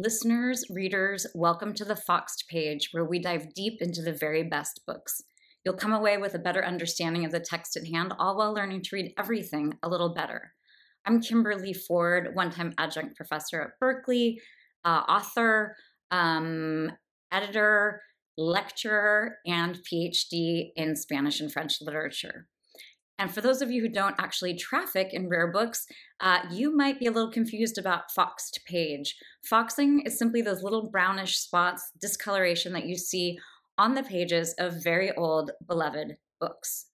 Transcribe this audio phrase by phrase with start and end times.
[0.00, 4.82] Listeners, readers, welcome to the Foxed page where we dive deep into the very best
[4.86, 5.24] books.
[5.64, 8.82] You'll come away with a better understanding of the text at hand, all while learning
[8.82, 10.52] to read everything a little better.
[11.04, 14.40] I'm Kimberly Ford, one time adjunct professor at Berkeley,
[14.84, 15.74] uh, author,
[16.12, 16.92] um,
[17.32, 18.00] editor,
[18.36, 22.46] lecturer, and PhD in Spanish and French literature.
[23.18, 25.86] And for those of you who don't actually traffic in rare books,
[26.20, 29.16] uh, you might be a little confused about foxed page.
[29.44, 33.38] Foxing is simply those little brownish spots, discoloration that you see
[33.76, 36.86] on the pages of very old, beloved books.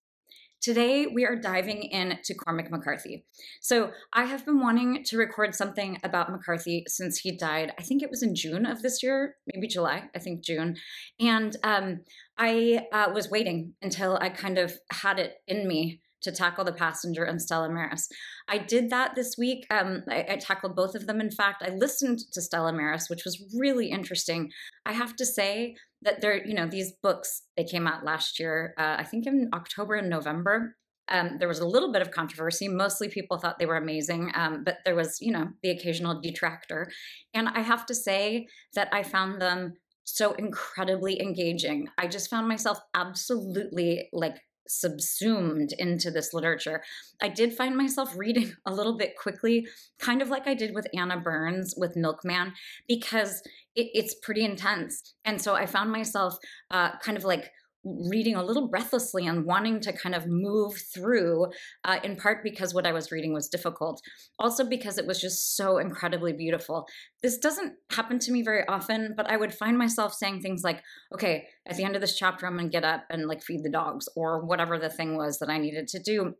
[0.65, 3.27] Today, we are diving into Cormac McCarthy.
[3.60, 7.74] So, I have been wanting to record something about McCarthy since he died.
[7.79, 10.77] I think it was in June of this year, maybe July, I think June.
[11.20, 12.01] And um,
[12.38, 16.73] I uh, was waiting until I kind of had it in me to tackle the
[16.73, 18.09] passenger and Stella Maris.
[18.48, 19.66] I did that this week.
[19.70, 21.20] Um, I, I, tackled both of them.
[21.20, 24.51] In fact, I listened to Stella Maris, which was really interesting.
[24.84, 28.74] I have to say that there, you know, these books they came out last year.
[28.79, 30.76] Uh, I think in October and November.
[31.07, 32.66] Um, there was a little bit of controversy.
[32.66, 36.90] Mostly people thought they were amazing, um, but there was, you know, the occasional detractor.
[37.34, 41.88] And I have to say that I found them so incredibly engaging.
[41.99, 44.37] I just found myself absolutely like
[44.68, 46.82] subsumed into this literature.
[47.23, 49.66] I did find myself reading a little bit quickly,
[49.98, 52.52] kind of like I did with Anna Burns with Milkman,
[52.88, 53.43] because
[53.74, 55.15] it, it's pretty intense.
[55.24, 56.37] And so I found myself
[56.71, 57.51] uh, kind of like
[57.85, 61.46] reading a little breathlessly and wanting to kind of move through,
[61.85, 64.00] uh, in part because what I was reading was difficult,
[64.38, 66.87] also because it was just so incredibly beautiful.
[67.22, 70.82] This doesn't happen to me very often, but I would find myself saying things like,
[71.12, 73.62] okay, at the end of this chapter, I'm going to get up and like feed
[73.62, 76.34] the dogs or whatever the thing was that I needed to do.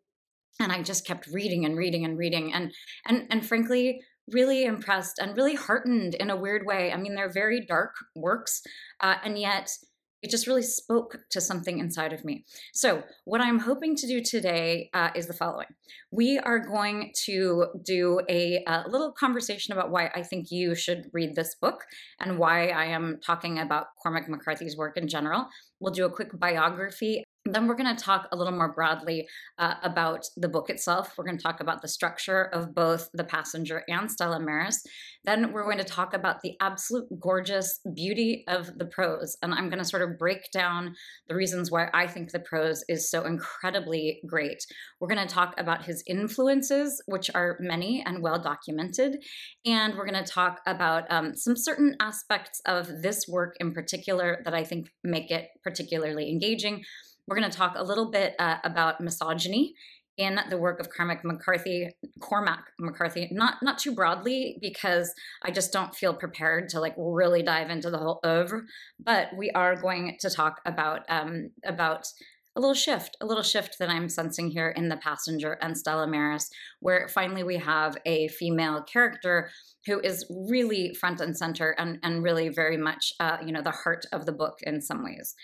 [0.61, 2.53] And I just kept reading and reading and reading.
[2.53, 2.72] And,
[3.06, 4.00] and, and frankly,
[4.31, 6.92] really impressed and really heartened in a weird way.
[6.92, 8.62] I mean, they're very dark works,
[9.00, 9.70] uh, and yet
[10.25, 12.47] it just really spoke to something inside of me.
[12.72, 15.66] So, what I'm hoping to do today uh, is the following.
[16.10, 21.10] We are going to do a, a, little conversation about why I think you should
[21.12, 21.84] read this book
[22.21, 25.47] and why I am talking about Cormac McCarthy's work in general.
[25.78, 29.28] We'll do a quick biography then we're going to talk a little more broadly
[29.59, 31.15] uh, about the book itself.
[31.16, 34.82] We're going to talk about the structure of both The Passenger and Stella Maris.
[35.25, 39.37] Then we're going to talk about the absolute gorgeous beauty of the prose.
[39.43, 40.94] And I'm going to sort of break down
[41.28, 44.65] the reasons why I think the prose is so incredibly great.
[44.99, 49.22] We're going to talk about his influences, which are many and well documented.
[49.66, 54.41] And we're going to talk about um, some certain aspects of this work in particular
[54.47, 56.84] that I think make it particularly engaging.
[57.27, 59.75] We're going to talk a little bit uh, about misogyny
[60.17, 61.89] in the work of Cormac McCarthy,
[62.21, 65.12] Cormac McCarthy, not not too broadly because
[65.43, 68.62] I just don't feel prepared to like really dive into the whole oeuvre.
[69.01, 72.07] But we are going to talk about um, about
[72.57, 76.06] a little shift, a little shift that I'm sensing here in The Passenger and Stella
[76.06, 76.49] Maris,
[76.79, 79.51] where finally we have a female character
[79.87, 83.73] who is really front and center and, and really very much, uh, you know, the
[83.73, 85.35] heart of the book in some ways.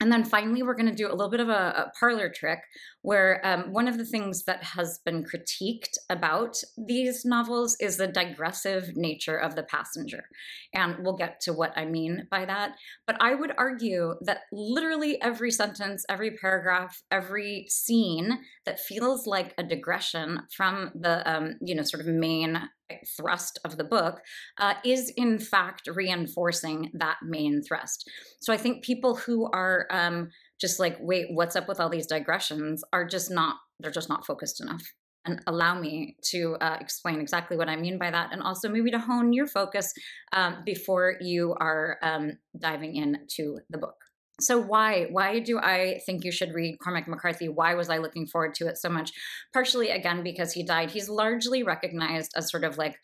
[0.00, 2.60] And then finally, we're going to do a little bit of a, a parlor trick
[3.02, 8.06] where um, one of the things that has been critiqued about these novels is the
[8.06, 10.24] digressive nature of the passenger.
[10.72, 12.76] And we'll get to what I mean by that.
[13.06, 19.52] But I would argue that literally every sentence, every paragraph, every scene that feels like
[19.58, 22.68] a digression from the, um, you know, sort of main
[23.16, 24.20] thrust of the book
[24.58, 28.08] uh, is in fact reinforcing that main thrust.
[28.40, 32.06] So I think people who are um, just like, wait, what's up with all these
[32.06, 34.82] digressions are just not, they're just not focused enough.
[35.24, 38.90] And allow me to uh, explain exactly what I mean by that, and also maybe
[38.92, 39.92] to hone your focus
[40.32, 43.96] um, before you are um, diving into the book.
[44.40, 47.48] So why why do I think you should read Cormac McCarthy?
[47.48, 49.12] Why was I looking forward to it so much?
[49.52, 50.90] Partially again because he died.
[50.90, 52.96] He's largely recognized as sort of like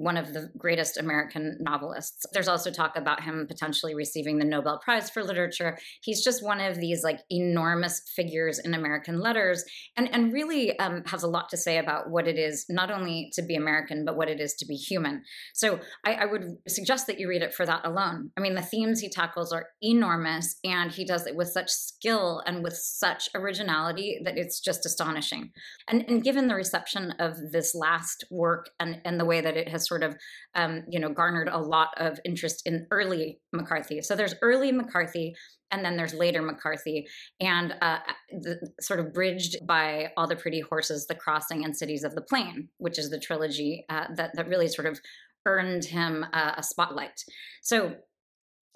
[0.00, 2.24] one of the greatest American novelists.
[2.32, 5.76] There's also talk about him potentially receiving the Nobel Prize for Literature.
[6.00, 9.62] He's just one of these like enormous figures in American letters
[9.98, 13.30] and, and really um, has a lot to say about what it is not only
[13.34, 15.22] to be American, but what it is to be human.
[15.52, 18.30] So I, I would suggest that you read it for that alone.
[18.38, 22.42] I mean, the themes he tackles are enormous and he does it with such skill
[22.46, 25.50] and with such originality that it's just astonishing.
[25.88, 29.68] And, and given the reception of this last work and, and the way that it
[29.68, 30.12] has has sort of,
[30.54, 34.00] um, you know, garnered a lot of interest in early McCarthy.
[34.02, 35.34] So there's early McCarthy,
[35.72, 36.98] and then there's later McCarthy,
[37.40, 37.98] and uh,
[38.44, 42.26] the, sort of bridged by All the Pretty Horses, The Crossing, and Cities of the
[42.30, 45.00] Plain, which is the trilogy uh, that that really sort of
[45.46, 47.18] earned him a, a spotlight.
[47.62, 47.96] So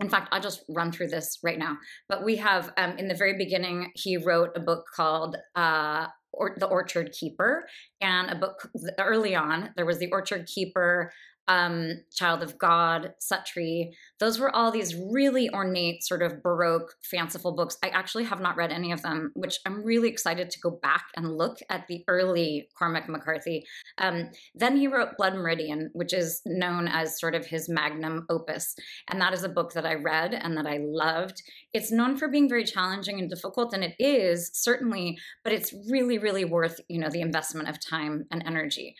[0.00, 1.76] in fact, I'll just run through this right now.
[2.08, 6.56] But we have, um, in the very beginning, he wrote a book called uh, or,
[6.58, 7.66] The Orchard Keeper,
[8.00, 11.12] and a book early on, there was The Orchard Keeper,
[11.48, 13.92] um, Child of God, Suttree.
[14.18, 17.76] Those were all these really ornate, sort of Baroque, fanciful books.
[17.82, 21.04] I actually have not read any of them, which I'm really excited to go back
[21.16, 23.64] and look at the early Cormac McCarthy.
[23.98, 28.74] Um, then he wrote Blood Meridian, which is known as sort of his magnum opus.
[29.08, 31.42] And that is a book that I read and that I loved.
[31.72, 36.18] It's known for being very challenging and difficult, and it is certainly, but it's really,
[36.18, 38.96] really worth, you know, the investment of time and energy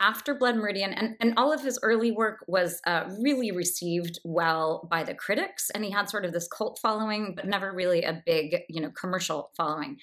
[0.00, 4.86] after Blood Meridian, and, and all of his early work was uh, really received well
[4.90, 8.22] by the critics, and he had sort of this cult following, but never really a
[8.26, 9.96] big, you know, commercial following.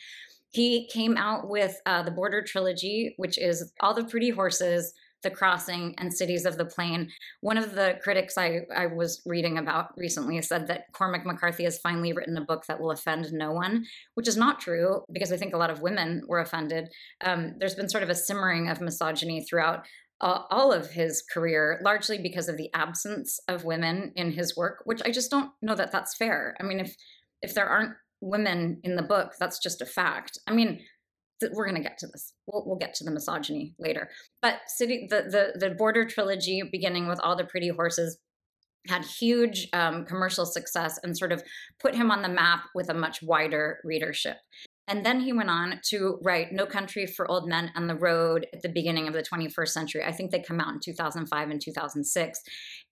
[0.50, 5.32] He came out with uh, the Border trilogy, which is All the Pretty Horses, the
[5.32, 7.10] Crossing, and Cities of the Plain.
[7.42, 11.80] One of the critics I, I was reading about recently said that Cormac McCarthy has
[11.80, 15.38] finally written a book that will offend no one, which is not true because I
[15.38, 16.90] think a lot of women were offended.
[17.24, 19.86] Um, there's been sort of a simmering of misogyny throughout
[20.22, 25.02] all of his career, largely because of the absence of women in his work, which
[25.04, 26.56] I just don't know that that's fair.
[26.60, 26.96] I mean, if
[27.42, 30.40] if there aren't women in the book, that's just a fact.
[30.48, 30.80] I mean,
[31.52, 32.34] we're going to get to this.
[32.48, 34.10] We'll, we'll get to the misogyny later.
[34.42, 38.18] But city, the, the, the border trilogy, beginning with all the pretty horses,
[38.88, 41.42] had huge um, commercial success and sort of
[41.80, 44.38] put him on the map with a much wider readership.
[44.88, 48.48] And then he went on to write No Country for Old Men and The Road
[48.54, 50.04] at the beginning of the 21st century.
[50.04, 52.42] I think they come out in 2005 and 2006.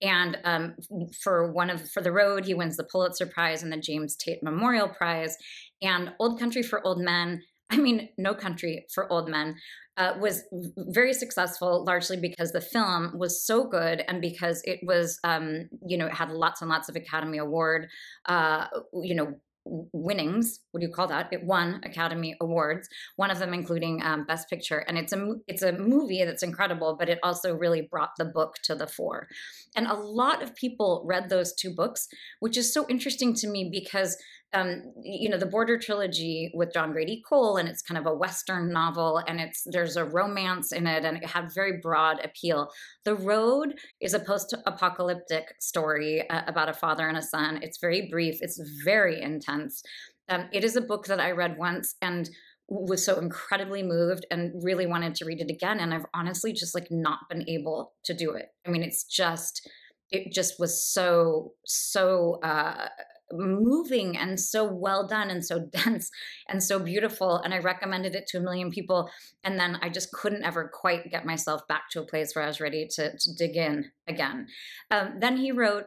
[0.01, 0.75] And um,
[1.21, 4.41] for one of for The Road, he wins the Pulitzer Prize and the James Tait
[4.41, 5.35] Memorial Prize.
[5.81, 9.55] And Old Country for Old Men I mean, No Country for Old Men
[9.97, 10.43] uh, was
[10.77, 15.97] very successful, largely because the film was so good and because it was, um, you
[15.97, 17.87] know, it had lots and lots of Academy Award,
[18.25, 21.31] uh, you know, winnings what do you call that?
[21.31, 24.79] It won academy awards one of them including um, best picture.
[24.79, 28.55] And it's a it's a movie that's incredible but it also really brought the book
[28.63, 29.27] to the fore.
[29.75, 32.07] And a lot of people read those two books
[32.39, 34.17] which is so interesting to me because
[34.53, 38.13] um, you know, the Border trilogy with John Grady Cole, and it's kind of a
[38.13, 42.69] Western novel, and it's there's a romance in it, and it had very broad appeal.
[43.05, 47.59] The Road is a post-apocalyptic story uh, about a father and a son.
[47.61, 48.39] It's very brief.
[48.41, 49.83] It's very intense.
[50.27, 52.29] Um, it is a book that I read once and
[52.67, 55.79] was so incredibly moved and really wanted to read it again.
[55.79, 58.47] And I've honestly just like not been able to do it.
[58.65, 59.69] I mean, it's just
[60.09, 62.87] it just was so so uh,
[63.33, 66.09] moving and so well done and so dense
[66.47, 67.37] and so beautiful.
[67.37, 69.09] And I recommended it to a million people.
[69.43, 72.47] And then I just couldn't ever quite get myself back to a place where I
[72.47, 74.47] was ready to, to dig in again.
[74.89, 75.85] Um, then he wrote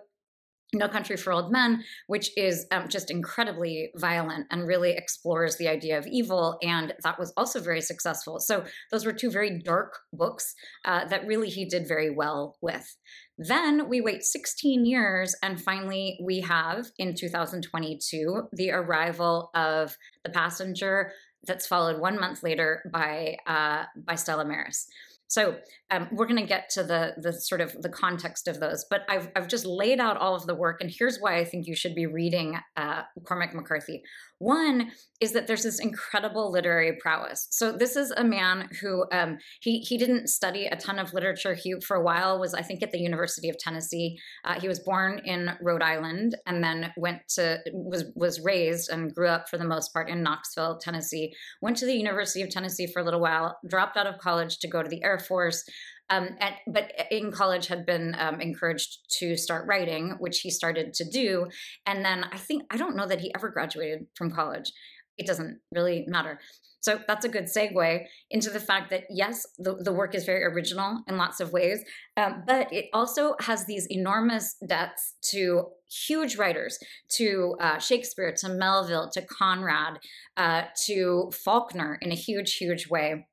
[0.75, 5.69] no Country for Old Men, which is um, just incredibly violent and really explores the
[5.69, 6.59] idea of evil.
[6.63, 8.41] And that was also very successful.
[8.41, 10.55] So, those were two very dark books
[10.85, 12.97] uh, that really he did very well with.
[13.37, 20.31] Then we wait 16 years, and finally, we have in 2022 the arrival of The
[20.31, 21.13] Passenger,
[21.47, 24.87] that's followed one month later by, uh, by Stella Maris.
[25.27, 25.57] So
[25.95, 29.03] um, we're going to get to the the sort of the context of those, but
[29.09, 31.75] I've I've just laid out all of the work, and here's why I think you
[31.75, 34.03] should be reading uh, Cormac McCarthy.
[34.39, 37.47] One is that there's this incredible literary prowess.
[37.51, 41.55] So this is a man who um, he he didn't study a ton of literature.
[41.55, 44.19] He for a while was I think at the University of Tennessee.
[44.45, 49.15] Uh, he was born in Rhode Island and then went to was was raised and
[49.15, 51.33] grew up for the most part in Knoxville, Tennessee.
[51.63, 53.57] Went to the University of Tennessee for a little while.
[53.69, 55.65] Dropped out of college to go to the Air Force.
[56.11, 60.93] Um, and, but in college had been um, encouraged to start writing, which he started
[60.95, 61.47] to do.
[61.87, 64.71] And then I think, I don't know that he ever graduated from college.
[65.17, 66.41] It doesn't really matter.
[66.81, 70.45] So that's a good segue into the fact that, yes, the, the work is very
[70.45, 71.83] original in lots of ways,
[72.19, 76.79] um, but it also has these enormous debts to huge writers,
[77.13, 79.99] to uh, Shakespeare, to Melville, to Conrad,
[80.37, 83.27] uh, to Faulkner in a huge, huge way.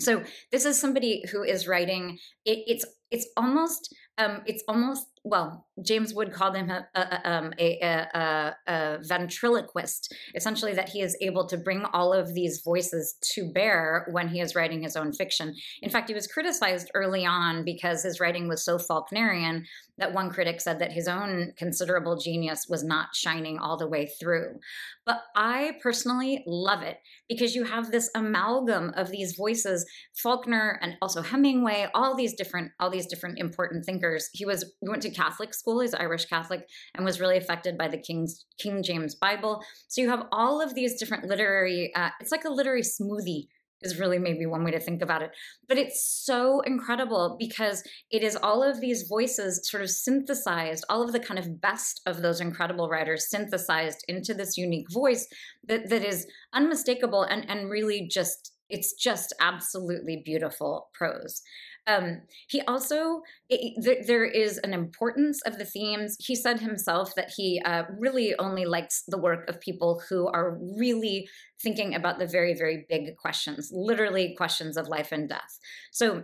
[0.00, 2.18] So this is somebody who is writing.
[2.44, 7.54] It, it's it's almost um, it's almost well, James Wood called him a, a, um,
[7.58, 13.16] a, a, a, ventriloquist, essentially, that he is able to bring all of these voices
[13.32, 15.54] to bear when he is writing his own fiction.
[15.80, 19.64] In fact, he was criticized early on because his writing was so Faulknerian
[19.96, 24.06] that one critic said that his own considerable genius was not shining all the way
[24.20, 24.58] through.
[25.06, 30.96] But I personally love it because you have this amalgam of these voices, Faulkner and
[31.00, 34.30] also Hemingway, all these different, all these different important thinkers.
[34.32, 37.98] He was went to Catholic school, he's Irish Catholic, and was really affected by the
[37.98, 39.62] King's King James Bible.
[39.88, 43.46] So you have all of these different literary, uh, it's like a literary smoothie
[43.84, 45.30] is really maybe one way to think about it.
[45.68, 51.02] But it's so incredible because it is all of these voices sort of synthesized, all
[51.02, 55.28] of the kind of best of those incredible writers synthesized into this unique voice
[55.68, 61.42] that, that is unmistakable and, and really just, it's just absolutely beautiful prose.
[61.86, 66.16] Um, he also, it, there is an importance of the themes.
[66.18, 70.58] He said himself that he uh, really only likes the work of people who are
[70.78, 71.28] really
[71.62, 75.58] thinking about the very, very big questions, literally questions of life and death.
[75.92, 76.22] So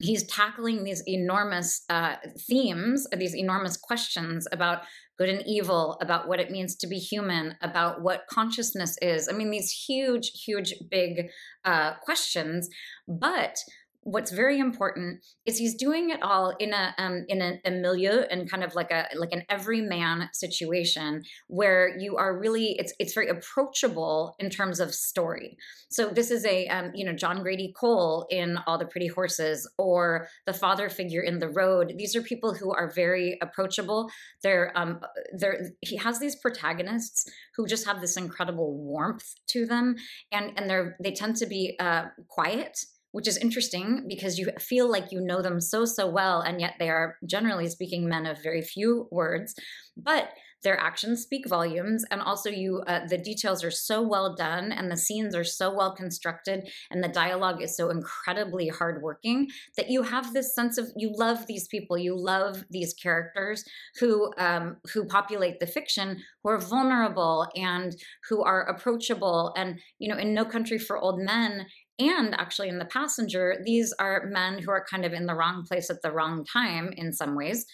[0.00, 2.16] he's tackling these enormous uh,
[2.48, 4.82] themes, these enormous questions about
[5.18, 9.28] good and evil, about what it means to be human, about what consciousness is.
[9.28, 11.28] I mean, these huge, huge, big
[11.64, 12.68] uh, questions.
[13.06, 13.58] But
[14.02, 18.22] what's very important is he's doing it all in a um, in a, a milieu
[18.30, 23.12] and kind of like a like an everyman situation where you are really it's it's
[23.12, 25.56] very approachable in terms of story.
[25.90, 29.68] So this is a um, you know John Grady Cole in All the Pretty Horses
[29.76, 31.94] or the father figure in The Road.
[31.98, 34.10] These are people who are very approachable.
[34.42, 35.00] They're um
[35.36, 39.96] they're he has these protagonists who just have this incredible warmth to them
[40.32, 42.78] and and they're they tend to be uh, quiet
[43.12, 46.74] which is interesting because you feel like you know them so, so well, and yet
[46.78, 49.54] they are generally speaking men of very few words.
[49.96, 50.30] But
[50.62, 54.90] their actions speak volumes, and also you, uh, the details are so well done, and
[54.90, 60.02] the scenes are so well constructed, and the dialogue is so incredibly hardworking that you
[60.02, 63.64] have this sense of you love these people, you love these characters
[63.98, 67.96] who um, who populate the fiction, who are vulnerable and
[68.28, 71.66] who are approachable, and you know, in No Country for Old Men,
[72.00, 75.64] and actually, in the passenger, these are men who are kind of in the wrong
[75.68, 77.66] place at the wrong time in some ways.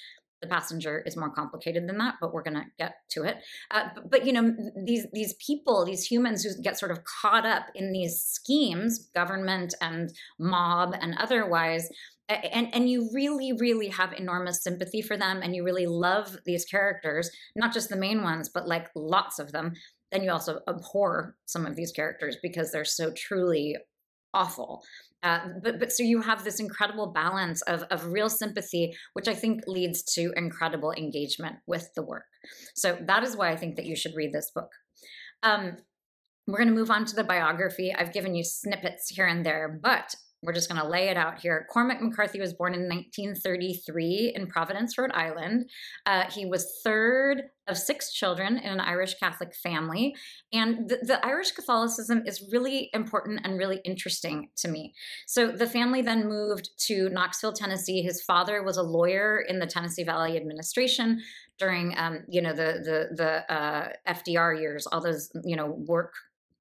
[0.43, 3.37] The passenger is more complicated than that, but we're going to get to it.
[3.71, 4.55] Uh, but, but, you know,
[4.85, 9.75] these these people, these humans who get sort of caught up in these schemes, government
[9.81, 11.89] and mob and otherwise,
[12.29, 16.65] and and you really really have enormous sympathy for them and you really love these
[16.65, 19.73] characters not just the main ones but like lots of them
[20.13, 23.77] then you also abhor some of these characters because they're so truly
[24.35, 24.83] awful.
[25.23, 29.35] Uh, but but so you have this incredible balance of of real sympathy, which I
[29.35, 32.27] think leads to incredible engagement with the work.
[32.75, 34.71] So that is why I think that you should read this book.
[35.43, 35.77] Um,
[36.47, 37.93] we're going to move on to the biography.
[37.93, 41.41] I've given you snippets here and there, but we're just going to lay it out
[41.41, 41.67] here.
[41.71, 45.71] Cormac McCarthy was born in 1933 in Providence, Rhode Island.
[46.05, 50.15] Uh, he was third of six children in an Irish Catholic family.
[50.53, 54.95] And the, the, Irish Catholicism is really important and really interesting to me.
[55.27, 58.03] So the family then moved to Knoxville, Tennessee.
[58.03, 61.21] His father was a lawyer in the Tennessee Valley administration
[61.59, 66.15] during, um, you know, the the the uh, FDR years, all those, you know, work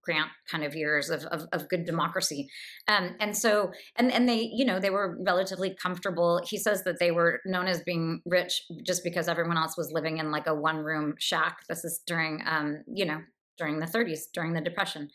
[0.06, 2.50] grant kind of years of, of, of good democracy.
[2.88, 6.42] Um, and so, and, and they, you know, they were relatively comfortable.
[6.46, 10.18] He says that they were known as being rich just because everyone else was living
[10.18, 11.60] in like a one room shack.
[11.68, 13.22] This is during, um, you know,
[13.58, 15.10] during the 30s, during the Depression.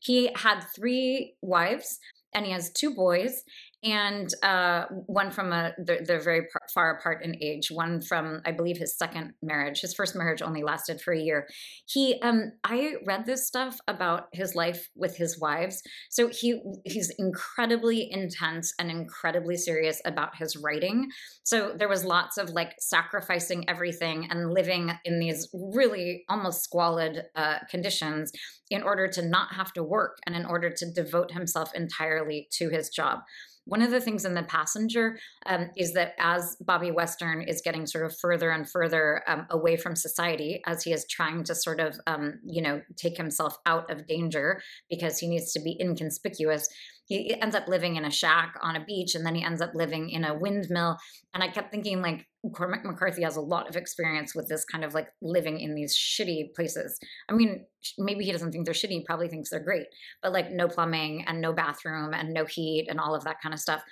[0.00, 1.98] He had three wives
[2.34, 3.44] and he has two boys
[3.84, 7.68] and uh, one from a they're, they're very par- far apart in age.
[7.70, 9.80] One from i believe his second marriage.
[9.80, 11.48] His first marriage only lasted for a year.
[11.86, 15.82] He um i read this stuff about his life with his wives.
[16.10, 21.08] So he he's incredibly intense and incredibly serious about his writing.
[21.42, 27.24] So there was lots of like sacrificing everything and living in these really almost squalid
[27.34, 28.30] uh, conditions
[28.70, 32.68] in order to not have to work and in order to devote himself entirely to
[32.68, 33.20] his job
[33.64, 37.86] one of the things in the passenger um, is that as Bobby Western is getting
[37.86, 41.80] sort of further and further um, away from society, as he is trying to sort
[41.80, 46.68] of, um, you know, take himself out of danger because he needs to be inconspicuous,
[47.04, 49.74] he ends up living in a shack on a beach and then he ends up
[49.74, 50.98] living in a windmill.
[51.34, 54.84] And I kept thinking, like, Cormac McCarthy has a lot of experience with this kind
[54.84, 56.98] of like living in these shitty places.
[57.28, 57.66] I mean,
[57.98, 59.86] maybe he doesn't think they're shitty, he probably thinks they're great,
[60.22, 63.52] but like no plumbing and no bathroom and no heat and all of that kind
[63.52, 63.82] of stuff.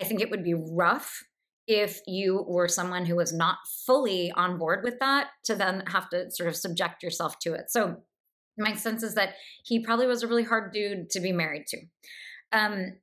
[0.00, 1.24] I think it would be rough
[1.66, 6.08] if you were someone who was not fully on board with that to then have
[6.10, 7.70] to sort of subject yourself to it.
[7.70, 7.96] So
[8.56, 11.78] my sense is that he probably was a really hard dude to be married to.
[12.52, 12.94] Um,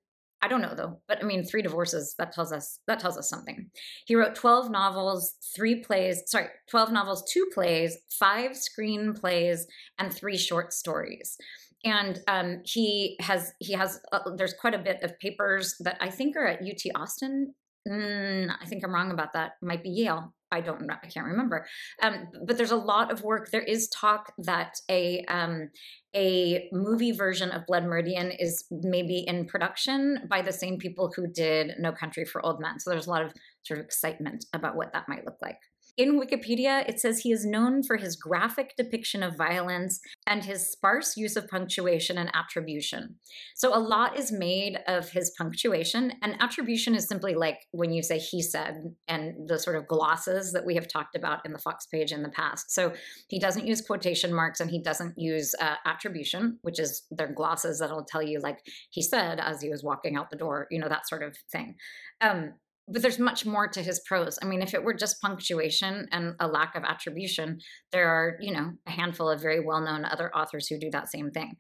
[0.43, 3.29] I don't know though, but I mean, three divorces that tells us that tells us
[3.29, 3.69] something.
[4.05, 6.21] He wrote twelve novels, three plays.
[6.25, 9.61] Sorry, twelve novels, two plays, five screenplays,
[9.99, 11.37] and three short stories.
[11.85, 16.09] And um, he has he has uh, there's quite a bit of papers that I
[16.09, 17.53] think are at UT Austin.
[17.87, 19.53] Mm, I think I'm wrong about that.
[19.61, 20.33] Might be Yale.
[20.51, 21.65] I don't I can't remember.
[22.01, 23.49] Um, but there's a lot of work.
[23.51, 25.69] There is talk that a um,
[26.15, 31.27] a movie version of Blood Meridian is maybe in production by the same people who
[31.27, 32.79] did No Country for Old Men.
[32.79, 35.57] So there's a lot of sort of excitement about what that might look like.
[35.95, 40.71] In Wikipedia, it says he is known for his graphic depiction of violence and his
[40.71, 43.15] sparse use of punctuation and attribution.
[43.53, 48.01] So a lot is made of his punctuation, and attribution is simply like when you
[48.01, 51.59] say he said and the sort of glosses that we have talked about in the
[51.59, 52.71] Foxed page in the past.
[52.71, 52.93] So
[53.27, 57.77] he doesn't use quotation marks and he doesn't use uh, attribution, which is their glosses
[57.79, 58.59] that'll tell you, like
[58.89, 61.75] he said as he was walking out the door, you know, that sort of thing.
[62.19, 62.53] Um,
[62.87, 64.37] but there's much more to his prose.
[64.41, 67.59] I mean, if it were just punctuation and a lack of attribution,
[67.91, 71.31] there are, you know, a handful of very well-known other authors who do that same
[71.31, 71.55] thing.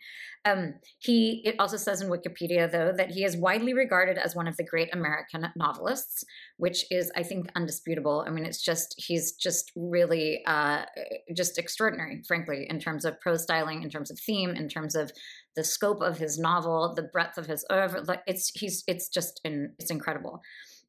[0.45, 4.47] Um, he it also says in Wikipedia, though, that he is widely regarded as one
[4.47, 6.25] of the great American novelists,
[6.57, 8.25] which is, I think, undisputable.
[8.27, 10.83] I mean, it's just he's just really uh,
[11.33, 15.11] just extraordinary, frankly, in terms of prose styling, in terms of theme, in terms of
[15.55, 18.03] the scope of his novel, the breadth of his oeuvre.
[18.27, 20.41] It's he's it's just in, it's incredible.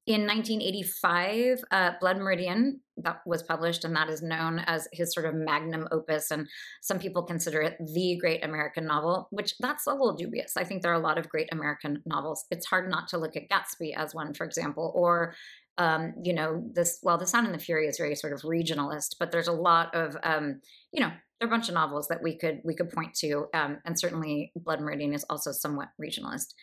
[0.06, 5.24] In 1985, uh, Blood Meridian that was published, and that is known as his sort
[5.24, 6.30] of magnum opus.
[6.30, 6.46] And
[6.82, 10.58] some people consider it the great American novel, which that's a little dubious.
[10.58, 12.44] I think there are a lot of great American novels.
[12.50, 15.34] It's hard not to look at Gatsby as one, for example, or
[15.78, 16.98] um, you know, this.
[17.02, 19.94] Well, The Sound and the Fury is very sort of regionalist, but there's a lot
[19.94, 20.60] of um,
[20.92, 23.46] you know, there are a bunch of novels that we could we could point to,
[23.54, 26.54] um, and certainly Blood Meridian is also somewhat regionalist.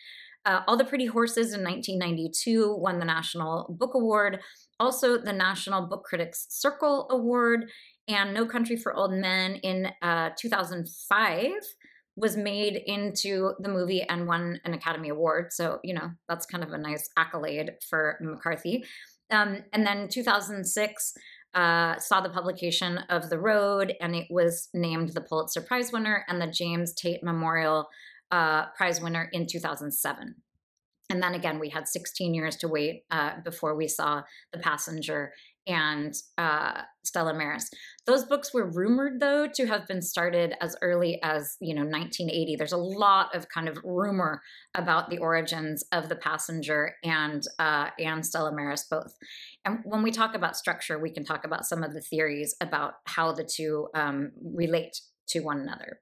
[0.44, 4.40] Uh, All the Pretty Horses in 1992 won the National Book Award,
[4.80, 7.70] also the National Book Critics Circle Award,
[8.08, 11.50] and No Country for Old Men in uh, 2005
[12.16, 15.52] was made into the movie and won an Academy Award.
[15.52, 18.84] So, you know, that's kind of a nice accolade for McCarthy.
[19.30, 21.14] Um, and then 2006
[21.54, 26.24] uh, saw the publication of The Road, and it was named the Pulitzer Prize winner
[26.28, 27.88] and the James Tait Memorial
[28.32, 30.34] uh, Prize winner in 2007.
[31.10, 35.32] And then again, we had 16 years to wait uh, before we saw The Passenger
[35.66, 37.70] and uh, Stella Maris.
[38.06, 42.56] Those books were rumored, though, to have been started as early as you know 1980.
[42.56, 44.42] There's a lot of kind of rumor
[44.74, 49.14] about the origins of The Passenger and uh, and Stella Maris both.
[49.64, 52.94] And when we talk about structure, we can talk about some of the theories about
[53.04, 56.00] how the two um, relate to one another.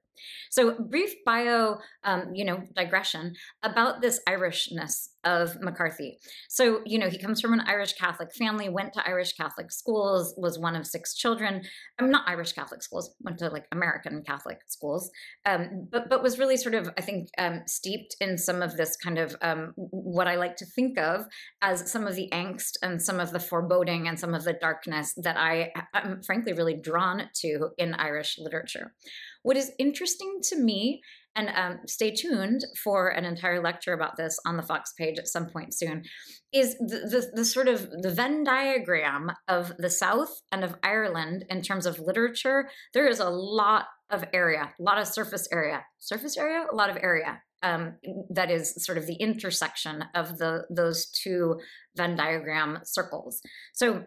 [0.49, 6.17] So, brief bio, um, you know, digression about this Irishness of McCarthy.
[6.49, 10.33] So, you know, he comes from an Irish Catholic family, went to Irish Catholic schools,
[10.37, 11.61] was one of six children.
[11.99, 15.11] I'm um, not Irish Catholic schools, went to like American Catholic schools,
[15.45, 18.95] um, but but was really sort of, I think, um, steeped in some of this
[18.97, 21.25] kind of um, what I like to think of
[21.61, 25.13] as some of the angst and some of the foreboding and some of the darkness
[25.17, 28.93] that I am frankly really drawn to in Irish literature.
[29.43, 31.01] What is interesting to me,
[31.35, 35.27] and um, stay tuned for an entire lecture about this on the Foxed page at
[35.27, 36.03] some point soon,
[36.53, 41.45] is the, the, the sort of the Venn diagram of the South and of Ireland
[41.49, 42.69] in terms of literature.
[42.93, 46.89] There is a lot of area, a lot of surface area, surface area, a lot
[46.89, 47.95] of area um,
[48.29, 51.59] that is sort of the intersection of the those two
[51.95, 53.41] Venn diagram circles.
[53.73, 54.03] So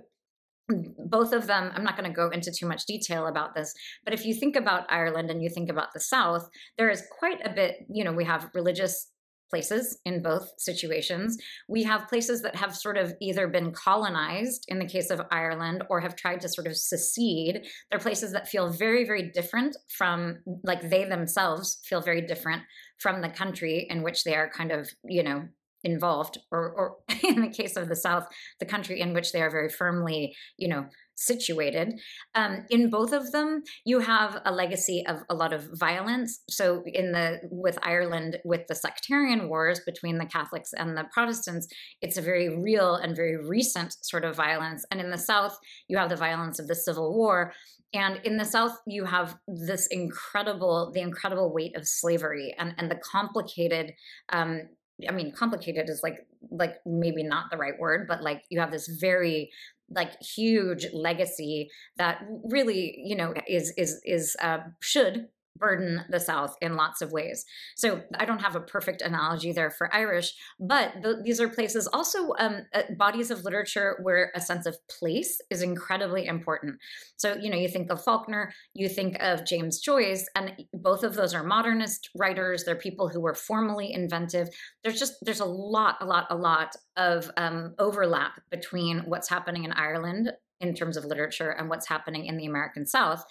[0.98, 3.72] both of them, I'm not going to go into too much detail about this,
[4.04, 6.48] but if you think about Ireland and you think about the South,
[6.78, 9.10] there is quite a bit, you know, we have religious
[9.50, 11.36] places in both situations.
[11.68, 15.84] We have places that have sort of either been colonized in the case of Ireland
[15.88, 17.64] or have tried to sort of secede.
[17.90, 22.62] They're places that feel very, very different from, like, they themselves feel very different
[22.98, 25.44] from the country in which they are kind of, you know,
[25.84, 28.26] involved or, or in the case of the south
[28.60, 31.94] the country in which they are very firmly you know situated
[32.34, 36.40] um, in both of them you have a legacy of a lot of violence.
[36.50, 41.68] So in the with ireland with the sectarian wars between the catholics and the protestants
[42.00, 44.84] it's a very real and very recent sort of violence.
[44.90, 45.56] And in the south
[45.88, 47.52] you have the violence of the civil war.
[47.92, 52.90] And in the south you have this incredible the incredible weight of slavery and, and
[52.90, 53.92] the complicated
[54.32, 54.62] um,
[55.08, 58.70] I mean, complicated is like like maybe not the right word, but like you have
[58.70, 59.50] this very
[59.90, 66.56] like huge legacy that really you know is is is uh, should burden the South
[66.60, 67.44] in lots of ways.
[67.76, 71.86] So I don't have a perfect analogy there for Irish, but the, these are places
[71.86, 76.76] also um, uh, bodies of literature where a sense of place is incredibly important.
[77.16, 81.14] So, you know, you think of Faulkner, you think of James Joyce, and both of
[81.14, 82.64] those are modernist writers.
[82.64, 84.48] They're people who were formally inventive.
[84.82, 89.64] There's just, there's a lot, a lot, a lot of um, overlap between what's happening
[89.64, 93.24] in Ireland in terms of literature and what's happening in the American South.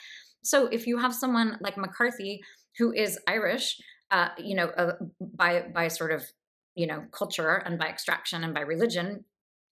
[0.43, 2.41] So if you have someone like McCarthy
[2.77, 3.79] who is Irish,
[4.11, 6.23] uh, you know, uh, by by sort of
[6.75, 9.25] you know culture and by extraction and by religion,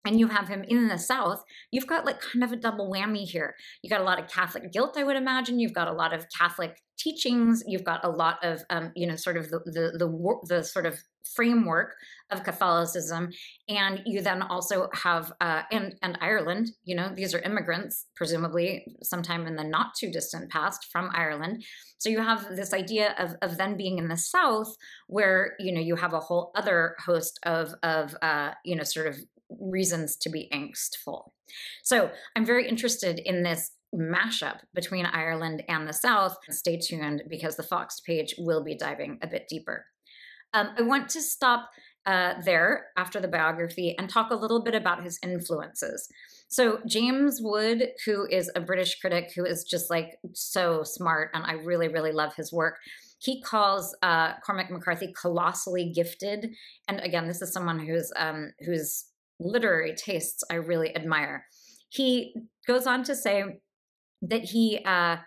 [0.05, 3.23] and you have him in the South, you've got like kind of a double whammy
[3.23, 3.55] here.
[3.81, 5.59] You got a lot of Catholic guilt, I would imagine.
[5.59, 7.63] You've got a lot of Catholic teachings.
[7.67, 10.85] You've got a lot of, um, you know, sort of the, the the the sort
[10.85, 10.99] of
[11.35, 11.95] framework
[12.31, 13.29] of Catholicism,
[13.69, 16.71] and you then also have uh, and and Ireland.
[16.83, 21.63] You know, these are immigrants, presumably sometime in the not too distant past from Ireland.
[21.97, 24.75] So you have this idea of of then being in the South,
[25.07, 29.07] where you know you have a whole other host of of uh, you know sort
[29.07, 29.17] of
[29.59, 31.31] reasons to be angstful.
[31.83, 36.37] So I'm very interested in this mashup between Ireland and the South.
[36.49, 39.85] Stay tuned because the Foxed page will be diving a bit deeper.
[40.53, 41.69] Um, I want to stop
[42.05, 46.07] uh, there after the biography and talk a little bit about his influences.
[46.49, 51.43] So, James Wood, who is a British critic who is just like so smart, and
[51.45, 52.75] I really, really love his work,
[53.19, 56.53] he calls uh, Cormac McCarthy colossally gifted.
[56.87, 59.05] And again, this is someone who's um, who's
[59.43, 61.45] literary tastes I really admire.
[61.89, 62.34] He
[62.67, 63.43] goes on to say
[64.21, 65.17] that he uh,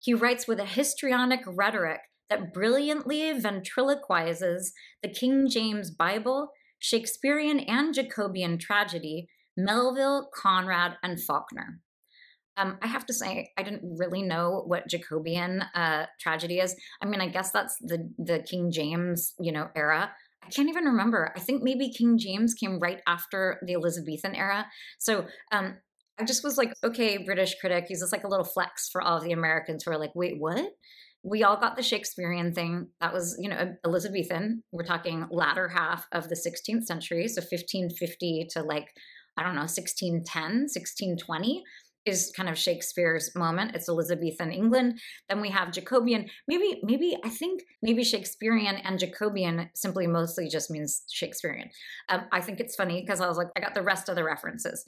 [0.00, 7.94] he writes with a histrionic rhetoric that brilliantly ventriloquizes the King James Bible, Shakespearean and
[7.94, 11.80] Jacobean tragedy, Melville, Conrad, and Faulkner.
[12.56, 16.76] Um, I have to say, I didn't really know what Jacobean uh, tragedy is.
[17.02, 20.12] I mean, I guess that's the the King James, you know, era.
[20.44, 21.32] I can't even remember.
[21.36, 24.66] I think maybe King James came right after the Elizabethan era.
[24.98, 25.76] So um,
[26.18, 29.18] I just was like, okay, British critic, he's just like a little flex for all
[29.18, 30.72] of the Americans who are like, wait, what?
[31.22, 32.88] We all got the Shakespearean thing.
[33.00, 34.62] That was, you know, Elizabethan.
[34.72, 37.28] We're talking latter half of the 16th century.
[37.28, 38.88] So 1550 to like,
[39.36, 41.64] I don't know, 1610, 1620
[42.06, 43.74] is kind of Shakespeare's moment.
[43.74, 45.00] It's Elizabethan England.
[45.28, 46.28] Then we have Jacobean.
[46.46, 51.70] Maybe, maybe I think maybe Shakespearean and Jacobean simply mostly just means Shakespearean.
[52.08, 54.24] Um, I think it's funny because I was like, I got the rest of the
[54.24, 54.84] references.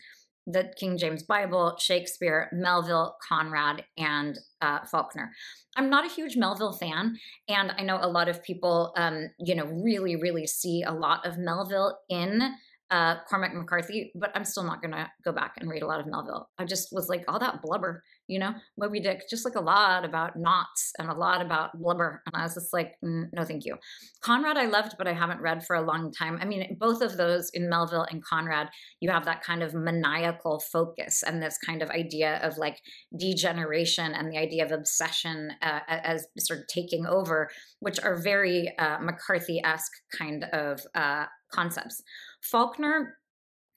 [0.49, 5.33] The King James Bible, Shakespeare, Melville, Conrad, and uh, Faulkner.
[5.77, 9.57] I'm not a huge Melville fan, and I know a lot of people, um, you
[9.57, 12.55] know, really, really see a lot of Melville in
[12.91, 16.01] uh, Cormac McCarthy, but I'm still not going to go back and read a lot
[16.01, 16.49] of Melville.
[16.59, 20.05] I just was like, all that blubber, you know, Moby Dick, just like a lot
[20.05, 22.23] about knots and a lot about blubber.
[22.27, 23.77] And I was just like, mm, no, thank you.
[24.23, 26.39] Conrad, I loved, but I haven't read for a long time.
[26.41, 28.69] I mean, both of those in Melville and Conrad,
[29.01, 32.79] you have that kind of maniacal focus and this kind of idea of like
[33.19, 38.73] degeneration and the idea of obsession uh, as sort of taking over, which are very
[38.79, 42.03] uh, McCarthy esque kind of uh, concepts.
[42.51, 43.19] Faulkner,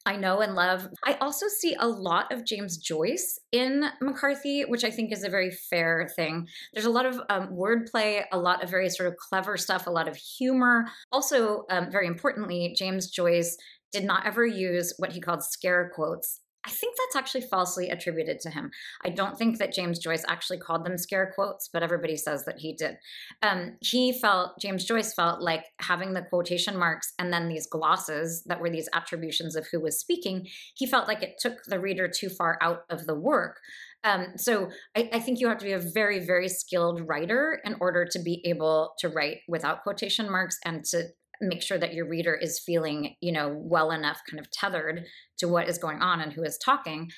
[0.05, 0.87] I know and love.
[1.05, 5.29] I also see a lot of James Joyce in McCarthy, which I think is a
[5.29, 6.47] very fair thing.
[6.73, 9.91] There's a lot of um, wordplay, a lot of very sort of clever stuff, a
[9.91, 10.85] lot of humor.
[11.11, 13.57] Also, um, very importantly, James Joyce
[13.91, 18.39] did not ever use what he called scare quotes I think that's actually falsely attributed
[18.41, 18.69] to him.
[19.03, 22.59] I don't think that James Joyce actually called them scare quotes, but everybody says that
[22.59, 22.97] he did.
[23.41, 28.43] Um, he felt, James Joyce felt like having the quotation marks and then these glosses
[28.45, 32.07] that were these attributions of who was speaking, he felt like it took the reader
[32.07, 33.57] too far out of the work.
[34.03, 37.75] Um, so I, I, think you have to be a very, very skilled writer in
[37.81, 41.07] order to be able to write without quotation marks and to
[41.41, 45.05] make sure that your reader is feeling you know well enough kind of tethered
[45.37, 47.09] to what is going on and who is talking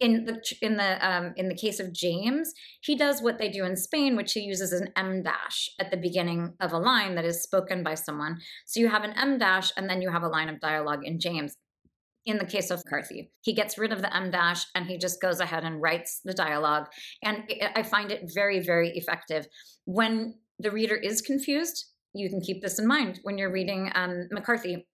[0.00, 3.64] in the in the um, in the case of James, he does what they do
[3.64, 7.26] in Spain, which he uses an em dash at the beginning of a line that
[7.26, 8.38] is spoken by someone.
[8.64, 11.20] So you have an em dash, and then you have a line of dialogue in
[11.20, 11.54] James.
[12.26, 15.22] In the case of McCarthy, he gets rid of the em dash and he just
[15.22, 16.86] goes ahead and writes the dialogue,
[17.22, 17.44] and
[17.76, 19.46] I find it very very effective
[19.84, 24.28] when the reader is confused you can keep this in mind when you're reading um,
[24.30, 24.86] McCarthy.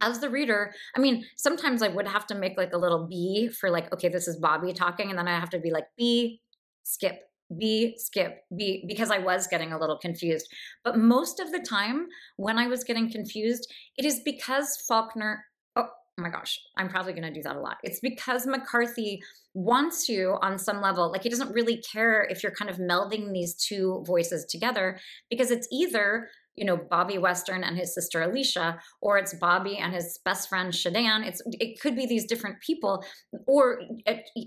[0.00, 3.48] As the reader, I mean, sometimes I would have to make like a little B
[3.48, 6.40] for like, okay, this is Bobby talking, and then I have to be like B,
[6.82, 7.20] skip,
[7.58, 10.48] B, skip, B, because I was getting a little confused.
[10.84, 15.44] But most of the time when I was getting confused, it is because Faulkner,
[15.76, 17.76] oh my gosh, I'm probably going to do that a lot.
[17.82, 19.20] It's because McCarthy
[19.54, 23.32] wants you on some level, like he doesn't really care if you're kind of melding
[23.32, 28.78] these two voices together because it's either you know Bobby Western and his sister Alicia,
[29.00, 31.26] or it's Bobby and his best friend Sheddan.
[31.26, 33.04] It's it could be these different people,
[33.46, 33.80] or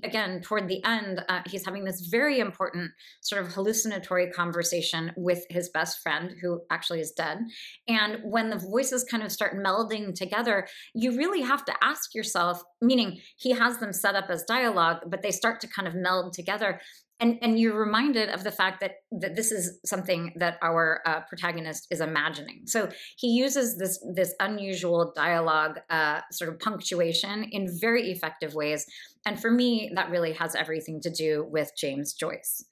[0.03, 2.91] again toward the end, uh, he's having this very important
[3.21, 7.39] sort of hallucinatory conversation with his best friend, who actually is dead.
[7.87, 12.61] And when the voices kind of start melding together, you really have to ask yourself.
[12.81, 16.33] Meaning, he has them set up as dialogue, but they start to kind of meld
[16.33, 16.79] together
[17.19, 21.21] and and you're reminded of the fact that that this is something that our uh,
[21.21, 22.63] protagonist is imagining.
[22.65, 28.85] So he uses this this unusual dialogue uh, sort of punctuation in very effective ways.
[29.25, 32.65] And for me that really has everything to do with james joyce.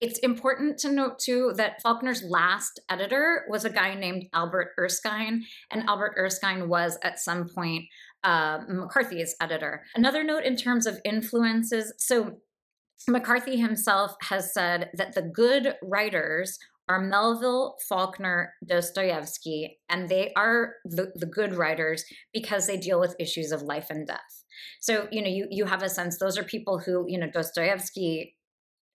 [0.00, 5.44] It's important to note too that Faulkner's last editor was a guy named Albert Erskine,
[5.72, 7.86] and Albert Erskine was at some point
[8.22, 9.84] uh, McCarthy's editor.
[9.96, 11.92] Another note in terms of influences.
[11.98, 12.38] So
[13.06, 16.58] McCarthy himself has said that the good writers
[16.88, 23.14] are Melville, Faulkner, Dostoevsky, and they are the, the good writers because they deal with
[23.20, 24.44] issues of life and death.
[24.80, 28.34] So, you know, you, you have a sense those are people who, you know, Dostoevsky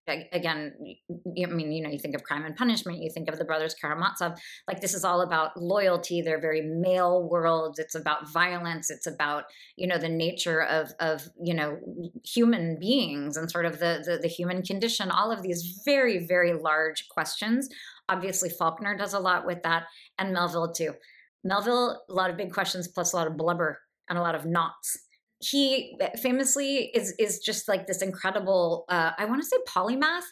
[0.07, 3.45] again i mean you know you think of crime and punishment you think of the
[3.45, 4.37] brothers karamazov
[4.67, 9.45] like this is all about loyalty they're very male worlds it's about violence it's about
[9.77, 11.77] you know the nature of of you know
[12.25, 16.53] human beings and sort of the the, the human condition all of these very very
[16.53, 17.69] large questions.
[18.09, 19.83] Obviously faulkner does a lot with that
[20.19, 20.93] and melville too.
[21.43, 24.45] Melville a lot of big questions plus a lot of blubber and a lot of
[24.45, 24.97] knots
[25.49, 30.23] he famously is is just like this incredible uh, i want to say polymath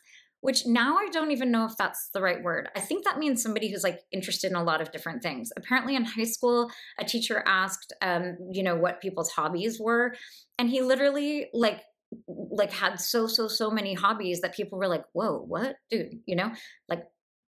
[0.42, 2.68] which now i don't even know if that's the right word.
[2.76, 5.52] I think that means somebody who's like interested in a lot of different things.
[5.56, 10.16] Apparently in high school a teacher asked um, you know what people's hobbies were
[10.58, 11.84] and he literally like
[12.28, 16.20] like had so so so many hobbies that people were like whoa what dude?
[16.26, 16.52] You know?
[16.90, 17.04] Like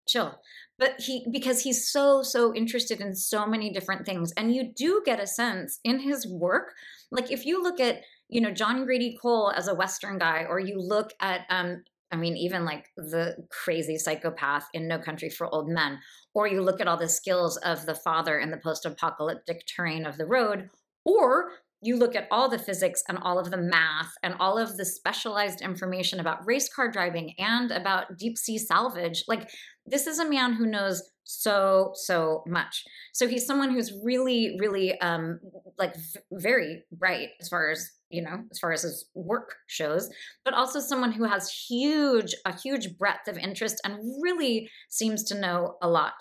[0.08, 0.40] chill.
[0.80, 5.02] But he because he's so so interested in so many different things and you do
[5.06, 6.74] get a sense in his work
[7.12, 10.60] like if you look at you know john grady cole as a western guy or
[10.60, 15.48] you look at um i mean even like the crazy psychopath in no country for
[15.54, 16.00] old men
[16.34, 20.18] or you look at all the skills of the father in the post-apocalyptic terrain of
[20.18, 20.70] the road
[21.06, 21.52] or
[21.84, 24.86] you look at all the physics and all of the math and all of the
[24.86, 29.50] specialized information about race car driving and about deep sea salvage like
[29.86, 32.84] this is a man who knows so so much.
[33.14, 35.40] So he's someone who's really really um
[35.78, 40.10] like v- very bright as far as you know as far as his work shows
[40.46, 45.40] but also someone who has huge a huge breadth of interest and really seems to
[45.40, 46.14] know a lot.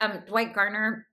[0.00, 1.06] Um dwight garner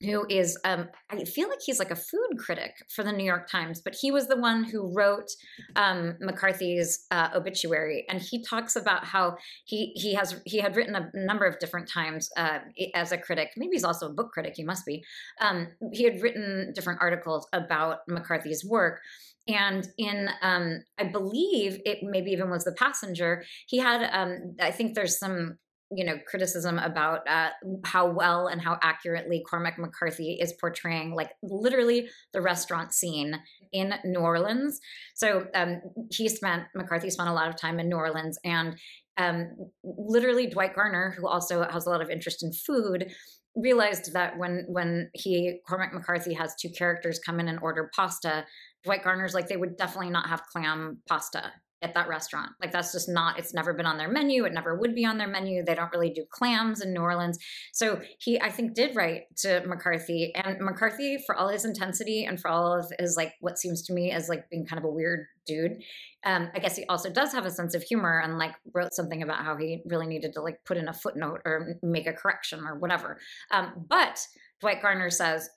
[0.00, 3.48] who is um, i feel like he's like a food critic for the new york
[3.48, 5.30] times but he was the one who wrote
[5.76, 10.94] um, mccarthy's uh, obituary and he talks about how he he has he had written
[10.94, 12.58] a number of different times uh,
[12.94, 13.50] as a critic.
[13.56, 14.54] Maybe he's also a book critic.
[14.56, 15.04] He must be.
[15.40, 19.00] Um, he had written different articles about mccarthy's work
[19.48, 24.70] and in um, i believe it maybe even was the passenger he had um, i
[24.70, 25.56] think there's some
[25.90, 27.50] you know criticism about uh,
[27.84, 33.38] how well and how accurately Cormac McCarthy is portraying like literally the restaurant scene
[33.72, 34.80] in New Orleans.
[35.14, 38.76] So um, he spent McCarthy spent a lot of time in New Orleans, and
[39.16, 39.50] um,
[39.84, 43.12] literally Dwight Garner, who also has a lot of interest in food,
[43.54, 48.44] realized that when when he Cormac McCarthy has two characters come in and order pasta,
[48.84, 52.50] Dwight Garner's like they would definitely not have clam pasta at that restaurant.
[52.60, 54.44] Like that's just not it's never been on their menu.
[54.44, 55.62] It never would be on their menu.
[55.64, 57.38] They don't really do clams in New Orleans.
[57.72, 62.40] So he I think did write to McCarthy and McCarthy for all his intensity and
[62.40, 64.92] for all of his like what seems to me as like being kind of a
[64.92, 65.82] weird dude.
[66.24, 69.22] Um, I guess he also does have a sense of humor and like wrote something
[69.22, 72.66] about how he really needed to like put in a footnote or make a correction
[72.66, 73.18] or whatever.
[73.52, 74.26] Um, but
[74.60, 75.48] Dwight Garner says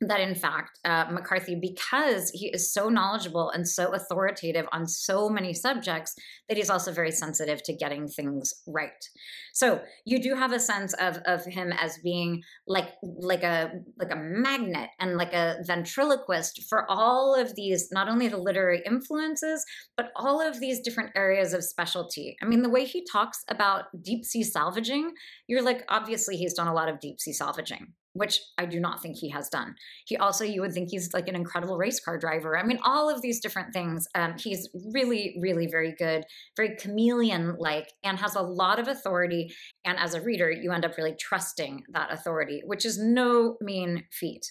[0.00, 5.28] that in fact uh, mccarthy because he is so knowledgeable and so authoritative on so
[5.28, 6.14] many subjects
[6.48, 9.04] that he's also very sensitive to getting things right.
[9.52, 14.10] So you do have a sense of of him as being like like a like
[14.10, 19.64] a magnet and like a ventriloquist for all of these not only the literary influences
[19.96, 22.36] but all of these different areas of specialty.
[22.42, 25.12] I mean the way he talks about deep sea salvaging
[25.46, 29.00] you're like obviously he's done a lot of deep sea salvaging which I do not
[29.00, 29.74] think he has done.
[30.06, 32.58] He also, you would think he's like an incredible race car driver.
[32.58, 34.08] I mean, all of these different things.
[34.14, 36.24] Um, he's really, really very good,
[36.56, 39.54] very chameleon like, and has a lot of authority.
[39.84, 44.04] And as a reader, you end up really trusting that authority, which is no mean
[44.10, 44.50] feat.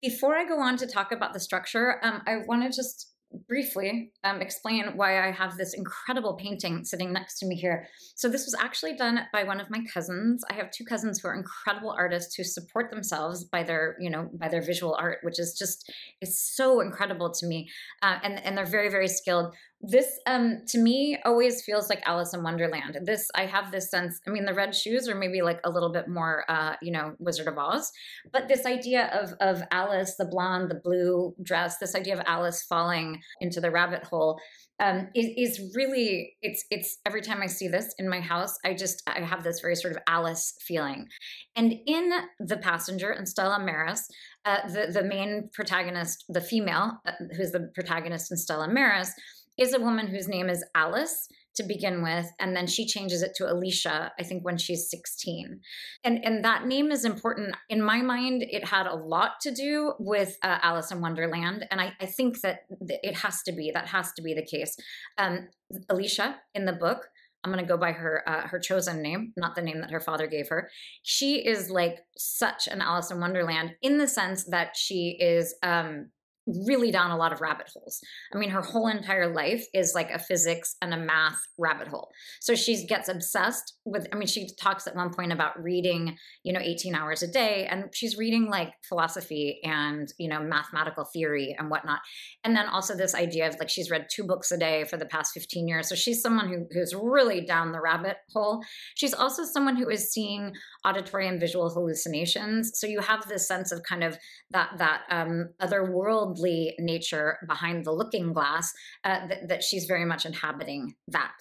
[0.00, 3.11] Before I go on to talk about the structure, um, I want to just
[3.48, 7.86] briefly um, explain why I have this incredible painting sitting next to me here.
[8.14, 10.44] So this was actually done by one of my cousins.
[10.50, 14.28] I have two cousins who are incredible artists who support themselves by their, you know,
[14.34, 15.90] by their visual art, which is just,
[16.20, 17.68] is so incredible to me.
[18.02, 22.32] Uh, and, and they're very, very skilled this um to me always feels like alice
[22.32, 25.58] in wonderland this i have this sense i mean the red shoes are maybe like
[25.64, 27.90] a little bit more uh you know wizard of oz
[28.32, 32.62] but this idea of of alice the blonde the blue dress this idea of alice
[32.62, 34.38] falling into the rabbit hole
[34.82, 38.74] um, is, is really it's it's every time I see this in my house, I
[38.74, 41.06] just I have this very sort of Alice feeling.
[41.54, 44.08] And in the passenger and Stella Maris,
[44.44, 49.12] uh, the the main protagonist, the female uh, who's the protagonist in Stella Maris,
[49.58, 53.32] is a woman whose name is Alice to begin with and then she changes it
[53.34, 55.60] to alicia i think when she's 16
[56.02, 57.54] and and that name is important.
[57.68, 61.80] In my mind it had a lot to do with uh, alice in wonderland and
[61.80, 64.76] I, I think that it has to be that has to be the case.
[65.18, 65.48] Um,
[65.90, 67.08] alicia in the book
[67.44, 70.00] I'm going to go by her uh, her chosen name, not the name that her
[70.00, 70.70] father gave her.
[71.02, 76.10] She is like such an Alice in Wonderland in the sense that she is um,
[76.46, 78.00] really down a lot of rabbit holes.
[78.34, 82.10] I mean, her whole entire life is like a physics and a math rabbit hole.
[82.40, 86.52] So she gets obsessed with, I mean, she talks at one point about reading, you
[86.52, 91.54] know, 18 hours a day, and she's reading like philosophy and, you know, mathematical theory
[91.58, 92.00] and whatnot.
[92.42, 95.06] And then also this idea of like she's read two books a day for the
[95.06, 95.88] past 15 years.
[95.88, 98.62] So she's someone who, who's really down the rabbit hole.
[98.96, 100.52] She's also someone who is seeing
[100.84, 102.72] auditory and visual hallucinations.
[102.74, 104.18] So you have this sense of kind of
[104.50, 108.72] that, that um, other world worldly nature behind the looking glass,
[109.04, 111.34] uh, that, that she's very much inhabiting that.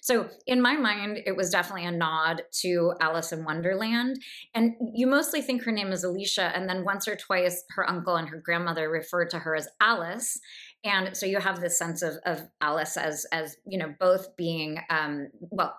[0.00, 4.20] So, in my mind, it was definitely a nod to Alice in Wonderland.
[4.54, 8.16] And you mostly think her name is Alicia, and then once or twice her uncle
[8.16, 10.38] and her grandmother referred to her as Alice.
[10.84, 14.78] And so you have this sense of, of Alice as, as, you know, both being,
[14.88, 15.76] um, well,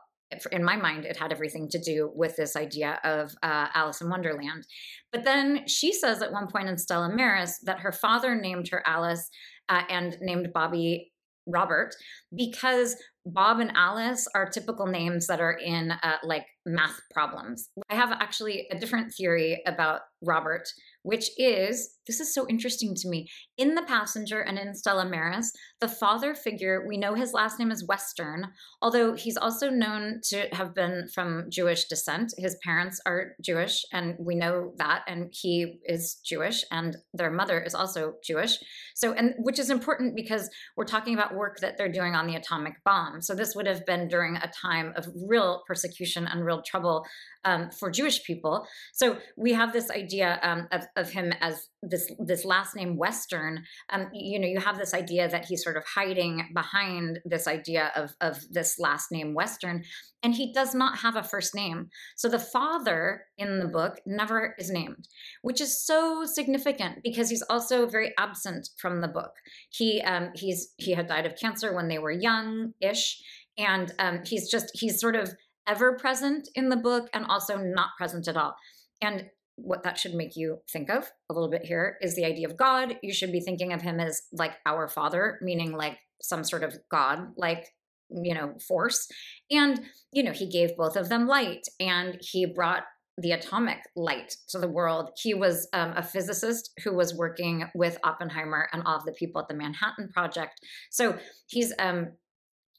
[0.52, 4.10] in my mind, it had everything to do with this idea of uh, Alice in
[4.10, 4.66] Wonderland.
[5.12, 8.84] But then she says at one point in Stella Maris that her father named her
[8.86, 9.30] Alice
[9.70, 11.12] uh, and named Bobby
[11.48, 11.96] Robert
[12.36, 17.70] because Bob and Alice are typical names that are in uh, like math problems.
[17.90, 20.68] I have actually a different theory about Robert,
[21.04, 23.28] which is this is so interesting to me.
[23.58, 27.72] In The Passenger and in Stella Maris, the father figure, we know his last name
[27.72, 28.48] is Western,
[28.82, 32.34] although he's also known to have been from Jewish descent.
[32.38, 37.62] His parents are Jewish, and we know that, and he is Jewish, and their mother
[37.62, 38.58] is also Jewish.
[38.94, 42.36] So, and which is important because we're talking about work that they're doing on the
[42.36, 43.22] atomic bomb.
[43.22, 47.06] So, this would have been during a time of real persecution and real trouble
[47.46, 48.68] um, for Jewish people.
[48.94, 53.64] So we have this idea um, of, of him as this this last name Western.
[53.90, 57.92] Um, you know, you have this idea that he's sort of hiding behind this idea
[57.96, 59.84] of of this last name Western,
[60.22, 61.90] and he does not have a first name.
[62.16, 65.08] So the father in the book never is named,
[65.42, 69.32] which is so significant because he's also very absent from the book.
[69.70, 73.22] He um, he's he had died of cancer when they were young ish,
[73.58, 75.34] and um, he's just he's sort of
[75.68, 78.56] ever present in the book and also not present at all.
[79.02, 79.30] And
[79.64, 82.58] what that should make you think of a little bit here is the idea of
[82.58, 82.98] God.
[83.02, 86.76] You should be thinking of him as like our father, meaning like some sort of
[86.90, 87.68] God, like,
[88.10, 89.08] you know, force.
[89.52, 92.84] And, you know, he gave both of them light and he brought
[93.22, 95.12] the atomic light to the world.
[95.22, 99.42] He was um, a physicist who was working with Oppenheimer and all of the people
[99.42, 100.60] at the Manhattan Project.
[100.90, 101.18] So
[101.48, 102.14] he's um,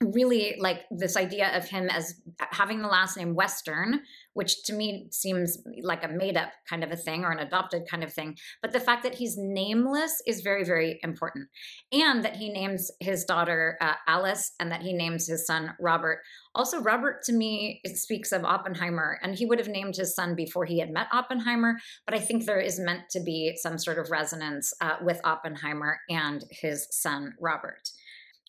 [0.01, 4.01] really like this idea of him as having the last name Western,
[4.33, 7.83] which to me seems like a made up kind of a thing or an adopted
[7.89, 8.37] kind of thing.
[8.63, 11.49] But the fact that he's nameless is very, very important.
[11.93, 16.21] And that he names his daughter uh, Alice and that he names his son Robert.
[16.55, 20.65] Also, Robert to me speaks of Oppenheimer, and he would have named his son before
[20.65, 21.77] he had met Oppenheimer.
[22.07, 26.01] But I think there is meant to be some sort of resonance uh, with Oppenheimer
[26.09, 27.91] and his son Robert.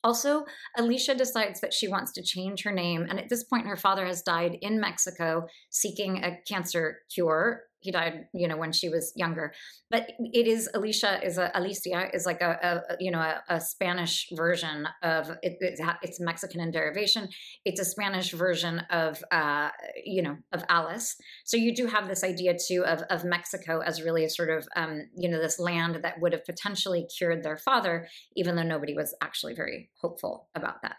[0.03, 0.45] Also,
[0.77, 3.05] Alicia decides that she wants to change her name.
[3.09, 7.91] And at this point, her father has died in Mexico seeking a cancer cure he
[7.91, 9.53] died, you know, when she was younger.
[9.89, 13.59] But it is Alicia is a Alicia is like a, a you know a, a,
[13.59, 17.27] Spanish version of it, it's, it's Mexican in derivation.
[17.65, 19.69] It's a Spanish version of uh,
[20.05, 21.15] you know of Alice.
[21.43, 24.67] So you do have this idea too of of Mexico as really a sort of
[24.75, 28.93] um, you know this land that would have potentially cured their father, even though nobody
[28.93, 30.97] was actually very hopeful about that.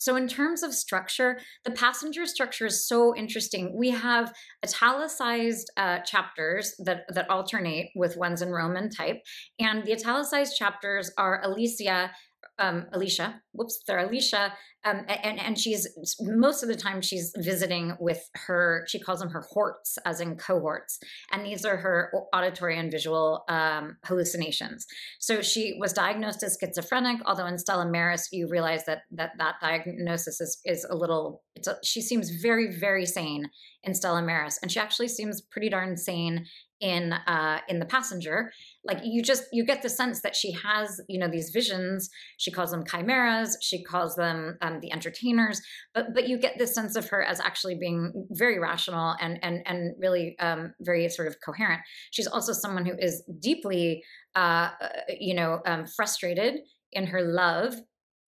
[0.00, 3.76] So, in terms of structure, the passenger structure is so interesting.
[3.76, 4.32] We have
[4.64, 9.18] italicized uh, chapters that, that alternate with ones in Roman type,
[9.58, 12.10] and the italicized chapters are Alicia
[12.58, 13.40] um, Alicia.
[13.52, 14.52] Whoops, they're Alicia,
[14.84, 15.88] um, and and she's
[16.20, 18.84] most of the time she's visiting with her.
[18.86, 20.98] She calls them her horts, as in cohorts,
[21.32, 24.86] and these are her auditory and visual um, hallucinations.
[25.18, 27.20] So she was diagnosed as schizophrenic.
[27.26, 31.42] Although in Stella Maris, you realize that that that diagnosis is is a little.
[31.56, 33.50] It's a, she seems very very sane
[33.82, 36.46] in Stella Maris, and she actually seems pretty darn sane
[36.80, 38.50] in uh, in the passenger
[38.84, 42.08] like you just you get the sense that she has you know these visions.
[42.38, 43.56] She calls them chimeras.
[43.60, 45.60] She calls them um, the entertainers.
[45.94, 49.62] But but you get this sense of her as actually being very rational and and
[49.66, 51.82] and really um, very sort of coherent.
[52.10, 54.02] She's also someone who is deeply
[54.34, 56.60] uh, uh you know um, frustrated
[56.92, 57.74] in her love.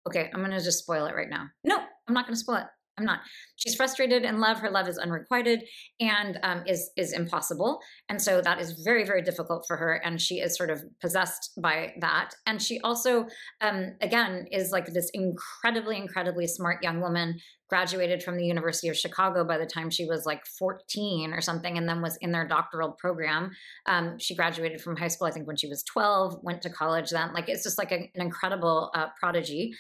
[0.09, 1.47] Okay i'm gonna just spoil it right now.
[1.65, 1.79] No
[2.09, 2.67] i'm not gonna spoil it
[3.01, 3.21] I'm not.
[3.57, 4.59] She's frustrated in love.
[4.59, 5.65] Her love is unrequited
[6.01, 9.95] and um, is is impossible, and so that is very very difficult for her.
[9.95, 12.35] And she is sort of possessed by that.
[12.47, 13.27] And she also,
[13.61, 17.39] um, again, is like this incredibly incredibly smart young woman.
[17.69, 21.79] Graduated from the University of Chicago by the time she was like 14 or something,
[21.79, 23.53] and then was in their doctoral program.
[23.87, 26.41] Um, she graduated from high school, I think, when she was 12.
[26.43, 27.33] Went to college then.
[27.33, 29.73] Like it's just like a, an incredible uh, prodigy.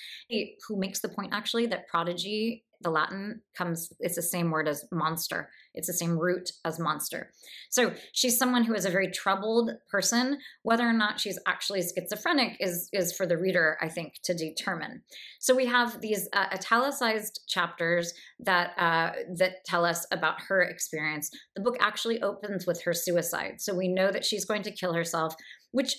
[0.68, 4.84] Who makes the point actually that prodigy the Latin comes, it's the same word as
[4.90, 5.50] monster.
[5.74, 7.30] It's the same root as monster.
[7.68, 10.38] So she's someone who is a very troubled person.
[10.62, 15.02] Whether or not she's actually schizophrenic is, is for the reader, I think, to determine.
[15.38, 21.30] So we have these uh, italicized chapters that, uh, that tell us about her experience.
[21.54, 23.60] The book actually opens with her suicide.
[23.60, 25.34] So we know that she's going to kill herself,
[25.70, 25.96] which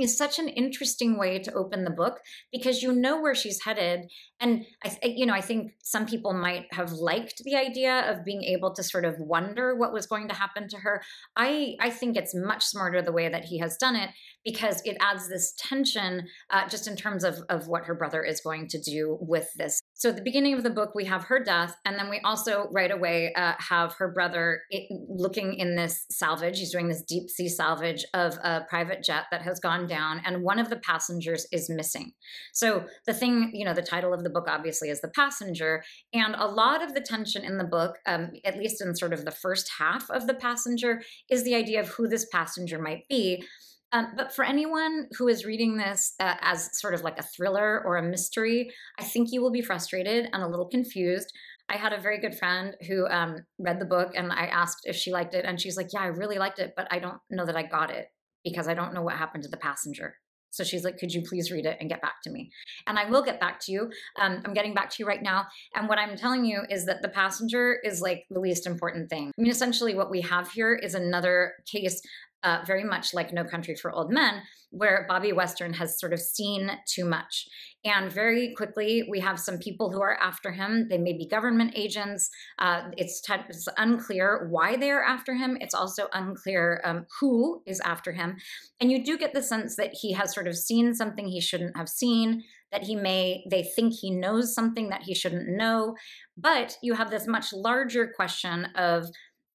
[0.00, 2.20] is such an interesting way to open the book
[2.50, 4.10] because you know where she's headed.
[4.40, 8.42] And I, you know i think some people might have liked the idea of being
[8.42, 11.02] able to sort of wonder what was going to happen to her.
[11.36, 14.10] I i think it's much smarter the way that he has done it
[14.44, 18.40] because it adds this tension uh, just in terms of, of what her brother is
[18.40, 19.80] going to do with this.
[19.94, 22.68] So at the beginning of the book, we have her death, and then we also
[22.72, 26.58] right away uh, have her brother it, looking in this salvage.
[26.58, 30.42] He's doing this deep sea salvage of a private jet that has gone down, and
[30.42, 32.12] one of the passengers is missing.
[32.52, 36.34] So the thing, you know, the title of the book obviously is The Passenger, and
[36.36, 39.30] a lot of the tension in the book, um, at least in sort of the
[39.30, 43.44] first half of The Passenger, is the idea of who this passenger might be.
[43.92, 47.82] Um, but for anyone who is reading this uh, as sort of like a thriller
[47.84, 51.32] or a mystery, I think you will be frustrated and a little confused.
[51.68, 54.96] I had a very good friend who um, read the book and I asked if
[54.96, 55.44] she liked it.
[55.44, 57.90] And she's like, Yeah, I really liked it, but I don't know that I got
[57.90, 58.08] it
[58.44, 60.16] because I don't know what happened to the passenger.
[60.50, 62.50] So she's like, Could you please read it and get back to me?
[62.86, 63.90] And I will get back to you.
[64.20, 65.46] Um, I'm getting back to you right now.
[65.74, 69.32] And what I'm telling you is that the passenger is like the least important thing.
[69.38, 72.02] I mean, essentially, what we have here is another case
[72.42, 76.20] uh, very much like No Country for Old Men, where Bobby Western has sort of
[76.20, 77.46] seen too much.
[77.84, 80.86] And very quickly, we have some people who are after him.
[80.88, 82.30] They may be government agents.
[82.58, 85.58] Uh, it's, t- it's, unclear why they are after him.
[85.60, 88.36] It's also unclear um, who is after him.
[88.80, 91.76] And you do get the sense that he has sort of seen something he shouldn't
[91.76, 95.96] have seen, that he may, they think he knows something that he shouldn't know.
[96.36, 99.06] But you have this much larger question of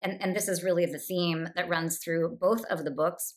[0.02, 3.36] and, and this is really the theme that runs through both of the books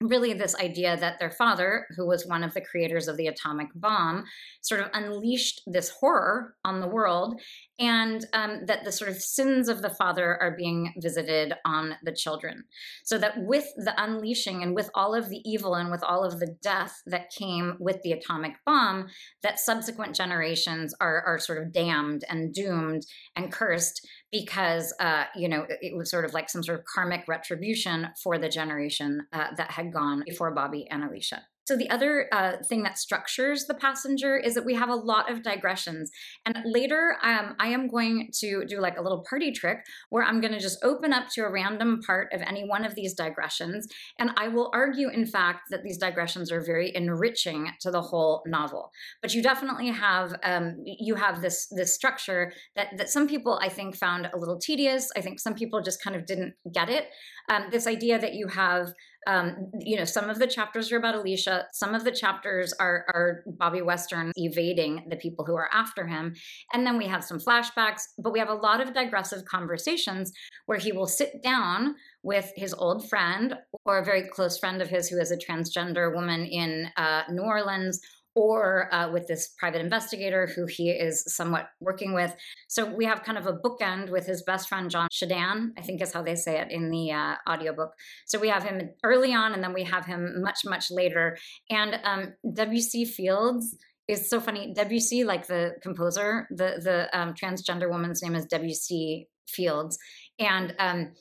[0.00, 3.68] really this idea that their father, who was one of the creators of the atomic
[3.74, 4.24] bomb,
[4.60, 7.40] sort of unleashed this horror on the world,
[7.78, 12.12] and um, that the sort of sins of the father are being visited on the
[12.12, 12.64] children.
[13.04, 16.40] So that with the unleashing and with all of the evil and with all of
[16.40, 19.08] the death that came with the atomic bomb,
[19.42, 24.06] that subsequent generations are, are sort of damned and doomed and cursed
[24.40, 28.38] because uh, you know it was sort of like some sort of karmic retribution for
[28.38, 31.42] the generation uh, that had gone before Bobby and Alicia.
[31.66, 35.30] So, the other uh, thing that structures the passenger is that we have a lot
[35.30, 36.10] of digressions.
[36.44, 39.78] And later, um, I am going to do like a little party trick
[40.10, 42.94] where I'm going to just open up to a random part of any one of
[42.94, 43.88] these digressions.
[44.18, 48.42] And I will argue, in fact, that these digressions are very enriching to the whole
[48.46, 48.92] novel.
[49.20, 53.68] But you definitely have um, you have this this structure that that some people I
[53.68, 55.10] think found a little tedious.
[55.16, 57.08] I think some people just kind of didn't get it.
[57.48, 58.92] Um, this idea that you have
[59.26, 61.66] um, you know, some of the chapters are about Alicia.
[61.72, 66.34] Some of the chapters are, are Bobby Western evading the people who are after him.
[66.72, 70.32] And then we have some flashbacks, but we have a lot of digressive conversations
[70.66, 73.54] where he will sit down with his old friend
[73.84, 77.42] or a very close friend of his who is a transgender woman in uh, New
[77.42, 78.00] Orleans
[78.36, 82.36] or uh, with this private investigator who he is somewhat working with.
[82.68, 86.02] So we have kind of a bookend with his best friend, John Sheddan, I think
[86.02, 87.92] is how they say it in the uh, audiobook.
[88.26, 91.38] So we have him early on, and then we have him much, much later.
[91.70, 93.74] And um, Debussy Fields
[94.06, 94.74] is so funny.
[94.74, 99.96] Debussy, like the composer, the, the um, transgender woman's name is Debussy Fields
[100.38, 101.12] and um,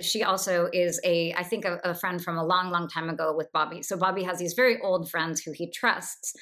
[0.00, 3.34] she also is a i think a, a, friend from a long long time ago
[3.36, 6.34] with bobby so bobby has these very old friends who he trusts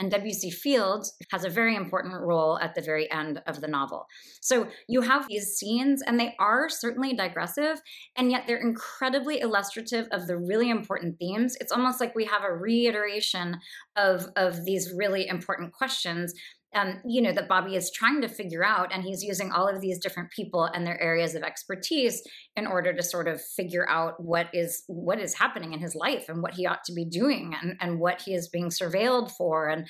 [0.00, 4.06] and Debussy Fields has a very important role at the very end of the novel.
[4.40, 7.82] So you have these scenes, and they are certainly digressive,
[8.16, 11.54] and yet they're incredibly illustrative of the really important themes.
[11.60, 13.58] It's almost like we have a reiteration
[13.94, 16.32] of, of these really important questions
[16.74, 19.80] um, you know that Bobby is trying to figure out, and he's using all of
[19.80, 22.22] these different people and their areas of expertise
[22.56, 26.28] in order to sort of figure out what is what is happening in his life
[26.28, 29.68] and what he ought to be doing and, and what he is being surveilled for
[29.68, 29.86] and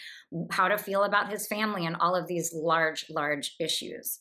[0.51, 4.18] how to feel about his family and all of these large, large issues.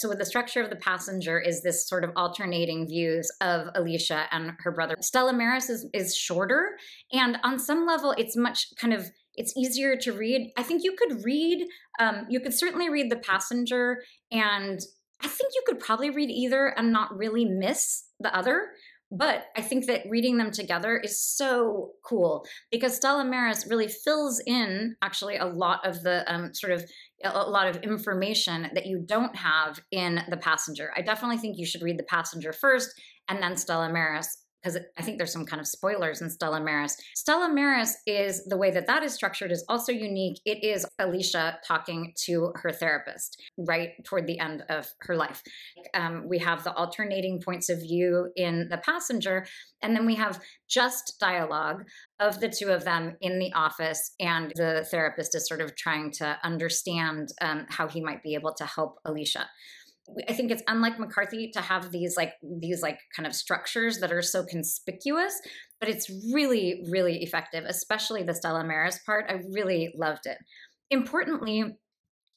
[0.00, 4.28] So, with the structure of the passenger is this sort of alternating views of Alicia
[4.30, 4.96] and her brother.
[5.02, 6.70] Stella Maris is, is shorter,
[7.12, 9.10] and on some level, it's much kind of
[9.40, 10.52] it's easier to read.
[10.58, 11.66] I think you could read,
[11.98, 14.78] um, you could certainly read The Passenger, and
[15.22, 18.68] I think you could probably read either and not really miss the other.
[19.10, 24.40] But I think that reading them together is so cool because Stella Maris really fills
[24.46, 26.84] in actually a lot of the um, sort of
[27.24, 30.92] a lot of information that you don't have in The Passenger.
[30.96, 32.90] I definitely think you should read The Passenger first
[33.28, 36.96] and then Stella Maris because I think there's some kind of spoilers in Stella Maris.
[37.14, 40.40] Stella Maris is the way that that is structured is also unique.
[40.44, 45.42] It is Alicia talking to her therapist right toward the end of her life.
[45.94, 49.46] Um, we have the alternating points of view in The Passenger,
[49.82, 51.84] and then we have just dialogue
[52.18, 56.12] of the two of them in the office, and the therapist is sort of trying
[56.12, 59.48] to understand um, how he might be able to help Alicia.
[60.28, 64.12] I think it's unlike McCarthy to have these like these like kind of structures that
[64.12, 65.38] are so conspicuous,
[65.78, 69.26] but it's really really effective, especially the Stella Maris part.
[69.28, 70.38] I really loved it.
[70.90, 71.76] Importantly,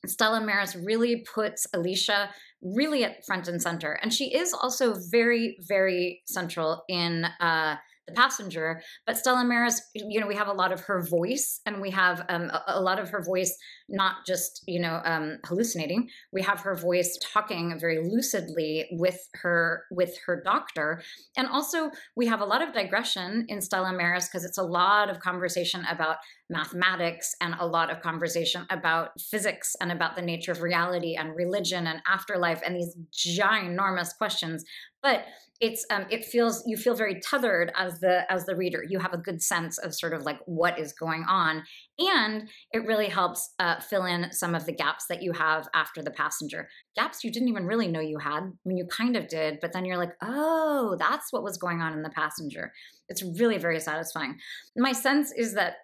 [0.06, 2.30] Stella Maris really puts Alicia
[2.62, 7.78] really at front and center, and she is also very very central in uh,
[8.08, 8.82] the passenger.
[9.06, 12.26] But Stella Maris, you know, we have a lot of her voice, and we have
[12.30, 13.56] um, a, a, lot of her voice
[13.90, 16.10] not just you know um, hallucinating.
[16.32, 21.02] We have her voice talking very lucidly with her with her doctor,
[21.38, 25.10] and also we have a lot of digression in Stella Maris because it's a lot
[25.10, 26.18] of conversation about
[26.54, 31.36] mathematics and a lot of conversation about physics and about the nature of reality and
[31.36, 34.64] religion and afterlife and these ginormous questions.
[35.02, 35.26] But
[35.60, 38.84] it's um, it feels you feel very tethered as the as the reader.
[38.88, 41.64] You have a good sense of sort of like what is going on.
[42.00, 46.02] And it really helps uh, fill in some of the gaps that you have after
[46.02, 46.68] the passenger.
[46.98, 48.44] Gaps you didn't even really know you had.
[48.44, 51.82] I mean you kind of did but then you're like oh that's what was going
[51.82, 52.74] on in the passenger.
[53.08, 54.38] It's really very satisfying.
[54.76, 55.76] My sense is that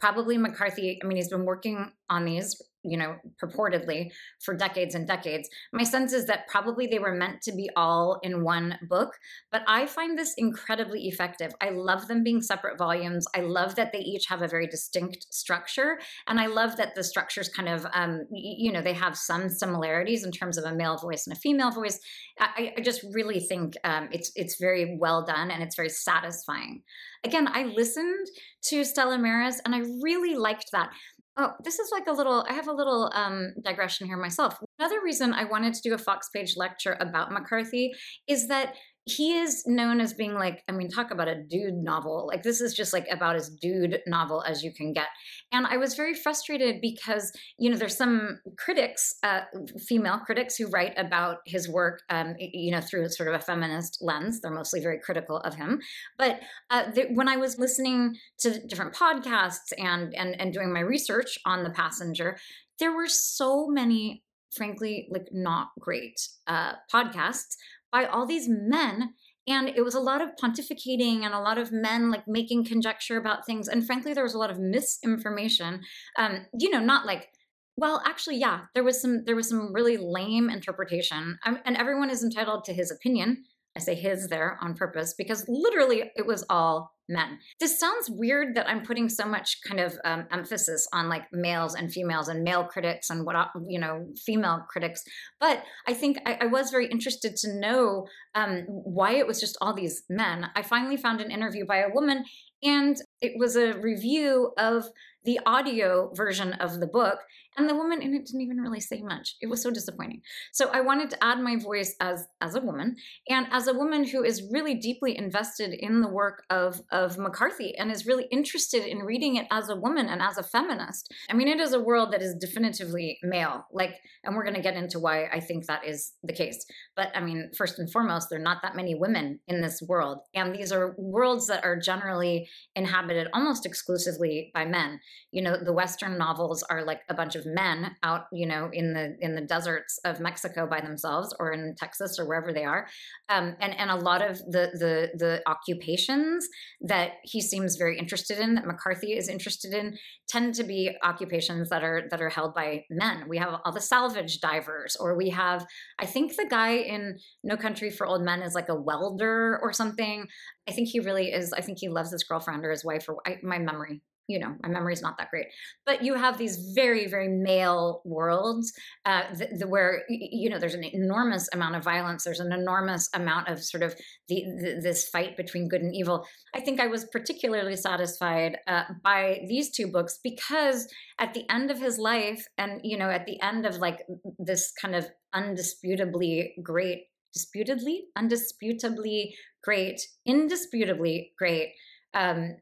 [0.00, 4.10] probably McCarthy, I mean, he's been working on these, you know, purportedly
[4.40, 5.48] for decades and decades.
[5.72, 9.14] My sense is that probably they were meant to be all in one book,
[9.50, 11.52] but I find this incredibly effective.
[11.60, 13.26] I love them being separate volumes.
[13.34, 15.98] I love that they each have a very distinct structure.
[16.26, 20.24] And I love that the structures kind of, um, you know, they have some similarities
[20.24, 21.98] in terms of a male voice and a female voice.
[22.38, 26.82] I, I just really think um, it's, it's very well done and it's very satisfying.
[27.24, 28.26] Again, I listened
[28.64, 30.90] to Stella Maris and I really liked that.
[31.36, 34.56] Oh, this is like a little, I have a little um, digression here myself.
[34.78, 37.92] Another reason I wanted to do a Foxed Page lecture about McCarthy
[38.28, 38.76] is that
[39.06, 42.26] he is known as being like, I mean, talk about a dude novel.
[42.26, 45.08] Like, this is just like about as dude novel as you can get.
[45.52, 49.42] And I was very frustrated because, you know, there's some critics, uh,
[49.86, 53.98] female critics, who write about his work, um, you know, through sort of a feminist
[54.00, 54.40] lens.
[54.40, 55.80] They're mostly very critical of him.
[56.16, 56.40] But
[56.70, 61.38] uh, th- when I was listening to different podcasts and, and, and doing my research
[61.44, 62.38] on The Passenger,
[62.78, 64.22] there were so many
[64.54, 67.56] frankly like not great uh, podcasts
[67.94, 69.14] by all these men
[69.46, 73.16] and it was a lot of pontificating and a lot of men like making conjecture
[73.16, 75.80] about things and frankly there was a lot of misinformation.
[76.18, 77.28] Um you know not like
[77.76, 81.38] well actually yeah there was some there was some really lame interpretation.
[81.46, 83.44] Um, and everyone is entitled to his opinion
[83.76, 87.38] I say his there on purpose because literally it was all men.
[87.60, 91.74] This sounds weird that I'm putting so much kind of um, emphasis on like males
[91.74, 95.02] and females and male critics and what, you know, female critics.
[95.40, 99.58] But I think I, I was very interested to know um, why it was just
[99.60, 100.46] all these men.
[100.54, 102.24] I finally found an interview by a woman
[102.62, 104.86] and it was a review of
[105.24, 107.18] the audio version of the book
[107.56, 109.36] and the woman in it didn't even really say much.
[109.40, 110.22] It was so disappointing.
[110.52, 112.96] So i wanted to add my voice as as a woman
[113.28, 117.74] and as a woman who is really deeply invested in the work of of mccarthy
[117.76, 121.34] and is really interested in reading it as a woman and as a feminist i
[121.34, 123.94] mean it is a world that is definitively male like
[124.24, 126.64] and we're going to get into why i think that is the case.
[126.96, 130.18] But i mean first and foremost there are not that many women in this world
[130.34, 135.00] and these are worlds that are generally inhabited almost exclusively by men
[135.30, 138.92] you know the western novels are like a bunch of men out you know in
[138.92, 142.86] the in the deserts of mexico by themselves or in texas or wherever they are.
[143.28, 146.46] Um, and and a lot of the the the occupations
[146.80, 149.96] that he seems very interested in that mccarthy is interested in
[150.28, 153.28] tend to be occupations that are that are held by men.
[153.28, 155.66] We have all the salvage divers or we have
[155.98, 159.72] i think the guy in no country for old men is like a welder or
[159.72, 160.26] something.
[160.68, 163.16] I think he really is i think he loves his girlfriend or his wife or
[163.26, 165.46] I, my memory you know my memory is not that great.
[165.86, 168.72] But you have these very very male worlds
[169.04, 169.22] uh,
[169.66, 172.24] where you know there's an enormous amount of violence.
[172.24, 173.94] There's an enormous amount of sort of
[174.28, 176.26] the, the this fight between good and evil.
[176.54, 181.70] I think i was particularly satisfied uh, by these two books because at the end
[181.70, 184.02] of his life and you know at the end of like
[184.38, 191.72] this kind of undisputably great disputedly undisputably great indisputably great
[192.14, 192.56] um,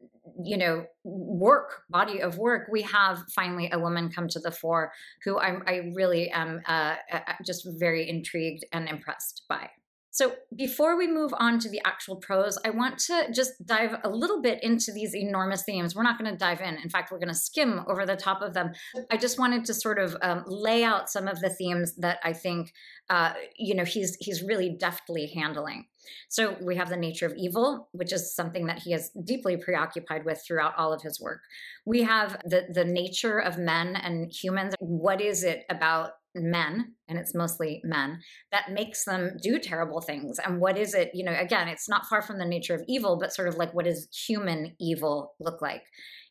[0.45, 4.93] you know work body of work we have finally a woman come to the fore
[5.25, 9.69] who i'm i really am uh, uh, just very intrigued and impressed by
[10.15, 14.11] so, before we move on to the actual prose, I want to just dive a
[14.11, 15.97] little bit into these enormous themes.
[15.97, 16.75] We're not going to dive in.
[16.77, 18.73] In fact, we're going to skim over the top of them.
[19.11, 22.35] I just wanted to sort of um, lay out some of the themes that I
[22.35, 22.75] think,
[23.09, 25.87] uh, you know, he's he's really deftly handling.
[26.29, 30.27] So we have the nature of evil, which is something that he is deeply preoccupied
[30.27, 31.41] with throughout all of his work.
[31.87, 34.75] We have the the nature of men and humans.
[34.79, 38.21] What is it about men and it's mostly men
[38.51, 40.39] that makes them do terrible things.
[40.39, 43.19] And what is it you know again it's not far from the nature of evil
[43.19, 45.83] but sort of like what does human evil look like?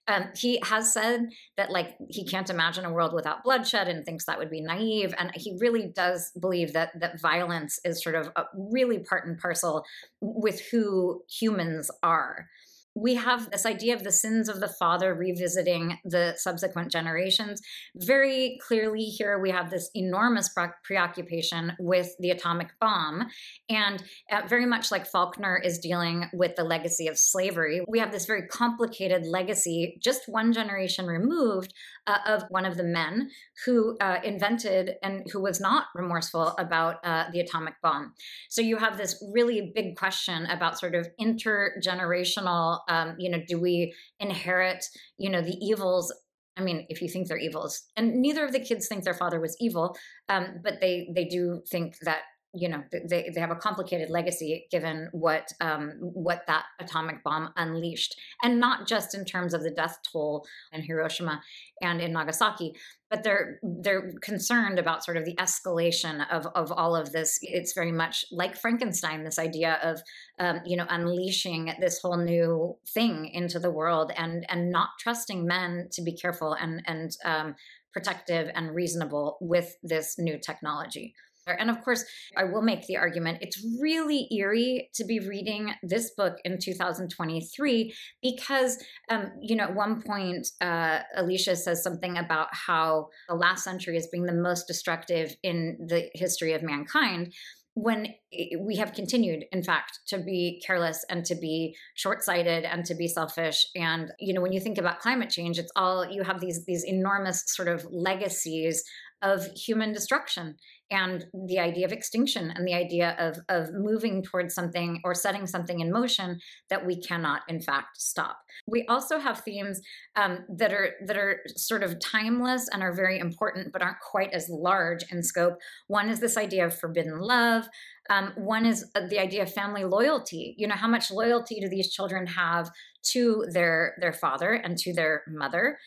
[0.07, 4.25] Um, he has said that like he can't imagine a world without bloodshed and thinks
[4.25, 8.29] that would be naive and he really does believe that that violence is sort of
[8.55, 9.85] really part and parcel
[10.19, 12.47] with who humans are
[12.95, 17.61] we have this idea of the sins of the father revisiting the subsequent generations.
[17.95, 20.49] Very clearly, here we have this enormous
[20.83, 23.27] preoccupation with the atomic bomb.
[23.69, 28.11] And uh, very much like Faulkner is dealing with the legacy of slavery, we have
[28.11, 31.73] this very complicated legacy, just one generation removed,
[32.07, 33.29] uh, of one of the men
[33.65, 38.13] who uh, invented and who was not remorseful about uh, the atomic bomb.
[38.49, 43.59] So you have this really big question about sort of intergenerational um, you know do
[43.59, 44.85] we inherit
[45.17, 46.13] you know the evils?
[46.57, 49.39] I mean, if you think they're evils, and neither of the kids think their father
[49.39, 49.95] was evil,
[50.29, 52.21] um, but they they do think that
[52.53, 57.49] you know they, they have a complicated legacy given what um, what that atomic bomb
[57.55, 61.41] unleashed and not just in terms of the death toll in hiroshima
[61.81, 62.73] and in nagasaki
[63.11, 67.37] but they're they're concerned about sort of the escalation of of all of this.
[67.41, 70.01] It's very much like frankenstein this idea of
[70.39, 75.45] um, you know unleashing this whole new thing into the world and and not trusting
[75.45, 77.55] men to be careful and and um,
[77.91, 81.13] protective and reasonable with this new technology
[81.59, 82.03] and of course,
[82.35, 87.93] I will make the argument it's really eerie to be reading this book in 2023
[88.21, 93.63] because, um, you know, at one point, uh, Alicia says something about how the last
[93.63, 97.33] century is being the most destructive in the history of mankind.
[97.73, 98.13] when
[98.59, 103.07] we have continued in fact to be careless and to be short-sighted and to be
[103.07, 106.65] selfish and you know when you think about climate change it's all you have these
[106.65, 108.83] these enormous sort of legacies
[109.21, 110.55] of human destruction
[110.91, 115.47] and the idea of extinction and the idea of, of moving towards something or setting
[115.47, 116.39] something in motion
[116.69, 118.37] that we cannot in fact stop.
[118.67, 119.81] We also have themes
[120.15, 124.33] um, that are that are sort of timeless and are very important but aren't quite
[124.33, 125.57] as large in scope.
[125.87, 127.67] One is this idea of forbidden love.
[128.09, 130.55] Um, one is uh, the idea of family loyalty.
[130.57, 132.69] You know how much loyalty do these children have
[133.03, 135.77] to their their father and to their mother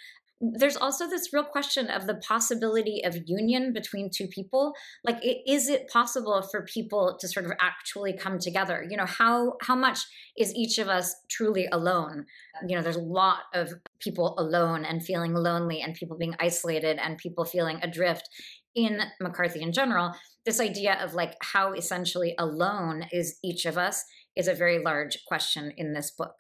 [0.41, 4.75] there's also this real question of the possibility of union between two people.
[5.05, 8.85] Like is it possible for people to sort of actually come together?
[8.89, 10.01] You know how how much
[10.37, 12.27] is each of us truly alone?
[12.67, 16.99] You know there's a lot of people alone and feeling lonely and people being isolated
[16.99, 18.29] and people feeling adrift
[18.75, 20.13] in mccarthy in general.
[20.45, 24.05] This idea of like how essentially alone is each of us
[24.37, 26.35] is a very large question in this book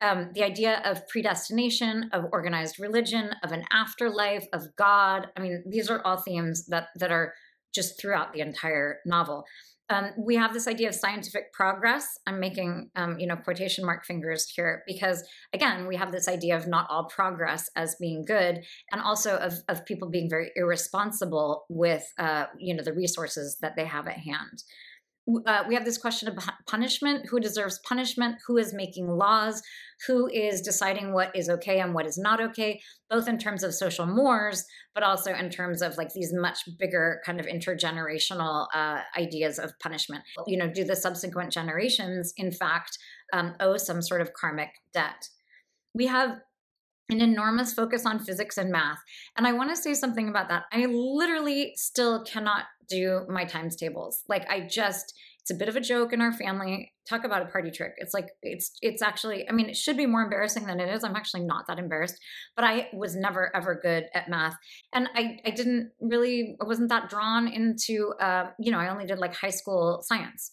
[0.00, 5.28] um, the idea of predestination, of organized religion, of an afterlife, of God.
[5.36, 7.34] I mean, these are all themes that that are
[7.74, 9.44] just throughout the entire novel.
[9.90, 12.18] Um, we have this idea of scientific progress.
[12.26, 15.24] I'm making, um, you know, quotation mark fingers here because,
[15.54, 19.54] again, we have this idea of not all progress as being good, and also of
[19.68, 24.18] of people being very irresponsible with, uh, you know, the resources that they have at
[24.18, 24.62] hand
[25.46, 29.62] uh, we have this question of punishment who deserves punishment who is making laws
[30.06, 33.74] who is deciding what is okay and what is not okay both in terms of
[33.74, 34.64] social mores
[34.94, 39.72] but also in terms of like these much bigger kind of intergenerational uh, ideas of
[39.80, 42.98] punishment you know do the subsequent generations in fact
[43.32, 45.28] um, owe some sort of karmic debt
[45.94, 46.38] we have
[47.10, 48.98] an enormous focus on physics and math.
[49.36, 50.64] And I want to say something about that.
[50.72, 54.22] I literally still cannot do my times tables.
[54.28, 56.92] Like I just it's a bit of a joke in our family.
[57.08, 57.92] Talk about a party trick.
[57.96, 61.04] It's like it's it's actually I mean it should be more embarrassing than it is.
[61.04, 62.18] I'm actually not that embarrassed,
[62.54, 64.56] but I was never ever good at math.
[64.92, 69.06] And I I didn't really I wasn't that drawn into uh, you know, I only
[69.06, 70.50] did like high school science.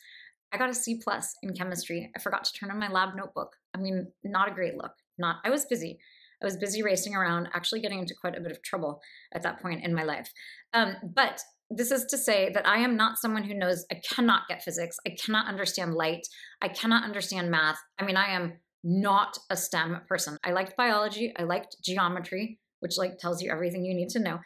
[0.54, 2.10] I got a C plus in chemistry.
[2.16, 3.58] I forgot to turn in my lab notebook.
[3.74, 4.94] I mean, not a great look.
[5.18, 6.00] Not I was busy.
[6.42, 9.02] I was busy racing around, actually getting into quite a bit of trouble
[9.34, 10.32] at that point in my life.
[10.74, 14.48] Um, but this is to say that I am not someone who knows, I cannot
[14.48, 14.98] get physics.
[15.06, 16.28] I cannot understand light.
[16.62, 17.78] I cannot understand math.
[18.00, 18.54] I mean, I am
[18.84, 20.38] not a STEM person.
[20.44, 21.34] I liked biology.
[21.38, 24.40] I liked geometry, which like tells you everything you need to know.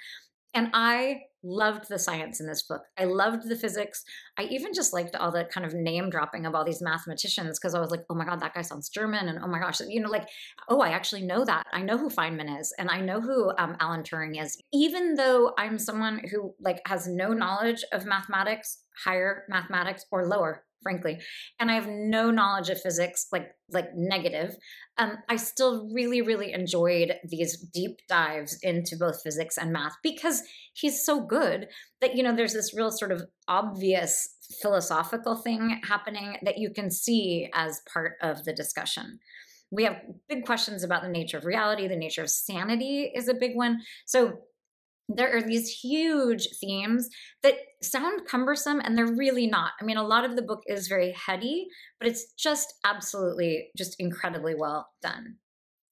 [0.53, 2.81] And I loved the science in this book.
[2.97, 4.03] I loved the physics.
[4.37, 7.75] I even just liked all the kind of name dropping of all these mathematicians because
[7.75, 9.29] I was like, oh my God, that guy sounds German.
[9.29, 10.27] And oh my gosh, you know, like,
[10.67, 11.65] oh, I actually know that.
[11.71, 14.61] I know who Feynman is and I know who um, Alan Turing is.
[14.73, 20.63] Even though I'm someone who like has no knowledge of mathematics, higher mathematics or lower
[20.81, 21.19] frankly
[21.59, 24.55] and i have no knowledge of physics like like negative
[24.97, 30.41] um, i still really really enjoyed these deep dives into both physics and math because
[30.73, 31.67] he's so good
[32.01, 34.29] that you know there's this real sort of obvious
[34.61, 39.19] philosophical thing happening that you can see as part of the discussion.
[39.71, 43.35] We have big questions about the nature of reality the nature of sanity is a
[43.35, 43.81] big one.
[44.05, 44.39] So
[45.09, 47.09] there are these huge themes
[47.43, 49.71] that sound cumbersome and they're really not.
[49.81, 51.67] I mean, a lot of the book is very heady,
[51.99, 55.37] but it's just absolutely just incredibly well done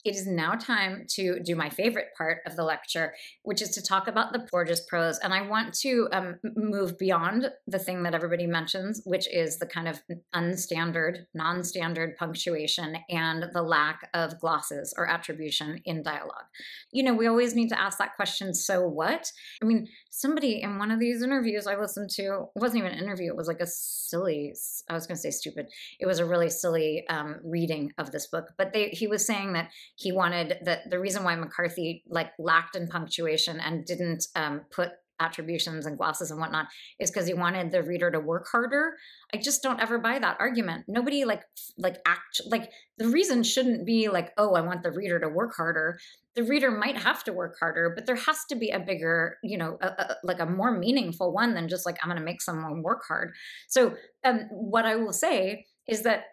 [0.06, 3.82] it is now time to do my favorite part of the lecture, which is to
[3.82, 5.20] talk about the gorgeous prose.
[5.20, 9.66] And I want to um, move beyond the thing that everybody mentions, which is the
[9.66, 10.02] kind of
[10.34, 16.46] unstandard, non standard punctuation and the lack of glosses or attribution in dialogue.
[16.92, 19.32] You know, we always need to ask that question so what?
[19.62, 23.04] I mean, somebody in one of these interviews I listened to, it wasn't even an
[23.04, 24.54] interview, it was like a silly,
[24.90, 25.68] I was going to say stupid,
[26.00, 28.54] it was a really silly um, reading of this book.
[28.58, 32.76] But they, he was saying that he wanted that the reason why McCarthy like lacked
[32.76, 36.68] in punctuation and didn't um, put attributions and glosses and whatnot
[37.00, 38.94] is because he wanted the reader to work harder.
[39.34, 40.86] I just don't ever buy that argument.
[40.88, 41.42] Nobody like
[41.80, 42.70] like act like
[43.00, 45.98] the reason shouldn't be like, oh, I want the reader to work harder.
[46.36, 49.58] The reader might have to work harder, but there has to be a bigger, you
[49.58, 52.44] know, a, a, like a more meaningful one than just like I'm going to make
[52.44, 53.34] someone work hard.
[53.68, 56.26] So, um, what I will say is that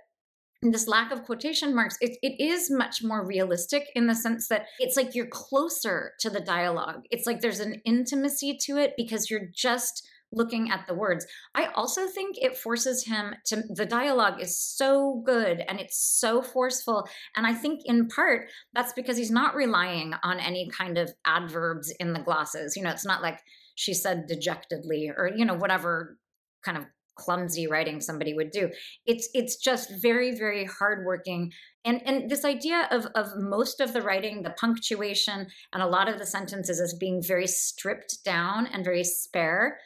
[0.71, 4.67] this lack of quotation marks it, it is much more realistic in the sense that
[4.79, 7.03] it's like you're closer to the dialogue.
[7.11, 11.27] It's like there's an intimacy to it because you're just looking at the words.
[11.55, 16.43] I also think it forces him to the dialogue is so good and it's so
[16.43, 17.09] forceful.
[17.37, 21.93] And i think in part that's because he's not relying on any kind of adverbs
[22.01, 22.77] in the glosses.
[22.77, 23.41] You know it's not like
[23.75, 26.19] she said dejectedly or you know whatever
[26.65, 26.85] kind of
[27.17, 28.71] clumsy writing somebody would do.
[29.07, 31.53] It's it's just very very hardworking.
[31.85, 36.09] And and this idea of of most of the writing, the punctuation, and a lot
[36.09, 39.79] of the sentences as being very stripped down and very spare.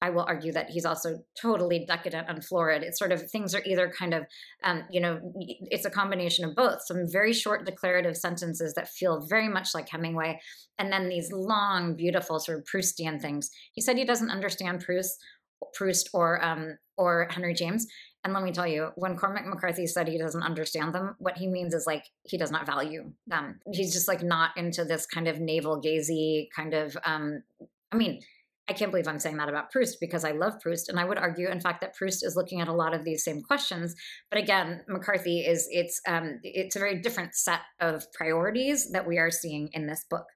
[0.00, 2.84] I will argue that he's also totally decadent and florid.
[2.84, 4.26] It's sort of things are either kind of,
[4.62, 6.86] um, you know, it's a combination of both.
[6.86, 10.40] Some very short declarative sentences that feel very much like Hemingway,
[10.78, 13.50] and then these long, beautiful sort of Proustian things.
[13.72, 15.18] He said he doesn't understand Proust
[15.74, 17.86] Proust or um, or Henry James.
[18.24, 21.46] And let me tell you, when Cormac McCarthy said he doesn't understand them, what he
[21.46, 23.60] means is like he does not value them.
[23.72, 26.96] He's just like not into this kind of navel gazy kind of.
[27.04, 27.42] Um,
[27.92, 28.20] I mean,
[28.68, 31.16] I can't believe I'm saying that about Proust because I love Proust, and I would
[31.16, 33.94] argue, in fact, that Proust is looking at a lot of these same questions.
[34.30, 39.18] But again, McCarthy is it's um, it's a very different set of priorities that we
[39.18, 40.26] are seeing in this book.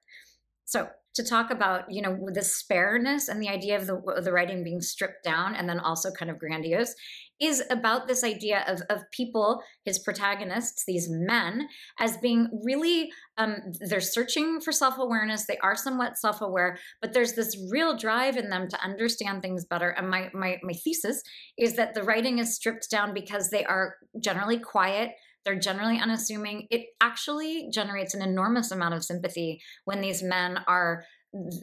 [0.65, 4.63] So to talk about you know the spareness and the idea of the, the writing
[4.63, 6.95] being stripped down and then also kind of grandiose
[7.41, 11.67] is about this idea of, of people his protagonists these men
[11.99, 13.57] as being really um,
[13.89, 18.67] they're searching for self-awareness they are somewhat self-aware but there's this real drive in them
[18.69, 19.89] to understand things better.
[19.89, 21.21] And my, my my thesis
[21.57, 25.11] is that the writing is stripped down because they are generally quiet
[25.45, 26.67] they're generally unassuming.
[26.69, 31.05] It actually generates an enormous amount of sympathy when these men are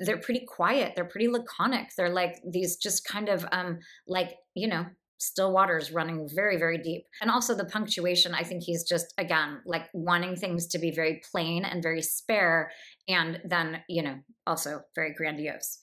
[0.05, 1.91] they're pretty quiet they're pretty laconic.
[1.97, 4.87] They're like these just kind of um like you know
[5.19, 7.05] still waters running very very deep.
[7.21, 11.23] And also the punctuation i think he's just again like wanting things to be very
[11.31, 12.73] plain and very spare
[13.07, 14.17] and then you know
[14.47, 15.79] also very grandiose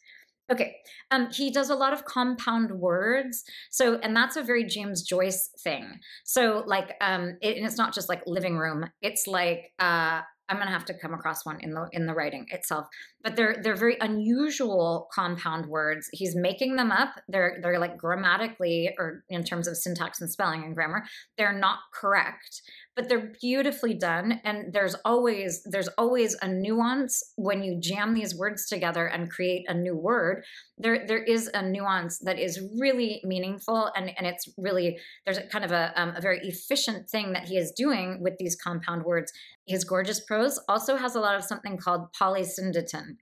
[0.52, 0.78] Okay.
[1.12, 3.44] Um, he does a lot of compound words.
[3.70, 6.00] So, and that's a very James Joyce thing.
[6.24, 8.90] So, like, um, it, and it's not just like living room.
[9.02, 12.46] It's like, uh, I'm gonna have to come across one in the in the writing
[12.50, 12.88] itself.
[13.24, 16.10] But they're they're very unusual compound words.
[16.14, 17.16] He's making them up.
[17.28, 21.04] They're they're like grammatically or in terms of syntax and spelling and grammar,
[21.38, 22.62] they're not correct,
[22.96, 24.40] but they're beautifully done.
[24.44, 29.66] And there's always there's always a nuance when you jam these words together and create
[29.68, 30.44] a new word.
[30.78, 35.48] There there is a nuance that is really meaningful and and it's really there's a
[35.48, 39.04] kind of a, um, a very efficient thing that he is doing with these compound
[39.04, 39.32] words.
[39.66, 43.18] His gorgeous prose also has a lot of something called polysyndeton.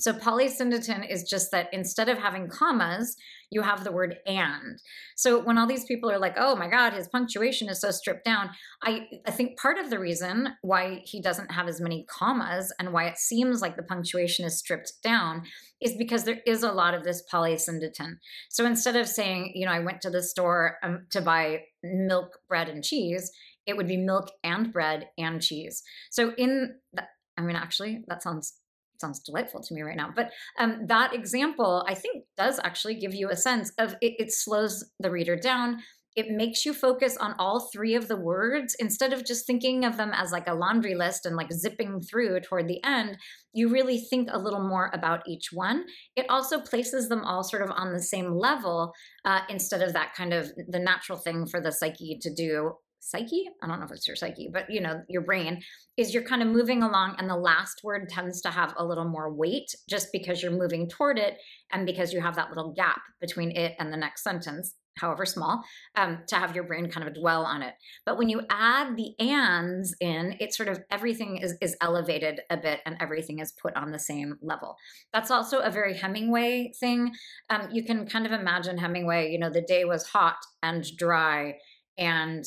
[0.00, 3.16] So polysyndeton is just that instead of having commas,
[3.50, 4.80] you have the word and.
[5.16, 8.24] So when all these people are like, oh my God, his punctuation is so stripped
[8.24, 8.50] down,
[8.82, 12.92] I, I think part of the reason why he doesn't have as many commas and
[12.92, 15.42] why it seems like the punctuation is stripped down
[15.80, 18.18] is because there is a lot of this polysyndeton.
[18.48, 22.38] So instead of saying, you know, I went to the store um, to buy milk,
[22.48, 23.30] bread, and cheese,
[23.66, 25.82] it would be milk and bread and cheese.
[26.10, 27.04] So in the,
[27.36, 28.59] I mean, actually, that sounds
[29.00, 30.10] sounds delightful to me right now.
[30.14, 34.32] But um, that example, I think, does actually give you a sense of it, it
[34.32, 35.78] slows the reader down.
[36.16, 39.96] It makes you focus on all three of the words instead of just thinking of
[39.96, 43.16] them as like a laundry list and like zipping through toward the end.
[43.52, 45.84] You really think a little more about each one.
[46.16, 48.92] It also places them all sort of on the same level
[49.24, 53.48] uh, instead of that kind of the natural thing for the psyche to do psyche
[53.62, 55.60] i don't know if it's your psyche but you know your brain
[55.96, 59.08] is you're kind of moving along and the last word tends to have a little
[59.08, 61.38] more weight just because you're moving toward it
[61.72, 65.64] and because you have that little gap between it and the next sentence however small
[65.96, 67.74] um, to have your brain kind of dwell on it.
[68.04, 72.56] But when you add the ands in it sort of everything is, is elevated a
[72.56, 74.76] bit and everything is put on the same level.
[75.12, 77.12] That's also a very hemingway thing.
[77.48, 81.54] Um, you can kind of imagine hemingway you know the day was hot and dry
[81.98, 82.44] and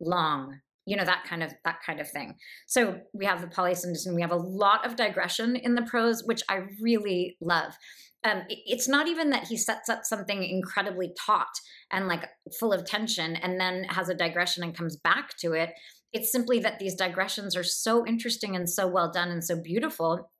[0.00, 2.34] long you know that kind of that kind of thing.
[2.66, 6.42] So we have the polysyndeton we have a lot of digression in the prose which
[6.48, 7.74] i really love.
[8.22, 11.46] Um, it's not even that he sets up something incredibly taut
[11.92, 12.26] and like
[12.58, 15.74] full of tension and then has a digression and comes back to it.
[16.14, 20.30] It's simply that these digressions are so interesting and so well done and so beautiful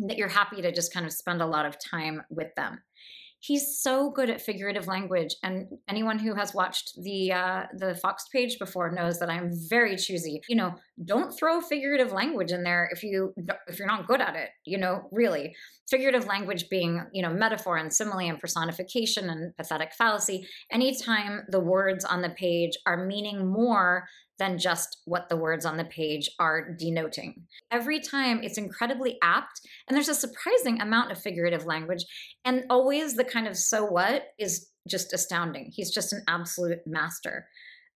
[0.00, 2.80] that you're happy to just kind of spend a lot of time with them
[3.40, 8.30] he's so good at figurative language and anyone who has watched the uh, the foxed
[8.32, 10.40] page before knows that i'm very choosy.
[10.48, 10.74] You know
[11.04, 13.32] don't throw figurative language in there if you
[13.68, 15.54] if you're not good at it you know really.
[15.88, 21.60] Figurative language being you know metaphor and simile and personification and pathetic fallacy anytime the
[21.60, 24.06] words on the page are meaning more
[24.38, 27.44] than just what the words on the page are denoting.
[27.70, 32.04] Every time it's incredibly apt, and there's a surprising amount of figurative language,
[32.44, 35.70] and always the kind of so what is just astounding.
[35.74, 37.46] He's just an absolute master.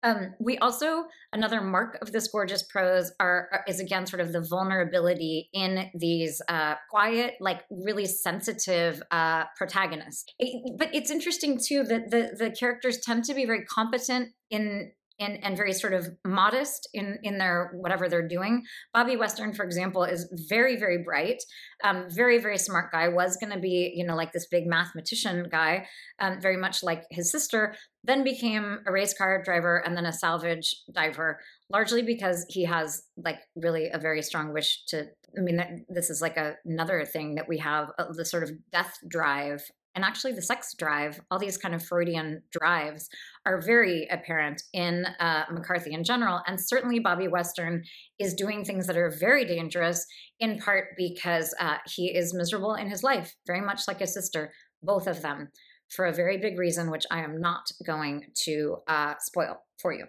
[0.05, 4.41] Um, we also another mark of this gorgeous prose are, is again sort of the
[4.41, 10.25] vulnerability in these uh, quiet, like really sensitive uh, protagonists.
[10.41, 14.91] It, but it's interesting too that the the characters tend to be very competent in
[15.23, 18.65] and, and very sort of modest in in their whatever they're doing.
[18.93, 21.43] Bobby Western, for example, is very very bright,
[21.85, 23.09] um, very very smart guy.
[23.09, 25.87] Was going to be you know like this big mathematician guy,
[26.19, 27.75] um, very much like his sister.
[28.05, 31.39] Then became a race car driver and then a salvage diver,
[31.71, 35.07] largely because he has like really a very strong wish to.
[35.37, 38.51] I mean, this is like a, another thing that we have uh, the sort of
[38.71, 39.63] death drive
[39.95, 43.09] and actually the sex drive, all these kind of Freudian drives
[43.45, 46.41] are very apparent in uh, McCarthy in general.
[46.47, 47.83] And certainly Bobby Western
[48.19, 50.07] is doing things that are very dangerous,
[50.41, 54.53] in part because uh, he is miserable in his life, very much like his sister,
[54.83, 55.49] both of them,
[55.89, 60.07] for a very big reason, which I am not going to uh, spoil for you.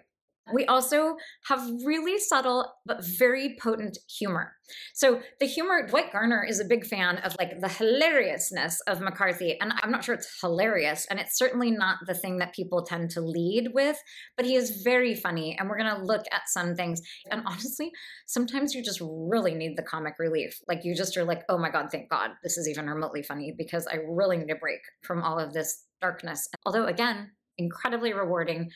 [0.52, 1.16] We also
[1.48, 4.52] have really subtle but very potent humor.
[4.92, 9.58] So the humor, Dwight Garner is a big fan of like the hilariousness of McCarthy.
[9.60, 11.06] And I'm not sure it's hilarious.
[11.08, 13.98] And it's certainly not the thing that people tend to lead with,
[14.36, 15.56] but he is very funny.
[15.58, 17.00] And we're going to look at some things.
[17.30, 17.90] And honestly,
[18.26, 20.58] sometimes you just really need the comic relief.
[20.68, 23.54] Like you just are like, oh my God, thank God this is even remotely funny
[23.56, 26.48] because I really need a break from all of this darkness.
[26.66, 28.70] Although, again, incredibly rewarding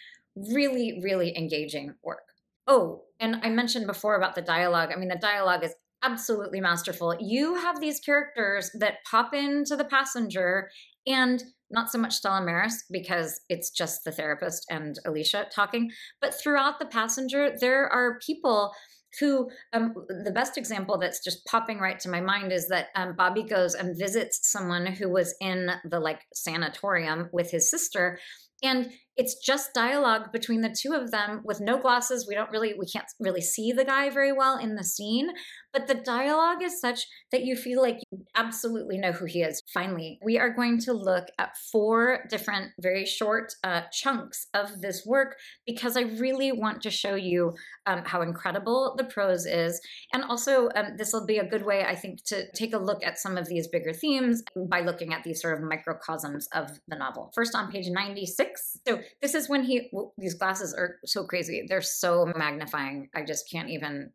[0.53, 2.23] really, really engaging work.
[2.67, 4.91] Oh, and I mentioned before about the dialogue.
[4.93, 7.17] I mean, the dialogue is absolutely masterful.
[7.21, 10.71] You have these characters that pop into the passenger
[11.07, 16.35] and not so much Stella Maris because it's just the therapist and Alicia talking, but
[16.35, 18.73] throughout the passenger, there are people
[19.19, 23.15] who um, the best example that's just popping right to my mind is that um,
[23.17, 28.19] bobby goes and visits someone who was in the like sanatorium with his sister
[28.63, 32.75] and it's just dialogue between the two of them with no glosses we don't really
[32.79, 35.29] we can't really see the guy very well in the scene
[35.73, 39.63] but the dialogue is such that you feel like you absolutely know who he is.
[39.75, 45.05] Finally we are going to look at four different very short uh, chunks of this
[45.05, 47.55] work because i really want to show you
[47.87, 49.81] um, how incredible the prose is.
[50.13, 53.05] And also um, this will be a good way i think to take a look
[53.05, 56.97] at some of these bigger themes by looking at these sort of microcosms of the
[56.97, 57.33] novel.
[57.35, 61.67] First on page 96 so this is when he, well, these glasses are so crazy.
[61.69, 63.09] They're so magnifying.
[63.15, 64.11] I just can't even,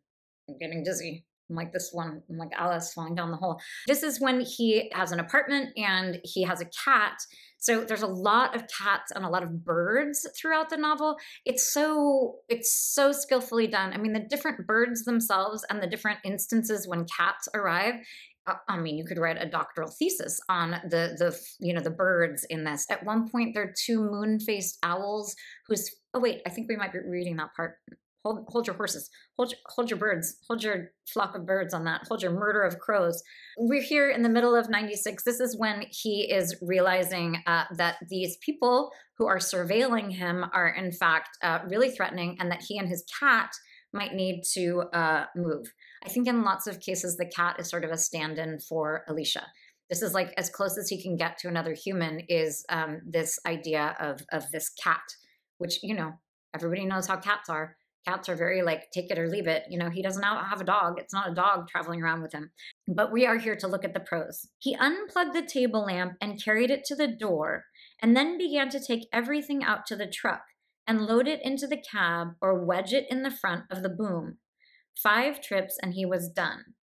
[0.48, 1.24] I'm getting dizzy.
[1.50, 3.60] I'm like this one, I'm like Alice falling down the hole.
[3.86, 7.18] This is when he has an apartment and he has a cat.
[7.58, 11.16] So there's a lot of cats and a lot of birds throughout the novel.
[11.44, 13.92] It's so it's so skillfully done.
[13.92, 17.94] I mean, the different birds themselves and the different instances when cats arrive
[18.68, 22.44] I mean, you could write a doctoral thesis on the the you know the birds
[22.50, 22.86] in this.
[22.90, 25.34] At one point, there are two moon-faced owls
[25.66, 25.90] whose.
[26.12, 27.76] Oh wait, I think we might be reading that part.
[28.24, 29.10] Hold, hold your horses.
[29.36, 30.38] Hold your, hold your birds.
[30.48, 32.06] Hold your flock of birds on that.
[32.08, 33.22] Hold your murder of crows.
[33.58, 35.22] We're here in the middle of 96.
[35.24, 40.68] This is when he is realizing uh, that these people who are surveilling him are,
[40.68, 43.50] in fact, uh, really threatening and that he and his cat
[43.94, 45.72] might need to uh, move.
[46.04, 49.04] I think in lots of cases, the cat is sort of a stand in for
[49.08, 49.46] Alicia.
[49.88, 53.38] This is like as close as he can get to another human is um, this
[53.46, 55.02] idea of, of this cat,
[55.58, 56.12] which, you know,
[56.54, 57.76] everybody knows how cats are.
[58.06, 59.64] Cats are very like take it or leave it.
[59.70, 60.98] You know, he doesn't have a dog.
[60.98, 62.50] It's not a dog traveling around with him.
[62.86, 64.46] But we are here to look at the prose.
[64.58, 67.64] He unplugged the table lamp and carried it to the door,
[68.02, 70.42] and then began to take everything out to the truck
[70.86, 74.36] and load it into the cab or wedge it in the front of the boom.
[75.02, 76.74] Five trips and he was done.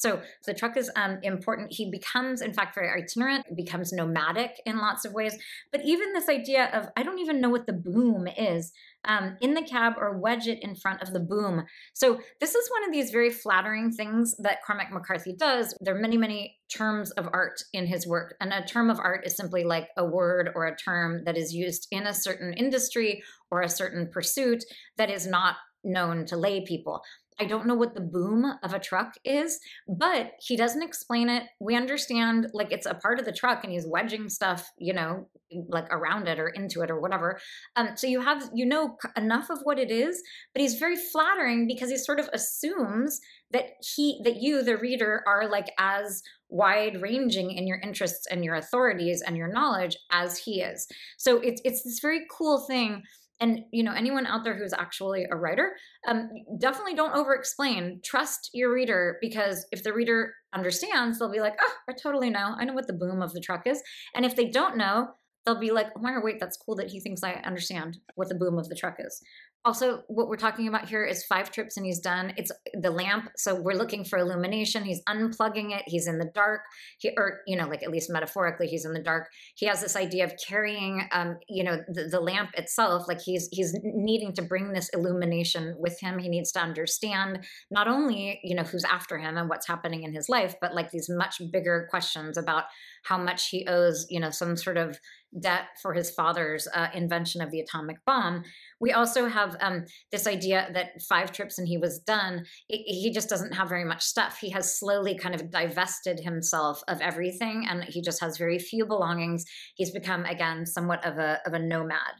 [0.00, 1.74] So the truck is um, important.
[1.74, 5.36] He becomes, in fact, very itinerant, becomes nomadic in lots of ways.
[5.72, 8.72] But even this idea of, I don't even know what the boom is
[9.04, 11.66] um, in the cab or wedge it in front of the boom.
[11.92, 15.74] So this is one of these very flattering things that Cormac McCarthy does.
[15.82, 18.36] There are many, many terms of art in his work.
[18.40, 21.52] And a term of art is simply like a word or a term that is
[21.52, 24.64] used in a certain industry or a certain pursuit
[24.96, 27.02] that is not known to lay people.
[27.40, 31.44] I don't know what the boom of a truck is, but he doesn't explain it.
[31.58, 35.26] We understand like it's a part of the truck and he's wedging stuff, you know,
[35.68, 37.40] like around it or into it or whatever.
[37.76, 40.22] Um, so you have, you know, enough of what it is,
[40.54, 43.18] but he's very flattering because he sort of assumes
[43.52, 43.64] that
[43.96, 48.56] he, that you, the reader, are like as wide ranging in your interests and your
[48.56, 50.86] authorities and your knowledge as he is.
[51.16, 53.02] So it's, it's this very cool thing
[53.40, 55.72] and you know anyone out there who's actually a writer
[56.08, 61.40] um, definitely don't over explain trust your reader because if the reader understands they'll be
[61.40, 62.54] like oh i totally know.
[62.58, 63.82] I know what the boom of the truck is.
[64.14, 65.08] And if they don't know
[65.44, 68.28] they'll be like, oh my god, wait, that's cool that he thinks I understand what
[68.28, 69.22] the boom of the truck is.
[69.62, 72.32] Also, what we're talking about here is five trips and he's done.
[72.38, 73.28] It's the lamp.
[73.36, 74.84] So we're looking for illumination.
[74.84, 75.82] He's unplugging it.
[75.86, 76.62] He's in the dark.
[76.98, 79.28] He, or, you know, like at least metaphorically, he's in the dark.
[79.56, 83.06] He has this idea of carrying, um, you know, the, the lamp itself.
[83.06, 86.18] Like he's, he's needing to bring this illumination with him.
[86.18, 90.14] He needs to understand not only, you know, who's after him and what's happening in
[90.14, 92.64] his life, but like these much bigger questions about
[93.04, 94.98] how much he owes, you know, some sort of
[95.38, 98.42] debt for his father's uh, invention of the atomic bomb.
[98.80, 102.44] We also have um, this idea that five trips and he was done.
[102.68, 104.38] It, he just doesn't have very much stuff.
[104.38, 108.86] He has slowly kind of divested himself of everything, and he just has very few
[108.86, 109.44] belongings.
[109.76, 112.14] He's become again somewhat of a of a nomad.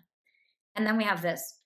[0.77, 1.57] And then we have this.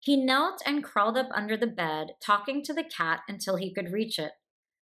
[0.00, 3.90] He knelt and crawled up under the bed, talking to the cat until he could
[3.90, 4.32] reach it.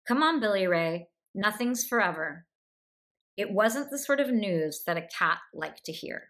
[0.09, 1.07] Come on, Billy Ray.
[1.37, 2.47] Nothing's forever.
[3.37, 6.29] It wasn't the sort of news that a cat liked to hear.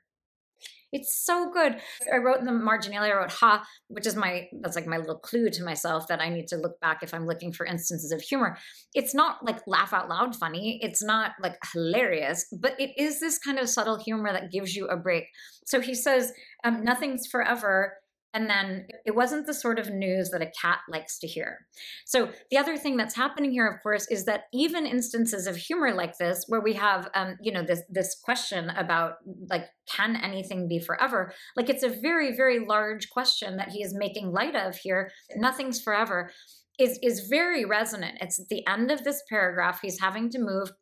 [0.94, 1.80] It's so good.
[2.12, 5.18] I wrote in the marginalia, I wrote ha, which is my, that's like my little
[5.18, 8.22] clue to myself that I need to look back if I'm looking for instances of
[8.22, 8.56] humor.
[8.94, 10.78] It's not like laugh out loud funny.
[10.80, 14.86] It's not like hilarious, but it is this kind of subtle humor that gives you
[14.86, 15.24] a break.
[15.66, 16.32] So he says,
[16.62, 17.94] um, nothing's forever
[18.34, 21.66] and then it wasn't the sort of news that a cat likes to hear.
[22.04, 25.94] So, the other thing that's happening here, of course, is that even instances of humor
[25.94, 29.14] like this, where we have, um, you know, this this question about
[29.48, 31.32] like, can anything be forever?
[31.56, 35.10] Like, it's a very, very large question that he is making light of here.
[35.36, 36.30] Nothing's forever.
[36.76, 38.18] Is, is very resonant.
[38.20, 39.78] It's at the end of this paragraph.
[39.80, 40.72] He's having to move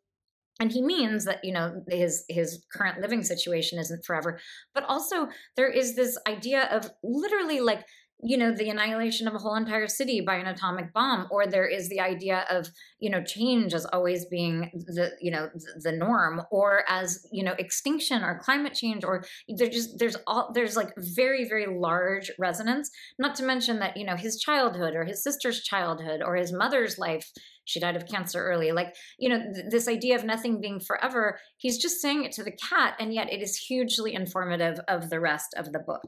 [0.59, 4.39] and he means that you know his his current living situation isn't forever.
[4.73, 7.85] But also there is this idea of literally like
[8.23, 11.67] you know the annihilation of a whole entire city by an atomic bomb or there
[11.67, 12.67] is the idea of
[12.99, 15.49] you know change as always being the you know
[15.81, 19.23] the norm or as you know extinction or climate change or
[19.57, 22.89] there's just there's all there's like very very large resonance.
[23.19, 26.97] Not to mention that you know his childhood or his sister's childhood or his mother's
[26.97, 27.31] life
[27.65, 31.39] she died of cancer early like you know th- this idea of nothing being forever
[31.57, 35.19] he's just saying it to the cat and yet it is hugely informative of the
[35.19, 36.07] rest of the book.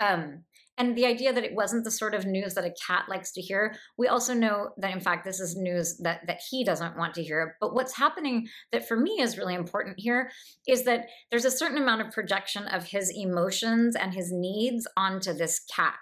[0.00, 0.44] Um
[0.78, 3.40] and the idea that it wasn't the sort of news that a cat likes to
[3.40, 7.14] hear we also know that in fact this is news that that he doesn't want
[7.14, 7.56] to hear.
[7.60, 10.30] But what's happening that for me is really important here
[10.66, 15.32] is that there's a certain amount of projection of his emotions and his needs onto
[15.32, 15.98] this cat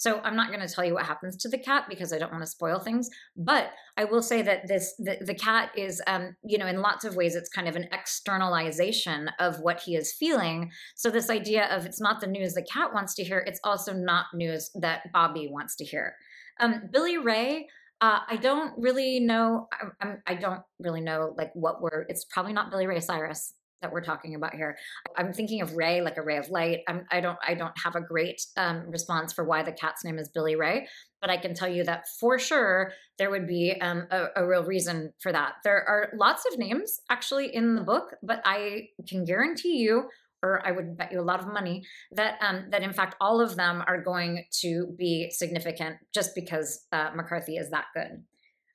[0.00, 2.32] so I'm not going to tell you what happens to the cat because I don't
[2.32, 3.10] want to spoil things.
[3.36, 7.04] But I will say that this the, the cat is, um, you know, in lots
[7.04, 10.70] of ways, it's kind of an externalization of what he is feeling.
[10.96, 13.92] So this idea of it's not the news the cat wants to hear, it's also
[13.92, 16.14] not news that Bobby wants to hear.
[16.58, 17.68] Um, Billy Ray.
[18.00, 19.68] Uh, I don't really know.
[19.70, 22.06] I, I'm, I don't really know like what we're.
[22.08, 23.52] It's probably not Billy Ray Cyrus
[23.82, 24.76] that we're talking about here.
[25.16, 26.80] I'm thinking of Ray, like a ray of light.
[26.88, 30.18] I'm, I don't, I don't have a great um, response for why the cat's name
[30.18, 30.86] is Billy Ray,
[31.20, 34.64] but I can tell you that for sure there would be um, a, a, real
[34.64, 35.54] reason for that.
[35.64, 40.08] There are lots of names actually in the book, but I can guarantee you,
[40.42, 43.40] or I would bet you a lot of money that um, that in fact all
[43.42, 48.24] of them are going to be significant just because uh, McCarthy is that good.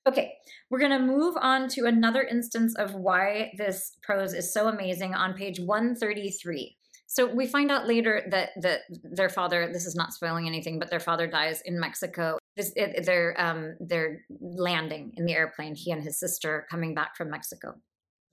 [0.08, 0.34] Okay,
[0.70, 5.16] we're going to move on to another instance of why this prose is so amazing
[5.16, 6.78] on page 133.
[7.08, 10.90] So we find out later that that their father, this is not spoiling anything, but
[10.90, 12.38] their father dies in Mexico.
[12.58, 15.76] This, it, they're um, they're landing in the airplane.
[15.76, 17.76] He and his sister coming back from Mexico.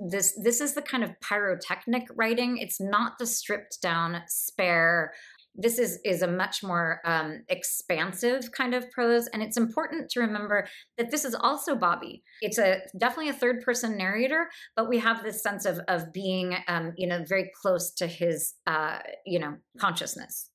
[0.01, 2.59] This this is the kind of pyrotechnic writing.
[2.59, 5.13] It's not the stripped down, spare,
[5.55, 10.21] this is is a much more um, expansive kind of prose and it's important to
[10.21, 12.23] remember that this is also bobby.
[12.41, 16.57] It's a definitely a third person narrator but we have this sense of of being
[16.69, 20.51] um, you know very close to his uh, you know consciousness.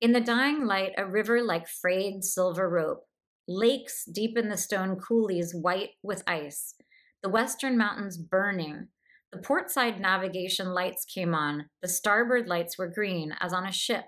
[0.00, 3.04] In the dying light a river like frayed silver rope
[3.46, 6.74] lakes deep in the stone coulees white with ice
[7.22, 8.86] the western mountains burning
[9.32, 14.04] the portside navigation lights came on the starboard lights were green as on a ship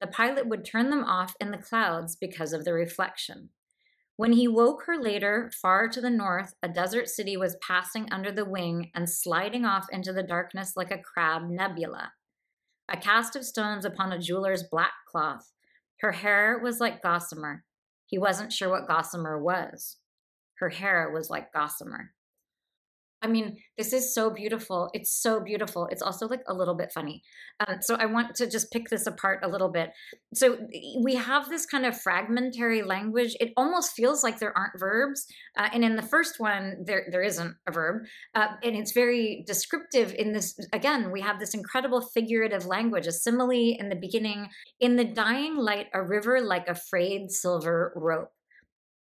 [0.00, 3.50] the pilot would turn them off in the clouds because of the reflection.
[4.16, 8.32] When he woke her later, far to the north, a desert city was passing under
[8.32, 12.12] the wing and sliding off into the darkness like a crab nebula.
[12.88, 15.52] A cast of stones upon a jeweler's black cloth.
[16.00, 17.64] Her hair was like gossamer.
[18.06, 19.98] He wasn't sure what gossamer was.
[20.58, 22.12] Her hair was like gossamer.
[23.20, 24.90] I mean, this is so beautiful.
[24.94, 25.88] It's so beautiful.
[25.90, 27.22] It's also like a little bit funny.
[27.66, 29.90] Um, so I want to just pick this apart a little bit.
[30.34, 30.58] So
[31.02, 33.36] we have this kind of fragmentary language.
[33.40, 35.26] It almost feels like there aren't verbs.
[35.56, 38.04] Uh, and in the first one, there there isn't a verb,
[38.34, 40.14] uh, and it's very descriptive.
[40.14, 43.06] In this, again, we have this incredible figurative language.
[43.06, 44.48] A simile in the beginning.
[44.78, 48.30] In the dying light, a river like a frayed silver rope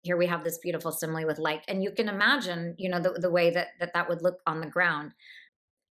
[0.01, 3.11] here we have this beautiful simile with light and you can imagine you know the,
[3.11, 5.13] the way that, that that would look on the ground.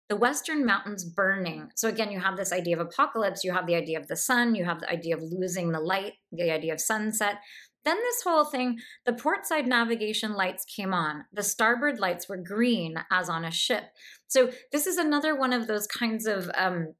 [0.08, 3.74] The western mountains burning so again you have this idea of apocalypse you have the
[3.74, 6.80] idea of the sun you have the idea of losing the light the idea of
[6.80, 7.36] sunset.
[7.84, 11.24] Then this whole thing the port side navigation lights came on.
[11.32, 13.84] The starboard lights were green as on a ship.
[14.28, 16.94] So this is another one of those kinds of um,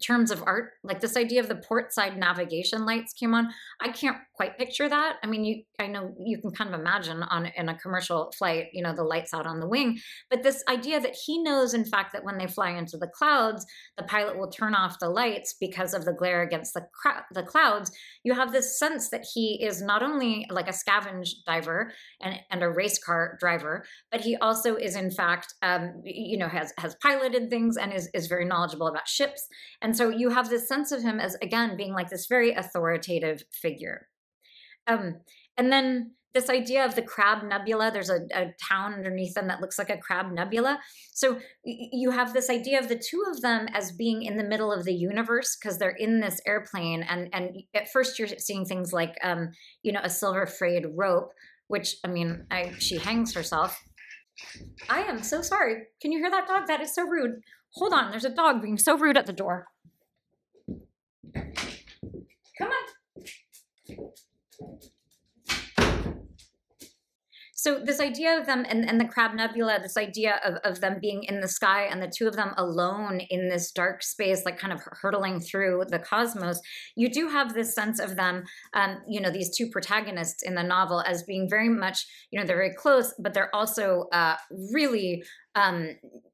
[0.00, 3.48] terms of art like this idea of the port side navigation lights came on
[3.80, 5.16] i can't quite picture that.
[5.22, 8.68] I mean you i know you can kind of imagine on in a commercial flight
[8.72, 9.98] you know the lights out on the wing
[10.30, 13.66] but this idea that he knows in fact that when they fly into the clouds
[13.96, 16.86] the pilot will turn off the lights because of the glare against the
[17.32, 17.90] the clouds
[18.24, 22.62] you have this sense that he is not only like a scavenge diver and and
[22.62, 26.96] a race car driver but he also is in fact um, you know has has
[26.96, 29.46] piloted things and is is very knowledgeable about ships
[29.84, 33.44] and so you have this sense of him as, again, being like this very authoritative
[33.52, 34.08] figure.
[34.86, 35.16] Um,
[35.58, 39.60] and then this idea of the crab nebula there's a, a, town underneath them that
[39.60, 40.80] looks like a crab nebula.
[41.12, 44.72] So you have this idea of the two of them as being in the middle
[44.72, 47.02] of the universe because they're in this airplane.
[47.02, 49.50] And and at first you're seeing things like um
[49.82, 51.30] you know a silver frayed rope
[51.68, 53.80] which i mean i she hangs herself.
[54.88, 55.84] I am so sorry.
[56.00, 56.66] Can you hear that dog?
[56.66, 57.42] That is so rude.
[57.74, 58.10] Hold on.
[58.10, 59.68] There's a dog being so rude at the door
[62.58, 62.94] Come on.
[67.64, 70.98] So this idea of them and, and the Crab Nebula, this idea of, of them
[71.00, 74.58] being in the sky and the two of them alone in this dark space, like
[74.58, 76.60] kind of hurtling through the cosmos,
[76.94, 78.44] you do have this sense of them,
[78.74, 82.44] um, you know, these two protagonists in the novel as being very much, you know,
[82.44, 84.36] they're very close, but they're also uh,
[84.70, 85.24] really,
[85.54, 85.88] um,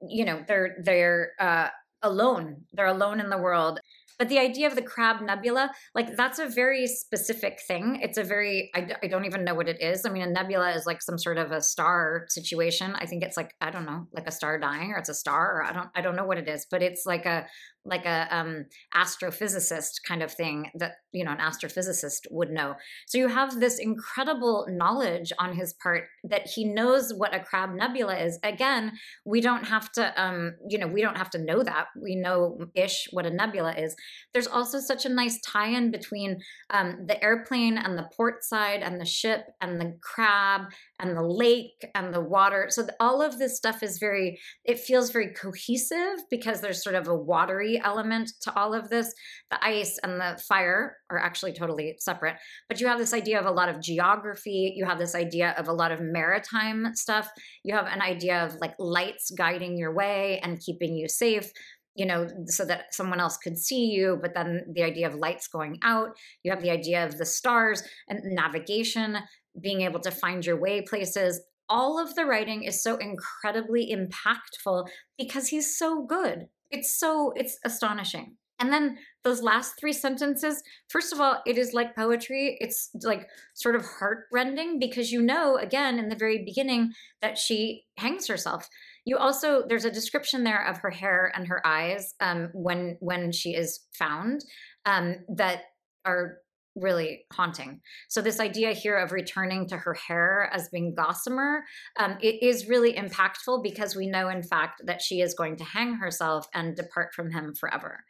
[0.09, 1.69] you know, they're they're uh,
[2.03, 2.57] alone.
[2.73, 3.79] They're alone in the world.
[4.21, 8.01] But the idea of the crab nebula, like that's a very specific thing.
[8.03, 10.05] It's a very, I, I don't even know what it is.
[10.05, 12.95] I mean, a nebula is like some sort of a star situation.
[12.97, 15.57] I think it's like, I don't know, like a star dying or it's a star
[15.57, 17.47] or I don't, I don't know what it is, but it's like a,
[17.85, 22.75] like a um, astrophysicist kind of thing that you know an astrophysicist would know.
[23.07, 27.71] So you have this incredible knowledge on his part that he knows what a crab
[27.75, 28.39] nebula is.
[28.43, 28.93] Again
[29.25, 31.87] we don't have to um, you know we don't have to know that.
[32.01, 33.97] We know ish what a nebula is.
[34.35, 36.39] There's also such a nice tie-in between
[36.71, 40.63] um, the airplane and the port side and the ship and the crab
[40.99, 42.67] and the lake and the water.
[42.69, 47.09] So all of this stuff is very it feels very cohesive because there's sort of
[47.09, 49.13] a watery element to all of this.
[49.51, 52.37] The ice and the fire are actually totally separate,
[52.69, 54.75] but you have this idea of a lot of geography.
[54.77, 57.29] You have this idea of a lot of maritime stuff.
[57.65, 61.51] You have an idea of like lights guiding your way and keeping you safe
[61.97, 65.49] you know, so that someone else could see you, but then the idea of lights
[65.49, 66.17] going out.
[66.43, 69.19] You have the idea of the stars and navigation,
[69.61, 71.43] being able to find your way places.
[71.69, 74.87] All of the writing is so incredibly impactful
[75.19, 76.47] because he's so good.
[76.71, 78.37] It's so, it's astonishing.
[78.61, 82.59] And then those last three sentences, first of all, it is like poetry.
[82.61, 86.93] It's like sort of heartrending because you know, again, in the very beginning,
[87.23, 88.69] that she hangs herself.
[89.07, 93.33] You also there's a description there of her hair and her eyes um, when when
[93.33, 94.45] she is found
[94.85, 95.63] um, that
[96.05, 96.37] are
[96.77, 97.81] really haunting.
[98.09, 101.65] So this idea here of returning to her hair as being gossamer,
[101.99, 105.65] um, it is really impactful because we know, in fact, that she is going to
[105.65, 108.05] hang herself and depart from him forever.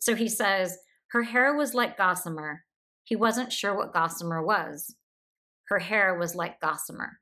[0.00, 0.76] So he says,
[1.10, 2.64] her hair was like gossamer.
[3.04, 4.94] He wasn't sure what gossamer was.
[5.68, 7.19] Her hair was like gossamer.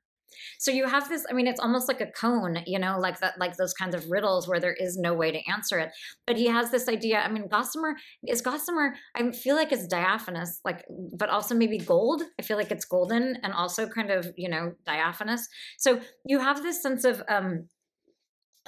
[0.59, 3.39] So you have this, I mean, it's almost like a koan, you know, like that,
[3.39, 5.91] like those kinds of riddles where there is no way to answer it.
[6.27, 7.21] But he has this idea.
[7.21, 7.97] I mean, gossamer
[8.27, 10.85] is gossamer, I feel like it's diaphanous, like,
[11.17, 12.23] but also maybe gold.
[12.39, 15.49] I feel like it's golden and also kind of, you know, diaphanous.
[15.79, 17.69] So you have this sense of um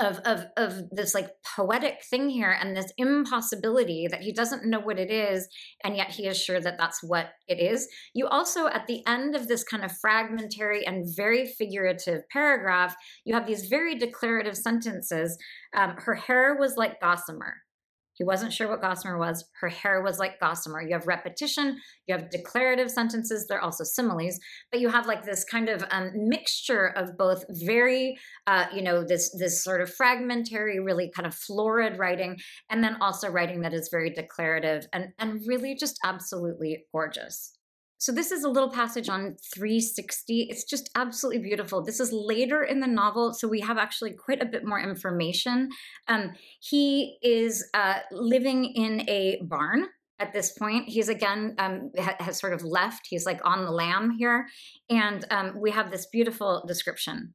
[0.01, 4.81] of, of of this like poetic thing here and this impossibility that he doesn't know
[4.81, 5.48] what it is
[5.85, 7.89] and yet he is sure that that's what it is.
[8.14, 13.35] You also at the end of this kind of fragmentary and very figurative paragraph you
[13.35, 15.36] have these very declarative sentences.
[15.77, 17.55] Um, her hair was like gossamer
[18.20, 19.47] He wasn't sure what gossamer was.
[19.62, 20.82] Her hair was like gossamer.
[20.82, 24.38] You have repetition, you have declarative sentences, they're also similes,
[24.70, 29.02] but you have like this kind of um, mixture of both very, uh, you know,
[29.02, 32.36] this this sort of fragmentary, really kind of florid writing,
[32.68, 37.56] and then also writing that is very declarative and and really just absolutely gorgeous.
[38.01, 40.48] So this is a little passage on 360.
[40.48, 41.82] It's just absolutely beautiful.
[41.82, 45.68] This is later in the novel, so we have actually quite a bit more information.
[46.09, 49.85] Um, he is uh, living in a barn
[50.18, 50.89] at this point.
[50.89, 53.06] He's again um, ha- has sort of left.
[53.06, 54.47] He's like on the lam here,
[54.89, 57.35] and um, we have this beautiful description.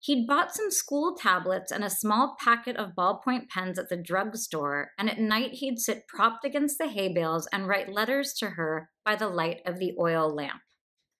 [0.00, 4.92] He'd bought some school tablets and a small packet of ballpoint pens at the drugstore,
[4.98, 8.90] and at night he'd sit propped against the hay bales and write letters to her
[9.04, 10.60] by the light of the oil lamp.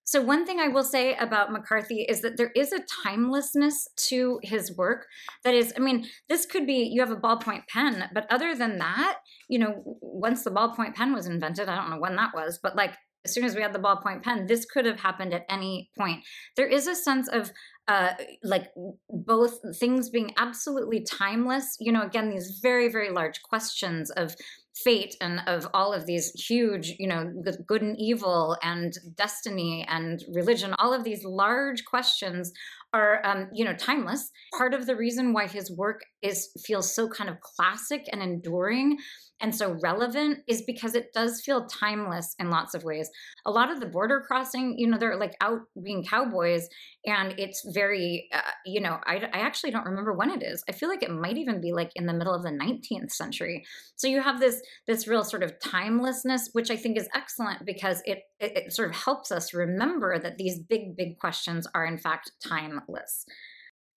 [0.04, 4.38] So, one thing I will say about McCarthy is that there is a timelessness to
[4.44, 5.06] his work
[5.42, 8.78] that is, I mean, this could be you have a ballpoint pen, but other than
[8.78, 12.60] that, you know, once the ballpoint pen was invented, I don't know when that was,
[12.62, 12.94] but like
[13.24, 16.22] as soon as we had the ballpoint pen, this could have happened at any point.
[16.54, 17.50] There is a sense of
[17.88, 18.72] uh, like
[19.08, 21.76] both things being absolutely timeless.
[21.78, 24.34] You know, again, these very, very large questions of
[24.74, 27.32] fate and of all of these huge, you know,
[27.66, 32.52] good and evil and destiny and religion, all of these large questions
[32.92, 34.30] are, um, you know, timeless.
[34.56, 38.98] Part of the reason why his work is feels so kind of classic and enduring
[39.40, 43.10] and so relevant is because it does feel timeless in lots of ways.
[43.44, 46.68] A lot of the border crossing, you know, they're like out being cowboys,
[47.04, 50.64] and it's very, uh, you know, I, I actually don't remember when it is.
[50.68, 53.64] I feel like it might even be like in the middle of the 19th century.
[53.96, 58.02] So you have this this real sort of timelessness, which I think is excellent because
[58.06, 61.98] it, it, it sort of helps us remember that these big big questions are in
[61.98, 62.30] fact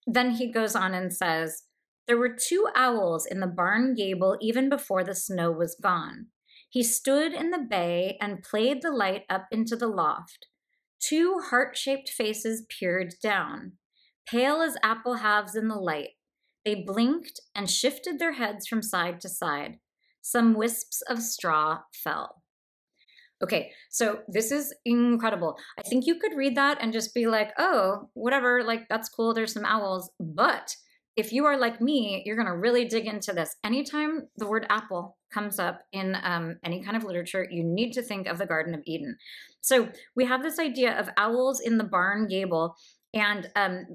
[0.05, 1.63] Then he goes on and says.
[2.07, 6.27] There were two owls in the barn gable even before the snow was gone.
[6.69, 10.47] He stood in the bay and played the light up into the loft.
[10.99, 13.73] Two heart shaped faces peered down,
[14.27, 16.09] pale as apple halves in the light.
[16.65, 19.79] They blinked and shifted their heads from side to side.
[20.21, 22.38] Some wisps of straw fell.
[23.41, 25.57] Okay, so this is incredible.
[25.77, 29.33] I think you could read that and just be like, oh, whatever, like that's cool,
[29.33, 30.11] there's some owls.
[30.19, 30.75] But
[31.19, 33.55] if you are like me, you're to really dig into this.
[33.63, 38.01] Anytime the word apple comes up in um, any kind of literature, you need to
[38.01, 39.17] think of the Garden of Eden.
[39.61, 42.75] So we have this idea of owls in the barn gable.
[43.13, 43.85] And um,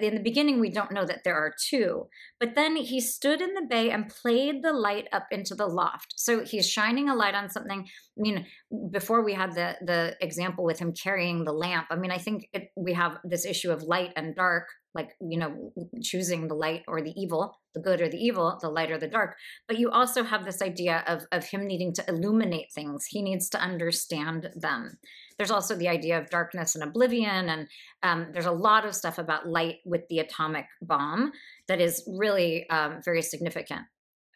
[0.00, 2.06] in the beginning, we don't know that there are two.
[2.38, 6.14] But then he stood in the bay and played the light up into the loft.
[6.16, 7.88] So he's shining a light on something.
[8.20, 8.46] I mean,
[8.90, 11.86] before we had the the example with him carrying the lamp.
[11.90, 15.38] I mean, I think it, we have this issue of light and dark like you
[15.38, 15.72] know
[16.02, 19.08] choosing the light or the evil the good or the evil the light or the
[19.08, 19.36] dark.
[19.66, 23.06] But you also have this idea of of him needing to illuminate things.
[23.06, 24.98] He needs to understand them.
[25.38, 27.68] There's also the idea of darkness and oblivion and
[28.02, 31.32] um, there's a lot of stuff about light with the atomic bomb
[31.68, 33.86] that is really um, very significant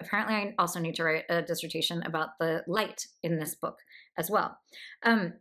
[0.00, 3.78] apparently i also need to write a dissertation about the light in this book
[4.18, 4.58] as well
[5.04, 5.34] um,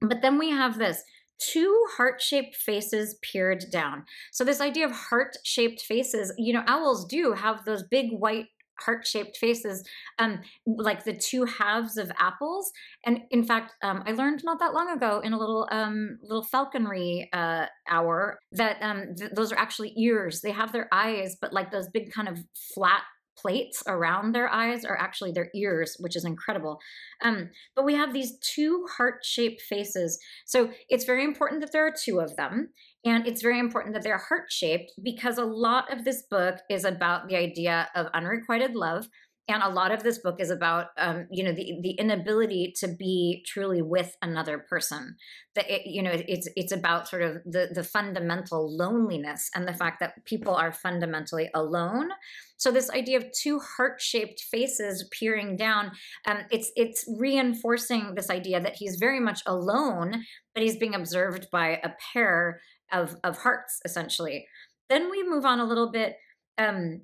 [0.00, 1.02] but then we have this
[1.38, 4.04] two heart shaped faces peered down.
[4.30, 8.46] So, this idea of heart shaped faces, you know, owls do have those big white
[8.80, 9.84] heart shaped faces,
[10.18, 12.72] um, like the two halves of apples.
[13.04, 16.44] And in fact, um, I learned not that long ago in a little um, little
[16.44, 20.40] falconry uh, hour that um, th- those are actually ears.
[20.40, 22.38] They have their eyes, but like those big kind of
[22.74, 23.02] flat
[23.36, 26.78] plates around their eyes are actually their ears, which is incredible.
[27.22, 30.18] Um, but we have these two heart shaped faces.
[30.46, 32.70] So it's very important that there are two of them.
[33.04, 36.84] And it's very important that they're heart shaped because a lot of this book is
[36.84, 39.08] about the idea of unrequited love
[39.48, 42.88] and a lot of this book is about um, you know the the inability to
[42.88, 45.16] be truly with another person.
[45.54, 49.74] That it, you know it's it's about sort of the the fundamental loneliness and the
[49.74, 52.10] fact that people are fundamentally alone.
[52.56, 55.90] So this idea of two heart-shaped faces peering down
[56.26, 60.24] um, it's it's reinforcing this idea that he's very much alone
[60.54, 62.60] but he's being observed by a pair
[62.92, 64.46] of of hearts essentially.
[64.88, 66.16] Then we move on a little bit
[66.58, 67.02] um,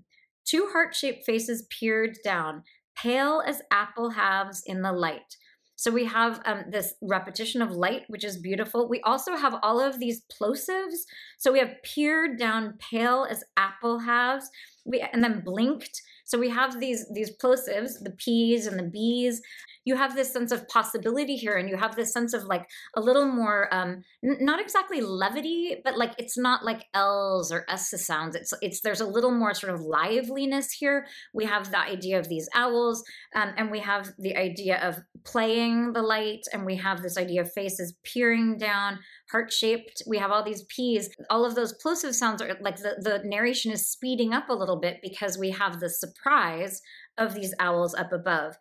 [0.49, 2.63] Two heart shaped faces peered down,
[2.97, 5.37] pale as apple halves in the light.
[5.77, 8.89] So we have um, this repetition of light, which is beautiful.
[8.89, 11.05] We also have all of these plosives.
[11.39, 14.51] So we have peered down, pale as apple halves,
[14.85, 16.03] we, and then blinked.
[16.25, 19.41] So we have these these plosives, the P's and the B's.
[19.89, 23.01] You have this sense of possibility here and you have this sense of like a
[23.01, 23.91] little more um
[24.23, 28.37] n- not exactly levity but like it's not like l's or s sounds.
[28.37, 31.07] It's it's there's a little more sort of liveliness here.
[31.33, 33.03] We have the idea of these owls
[33.35, 37.41] um, and we have the idea of playing the light and we have this idea
[37.43, 38.99] of faces peering down
[39.31, 41.09] heart shaped we have all these p's.
[41.31, 44.81] All of those plosive sounds are like the, the narration is speeding up a little
[44.81, 46.81] bit because we have the surprise
[47.17, 48.57] of these owls up above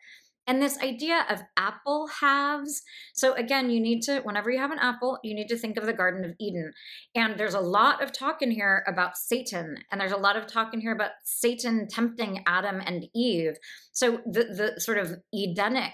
[0.48, 2.82] and this idea of apple halves.
[3.14, 5.86] So, again, you need to, whenever you have an apple, you need to think of
[5.86, 6.72] the Garden of Eden.
[7.14, 10.48] And there's a lot of talk in here about Satan, and there's a lot of
[10.48, 13.58] talk in here about Satan tempting Adam and Eve.
[13.92, 15.94] So, the, the sort of Edenic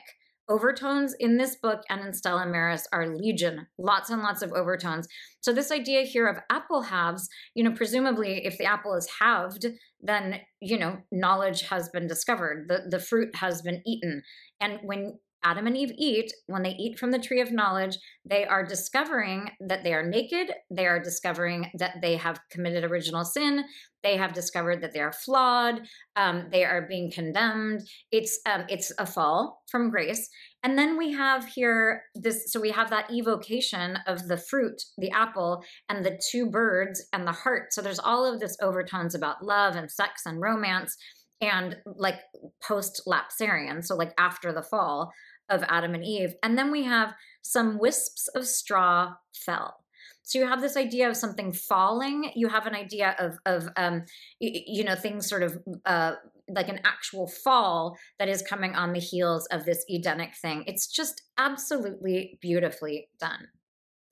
[0.49, 5.07] overtones in this book and in Stella Maris are legion, lots and lots of overtones.
[5.41, 9.65] So this idea here of apple halves, you know, presumably if the apple is halved,
[10.01, 14.21] then you know knowledge has been discovered, the the fruit has been eaten,
[14.59, 18.45] and when Adam and Eve eat, when they eat from the tree of knowledge, they
[18.45, 20.53] are discovering that they are naked.
[20.71, 23.65] They are discovering that they have committed original sin.
[24.03, 25.81] They have discovered that they are flawed.
[26.15, 27.81] Um, they are being condemned.
[28.11, 30.29] It's um, it's a fall from grace.
[30.63, 32.51] And then we have here this.
[32.51, 37.27] So we have that evocation of the fruit, the apple, and the two birds and
[37.27, 37.73] the heart.
[37.73, 40.97] So there's all of this overtones about love and sex and romance
[41.43, 42.19] and like
[42.65, 45.11] post lapsarian so like after the fall
[45.49, 46.35] of Adam and Eve.
[46.43, 49.83] And then we have some wisps of straw fell.
[50.23, 52.31] So you have this idea of something falling.
[52.33, 54.05] You have an idea of of um,
[54.39, 56.13] you know things sort of uh,
[56.47, 60.63] like an actual fall that is coming on the heels of this Edenic thing.
[60.65, 63.47] It's just absolutely beautifully done.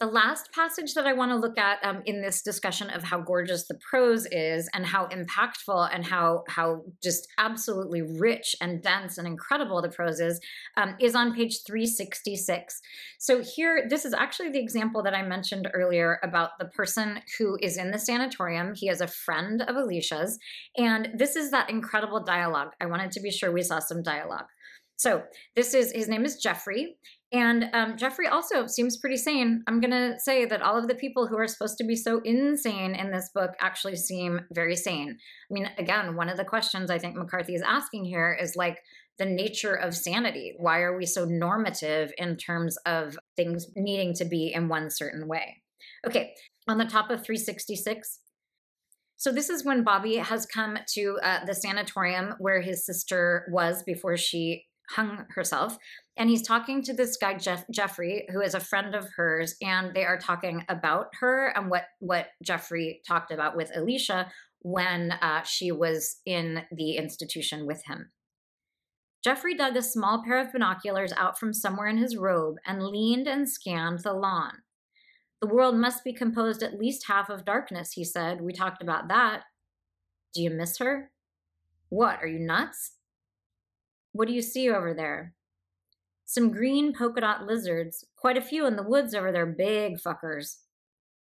[0.02, 3.22] The last passage that I want to look at um, in this discussion of how
[3.22, 9.20] gorgeous the prose is and how impactful and how how just absolutely rich and dense
[9.20, 10.42] and incredible the prose is
[10.76, 12.82] um, is on page 366.
[13.20, 17.60] So here, this is actually the example that I mentioned earlier about the person who
[17.62, 18.74] is in the sanatorium.
[18.74, 20.40] He is a friend of Alicia's,
[20.78, 22.70] and this is that incredible dialogue.
[22.82, 24.48] I wanted to be sure we saw some dialogue.
[24.98, 25.24] So
[25.56, 26.96] this is his name is Jeffrey,
[27.32, 29.64] and um, Jeffrey also seems pretty sane.
[29.66, 32.20] I'm going to say that all of the people who are supposed to be so
[32.26, 35.18] insane in this book actually seem very sane.
[35.50, 38.80] I mean, again, one of the questions I think McCarthy is asking here is like
[39.18, 40.56] the nature of sanity.
[40.58, 45.28] Why are we so normative in terms of things needing to be in one certain
[45.28, 45.62] way?
[46.06, 46.34] Okay,
[46.68, 48.20] on the top of 366,
[49.16, 53.84] so this is when Bobby has come to uh, the sanatorium where his sister was
[53.84, 55.78] before she hung herself
[56.18, 59.96] and he's talking to this guy Jeff, Jeffrey, who is a friend of hers, and
[59.96, 65.42] they are talking about her and what what Jeffrey talked about with Alicia when uh,
[65.42, 68.12] she was in the institution with him.
[69.24, 73.28] Jeffrey dug a small pair of binoculars out from somewhere in his robe and leaned
[73.28, 74.60] and scanned the lawn.
[75.42, 78.42] The world must be composed at least half of darkness, he said.
[78.42, 79.44] We talked about that.
[80.36, 81.12] Do you miss her?
[81.90, 82.94] What, are you nuts?
[84.14, 85.34] What do you see over there?
[86.26, 90.58] Some green polka dot lizards, quite a few in the woods over there, big fuckers.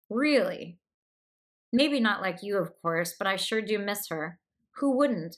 [0.09, 0.77] Really?
[1.73, 4.39] Maybe not like you, of course, but I sure do miss her.
[4.77, 5.37] Who wouldn't?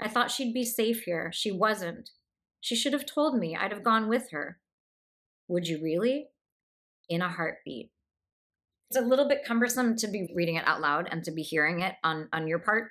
[0.00, 1.30] I thought she'd be safe here.
[1.32, 2.10] She wasn't.
[2.60, 3.54] She should have told me.
[3.54, 4.58] I'd have gone with her.
[5.48, 6.28] Would you really?
[7.08, 7.90] In a heartbeat.
[8.90, 11.80] It's a little bit cumbersome to be reading it out loud and to be hearing
[11.80, 12.90] it on, on your part,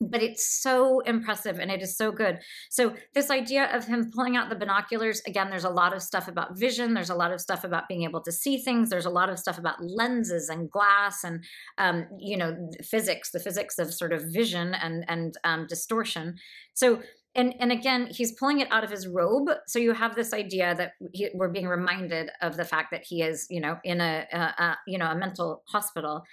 [0.00, 2.38] but it's so impressive and it is so good.
[2.70, 6.28] So, this idea of him pulling out the binoculars again, there's a lot of stuff
[6.28, 9.10] about vision, there's a lot of stuff about being able to see things, there's a
[9.10, 11.44] lot of stuff about lenses and glass and,
[11.78, 16.36] um, you know, physics, the physics of sort of vision and, and um, distortion.
[16.74, 17.00] So,
[17.34, 19.50] and, and again, he's pulling it out of his robe.
[19.66, 23.22] So you have this idea that he, we're being reminded of the fact that he
[23.22, 26.24] is, you know, in a, a, a you know a mental hospital.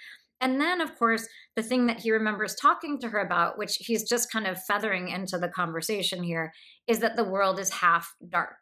[0.44, 1.26] And then, of course,
[1.56, 5.08] the thing that he remembers talking to her about, which he's just kind of feathering
[5.08, 6.52] into the conversation here,
[6.86, 8.58] is that the world is half dark.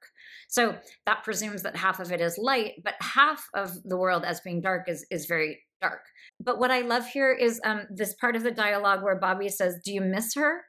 [0.49, 0.77] So
[1.07, 4.61] that presumes that half of it is light, but half of the world as being
[4.61, 6.03] dark is, is very dark.
[6.39, 9.81] But what I love here is um, this part of the dialogue where Bobby says,
[9.85, 10.61] Do you miss her?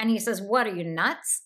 [0.00, 1.42] And he says, What are you nuts?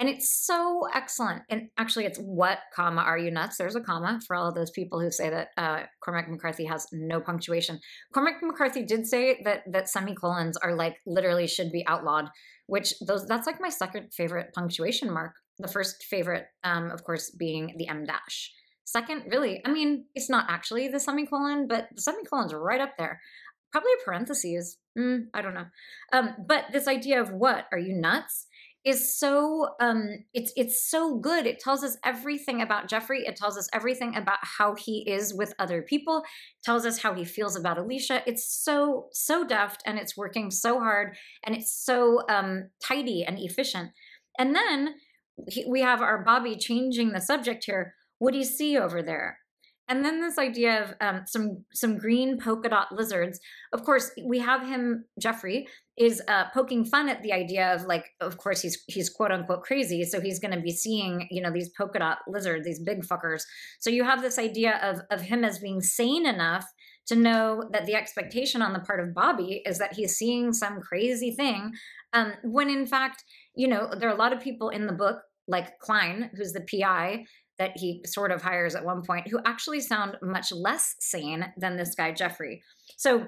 [0.00, 1.42] And it's so excellent.
[1.48, 3.56] And actually, it's what, comma, are you nuts?
[3.56, 6.86] There's a comma for all of those people who say that uh, Cormac McCarthy has
[6.92, 7.78] no punctuation.
[8.12, 12.28] Cormac McCarthy did say that that semicolons are like literally should be outlawed,
[12.66, 15.34] which those that's like my second favorite punctuation mark.
[15.58, 18.50] The first favorite, um, of course, being the em dash.
[18.84, 23.20] Second, really, I mean, it's not actually the semicolon, but the semicolon's right up there.
[23.70, 24.78] Probably a parentheses.
[24.98, 25.66] Mm, I don't know.
[26.12, 27.66] Um, but this idea of what?
[27.72, 28.46] Are you nuts?
[28.84, 31.46] Is so um it's it's so good.
[31.46, 33.24] It tells us everything about jeffrey.
[33.24, 36.18] It tells us everything about how he is with other people.
[36.18, 38.22] It tells us how he feels about alicia.
[38.26, 43.38] It's so so deft and it's working so hard and it's so um tidy and
[43.38, 43.90] efficient.
[44.38, 44.94] And then
[45.48, 47.94] he, we have our bobby changing the subject here.
[48.18, 49.38] What do you see over there?
[49.88, 53.40] And then this idea of um, some some green polka dot lizards.
[53.72, 55.04] Of course, we have him.
[55.20, 55.66] Jeffrey
[55.98, 59.62] is uh, poking fun at the idea of like, of course, he's he's quote unquote
[59.62, 63.04] crazy, so he's going to be seeing you know these polka dot lizards, these big
[63.06, 63.42] fuckers.
[63.80, 66.64] So you have this idea of of him as being sane enough
[67.06, 70.80] to know that the expectation on the part of Bobby is that he's seeing some
[70.80, 71.72] crazy thing,
[72.12, 73.24] um, when in fact,
[73.54, 76.64] you know, there are a lot of people in the book like Kline, who's the
[76.70, 77.24] PI,
[77.58, 81.76] that he sort of hires at one point who actually sound much less sane than
[81.76, 82.62] this guy, Jeffrey.
[82.96, 83.26] So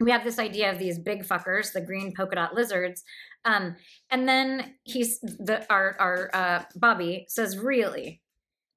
[0.00, 3.02] we have this idea of these big fuckers, the green polka dot lizards.
[3.44, 3.76] Um,
[4.10, 8.22] and then he's the our our uh, Bobby says, really?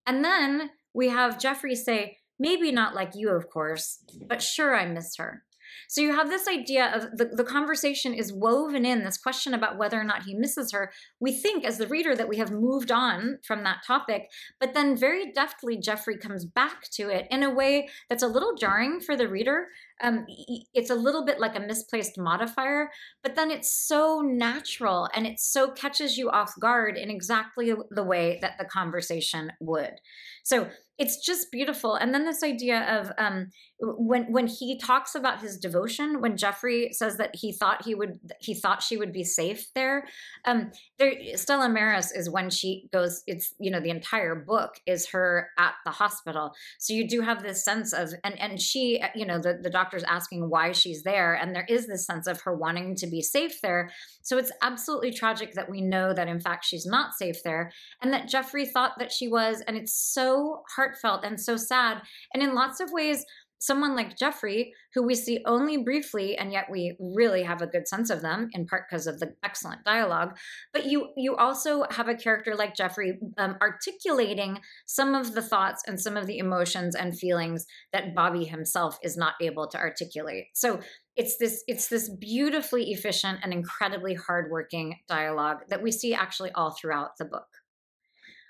[0.06, 4.86] And then we have Jeffrey say, maybe not like you, of course, but sure I
[4.86, 5.44] miss her.
[5.88, 9.78] So you have this idea of the, the conversation is woven in this question about
[9.78, 10.92] whether or not he misses her.
[11.20, 14.30] We think as the reader that we have moved on from that topic,
[14.60, 18.56] but then very deftly Jeffrey comes back to it in a way that's a little
[18.56, 19.68] jarring for the reader.
[20.02, 20.26] Um,
[20.74, 22.92] it's a little bit like a misplaced modifier,
[23.24, 28.04] but then it's so natural and it so catches you off guard in exactly the
[28.04, 29.96] way that the conversation would.
[30.44, 31.96] So it's just beautiful.
[31.96, 36.90] And then this idea of um, when when he talks about his devotion, when Jeffrey
[36.92, 40.08] says that he thought he would he thought she would be safe there.
[40.46, 43.22] Um, there Stella Maris is when she goes.
[43.28, 46.54] It's you know the entire book is her at the hospital.
[46.80, 50.04] So you do have this sense of and and she you know the the doctor's
[50.04, 53.62] asking why she's there, and there is this sense of her wanting to be safe
[53.62, 53.92] there.
[54.24, 57.72] So it's absolutely tragic that we know that in fact she's not safe there,
[58.02, 62.02] and that Jeffrey thought that she was, and it's so heartfelt and so sad,
[62.34, 63.26] and in lots of ways
[63.60, 67.88] someone like Jeffrey, who we see only briefly, and yet we really have a good
[67.88, 70.38] sense of them, in part because of the excellent dialogue.
[70.74, 75.82] But you you also have a character like Jeffrey um, articulating some of the thoughts
[75.88, 80.46] and some of the emotions and feelings that Bobby himself is not able to articulate.
[80.54, 80.80] So
[81.16, 86.76] it's this it's this beautifully efficient and incredibly hardworking dialogue that we see actually all
[86.80, 87.48] throughout the book.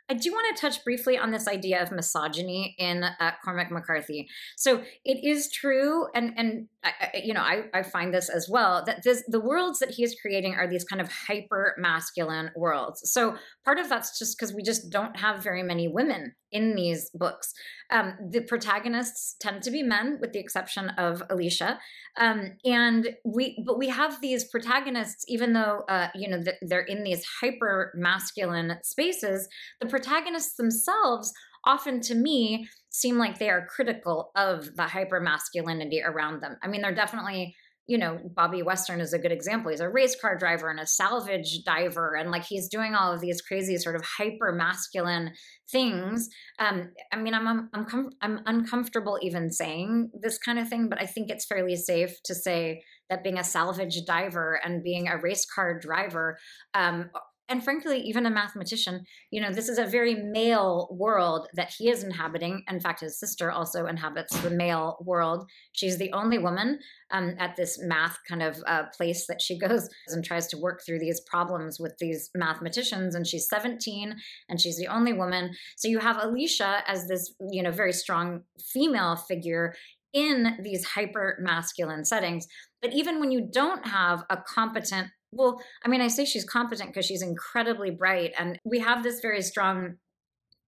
[0.09, 4.27] I do want to touch briefly on this idea of misogyny in uh, Cormac McCarthy.
[4.55, 8.83] So it is true, and and I, you know I, I find this as well
[8.85, 13.01] that this, the worlds that he is creating are these kind of hyper masculine worlds.
[13.11, 13.35] So
[13.65, 17.53] part of that's just because we just don't have very many women in these books.
[17.91, 21.79] Um, the protagonists tend to be men, with the exception of Alicia,
[22.17, 27.03] um, and we but we have these protagonists, even though uh, you know they're in
[27.03, 29.47] these hyper masculine spaces.
[29.79, 31.33] The protagonists themselves
[31.65, 36.55] often to me seem like they are critical of the hyper masculinity around them.
[36.61, 37.55] I mean, they're definitely
[37.89, 39.71] you know, Bobby Western is a good example.
[39.71, 43.21] He's a race car driver and a salvage diver, and like he's doing all of
[43.21, 45.31] these crazy sort of hyper masculine
[45.71, 46.27] things.
[46.59, 50.89] Um, I mean, I'm I'm I'm, com- I'm uncomfortable even saying this kind of thing,
[50.89, 55.07] but I think it's fairly safe to say that being a salvage diver and being
[55.07, 56.37] a race car driver
[56.73, 57.09] um,
[57.49, 61.89] and frankly, even a mathematician, you know, this is a very male world that he
[61.89, 62.63] is inhabiting.
[62.69, 65.49] In fact, his sister also inhabits the male world.
[65.71, 66.79] She's the only woman
[67.11, 70.81] um, at this math kind of uh, place that she goes and tries to work
[70.85, 73.15] through these problems with these mathematicians.
[73.15, 74.15] And she's 17
[74.49, 75.51] and she's the only woman.
[75.77, 78.41] So you have Alicia as this, you know, very strong
[78.73, 79.73] female figure
[80.11, 82.47] in these hyper masculine settings.
[82.81, 86.89] But even when you don't have a competent well, I mean, I say she's competent
[86.89, 88.33] because she's incredibly bright.
[88.37, 89.95] And we have this very strong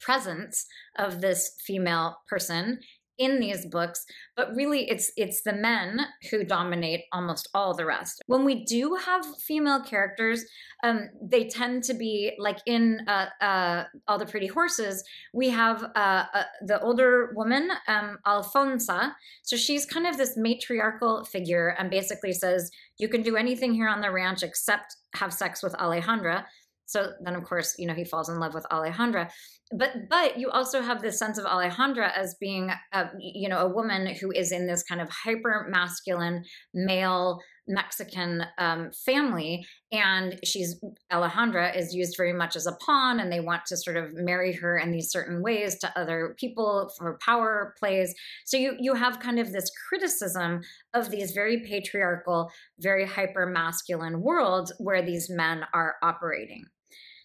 [0.02, 0.66] presence
[0.98, 2.80] of this female person
[3.20, 4.06] in these books
[4.36, 6.00] but really it's it's the men
[6.32, 8.22] who dominate almost all the rest.
[8.28, 10.46] When we do have female characters
[10.84, 15.84] um, they tend to be like in uh, uh, all the pretty horses we have
[15.96, 19.14] uh, uh the older woman um, alfonsa.
[19.44, 23.90] So she's kind of this matriarchal figure and basically says you can do anything here
[23.90, 26.46] on the ranch except have sex with alejandra
[26.90, 29.30] so then, of course, you know, he falls in love with Alejandra.
[29.72, 33.68] But but you also have this sense of Alejandra as being, a, you know, a
[33.68, 36.44] woman who is in this kind of hyper masculine
[36.74, 43.32] male Mexican um, family, and she's Alejandra is used very much as a pawn, and
[43.32, 47.20] they want to sort of marry her in these certain ways to other people for
[47.24, 48.16] power plays.
[48.46, 50.62] So you you have kind of this criticism
[50.96, 52.50] of these very patriarchal,
[52.80, 56.66] very hyper masculine worlds where these men are operating.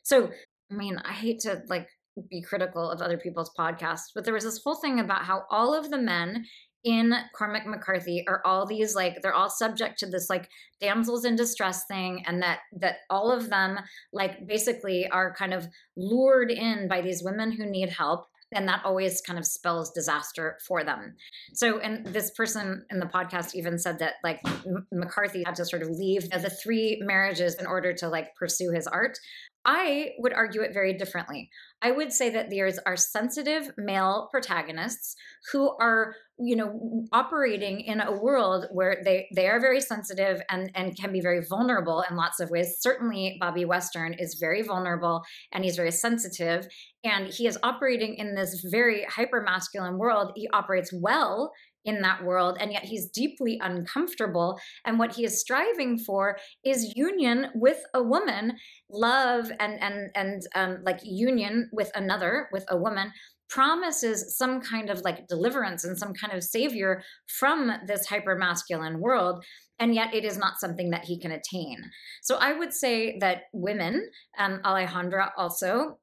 [0.04, 0.30] So
[0.70, 1.88] I mean, I hate to like
[2.30, 5.74] be critical of other people's podcasts, but there was this whole thing about how all
[5.74, 6.44] of the men
[6.84, 10.48] in Cormac McCarthy are all these like they're all subject to this like
[10.80, 13.78] damsels in distress thing and that that all of them
[14.12, 15.66] like basically are kind of
[15.96, 20.58] lured in by these women who need help and that always kind of spells disaster
[20.66, 21.16] for them.
[21.54, 25.64] So, and this person in the podcast even said that like M- McCarthy had to
[25.64, 29.18] sort of leave the three marriages in order to like pursue his art.
[29.64, 31.50] I would argue it very differently.
[31.80, 35.16] I would say that there's are sensitive male protagonists
[35.52, 40.70] who are, you know, operating in a world where they they are very sensitive and
[40.74, 42.76] and can be very vulnerable in lots of ways.
[42.80, 45.22] Certainly, Bobby Western is very vulnerable
[45.52, 46.66] and he's very sensitive,
[47.02, 50.32] and he is operating in this very hyper masculine world.
[50.36, 51.52] He operates well
[51.84, 54.58] in that world and yet he's deeply uncomfortable.
[54.84, 58.54] And what he is striving for is union with a woman
[58.90, 63.12] love and and and um, like union with another with a woman
[63.48, 69.00] promises some kind of like deliverance and some kind of savior from this hyper masculine
[69.00, 69.44] world
[69.78, 71.78] and yet it is not something that he can attain.
[72.22, 74.08] So i would say that women
[74.38, 75.98] um, alejandra also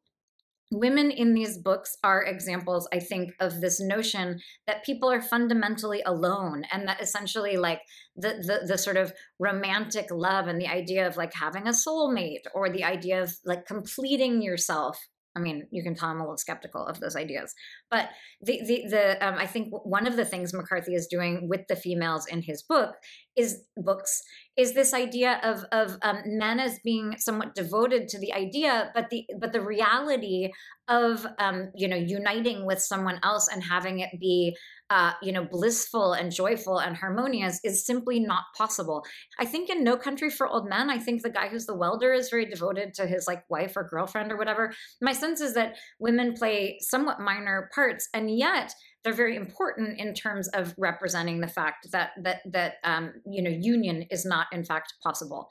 [0.71, 6.01] women in these books are examples i think of this notion that people are fundamentally
[6.05, 7.81] alone and that essentially like
[8.15, 12.45] the, the the sort of romantic love and the idea of like having a soulmate
[12.53, 14.97] or the idea of like completing yourself.
[15.33, 17.55] I mean, you can tell I'm a little skeptical of those ideas,
[17.89, 18.09] but
[18.41, 21.75] the the the um, I think one of the things McCarthy is doing with the
[21.77, 22.95] females in his book
[23.41, 24.21] is books
[24.57, 29.09] is this idea of of um, men as being somewhat devoted to the idea, but
[29.09, 30.51] the but the reality
[30.87, 34.55] of um, you know uniting with someone else and having it be
[34.91, 39.05] uh, you know, blissful and joyful and harmonious is simply not possible.
[39.39, 42.11] I think in No Country for Old Men, I think the guy who's the welder
[42.11, 44.73] is very devoted to his like wife or girlfriend or whatever.
[45.01, 48.73] My sense is that women play somewhat minor parts, and yet
[49.03, 53.49] they're very important in terms of representing the fact that that that um, you know
[53.49, 55.49] union is not in fact possible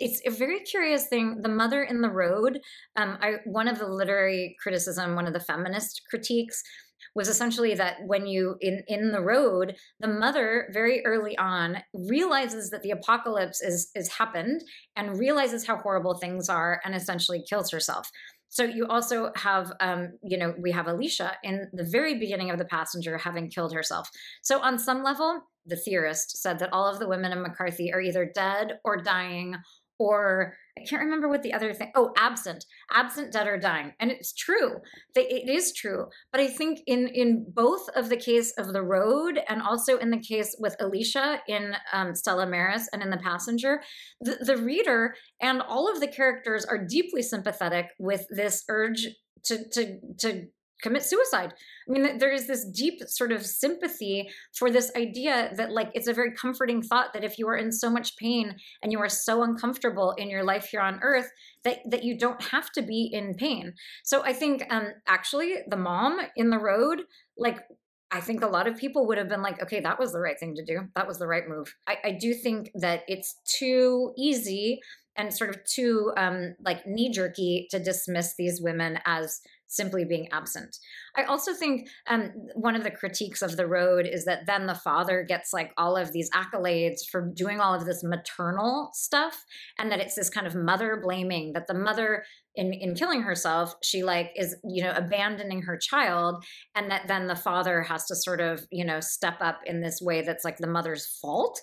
[0.00, 1.42] it's a very curious thing.
[1.42, 2.60] The Mother in the Road,
[2.94, 6.62] um, I, one of the literary criticism, one of the feminist critiques
[7.14, 12.70] was essentially that when you in in the road the mother very early on realizes
[12.70, 14.62] that the apocalypse is is happened
[14.94, 18.10] and realizes how horrible things are and essentially kills herself
[18.48, 22.58] so you also have um, you know we have alicia in the very beginning of
[22.58, 24.10] the passenger having killed herself.
[24.42, 28.00] So on some level the theorist said that all of the women in mccarthy are
[28.00, 29.54] either dead or dying
[29.98, 31.90] or I can't remember what the other thing.
[31.94, 34.76] Oh, absent, absent, dead or dying, and it's true.
[35.14, 36.06] It is true.
[36.32, 40.10] But I think in in both of the case of the road, and also in
[40.10, 43.82] the case with Alicia in um, Stella Maris and in the passenger,
[44.20, 49.08] the, the reader and all of the characters are deeply sympathetic with this urge
[49.44, 50.46] to to to
[50.82, 51.54] commit suicide.
[51.88, 56.08] I mean, there is this deep sort of sympathy for this idea that, like, it's
[56.08, 59.08] a very comforting thought that if you are in so much pain and you are
[59.08, 61.30] so uncomfortable in your life here on earth,
[61.64, 63.74] that, that you don't have to be in pain.
[64.04, 67.02] So I think um, actually the mom in the road,
[67.36, 67.58] like,
[68.10, 70.38] I think a lot of people would have been like, okay, that was the right
[70.40, 70.88] thing to do.
[70.94, 71.74] That was the right move.
[71.86, 74.80] I, I do think that it's too easy
[75.14, 80.28] and sort of too um, like knee jerky to dismiss these women as simply being
[80.32, 80.76] absent.
[81.16, 84.74] I also think um, one of the critiques of the road is that then the
[84.74, 89.44] father gets like all of these accolades for doing all of this maternal stuff,
[89.78, 92.24] and that it's this kind of mother blaming that the mother
[92.54, 97.28] in in killing herself she like is you know abandoning her child and that then
[97.28, 100.58] the father has to sort of you know step up in this way that's like
[100.58, 101.60] the mother's fault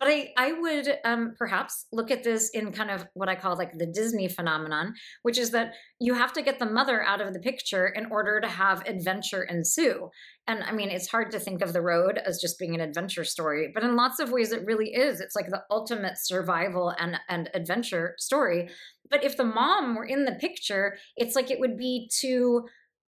[0.00, 3.56] but I, I would um, perhaps look at this in kind of what I call
[3.56, 7.32] like the Disney phenomenon, which is that you have to get the mother out of
[7.32, 10.10] the picture in order to have adventure ensue.
[10.46, 13.24] And I mean, it's hard to think of the road as just being an adventure
[13.24, 15.20] story, but in lots of ways, it really is.
[15.20, 18.68] It's like the ultimate survival and, and adventure story.
[19.10, 22.66] But if the mom were in the picture, it's like it would be too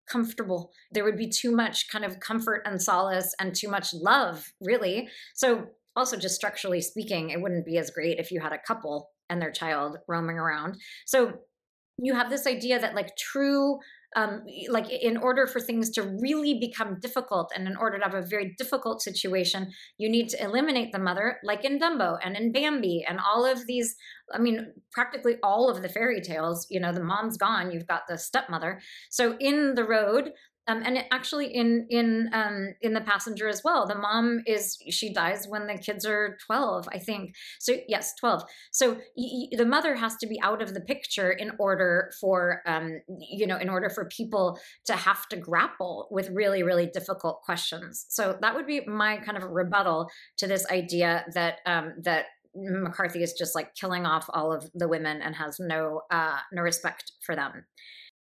[0.08, 0.70] comfortable.
[0.92, 5.08] There would be too much kind of comfort and solace and too much love, really.
[5.34, 9.10] So also just structurally speaking it wouldn't be as great if you had a couple
[9.30, 10.76] and their child roaming around.
[11.06, 11.32] So
[11.98, 13.78] you have this idea that like true
[14.16, 18.14] um, like in order for things to really become difficult and in order to have
[18.14, 22.52] a very difficult situation you need to eliminate the mother like in dumbo and in
[22.52, 23.96] bambi and all of these
[24.32, 28.02] i mean practically all of the fairy tales you know the mom's gone you've got
[28.08, 28.80] the stepmother.
[29.10, 30.32] So in the road
[30.66, 34.78] um, and it, actually in in um, in the passenger as well the mom is
[34.90, 37.34] she dies when the kids are 12 i think.
[37.60, 41.30] So yes 12 so y- y- the mother has to be out of the picture
[41.30, 46.30] in order for um, you know in order for people to have to grapple with
[46.30, 48.06] really really difficult questions.
[48.08, 50.08] So that would be my kind of rebuttal
[50.38, 54.86] to this idea that um, that mccarthy is just like killing off all of the
[54.88, 57.64] women and has no uh, no respect for them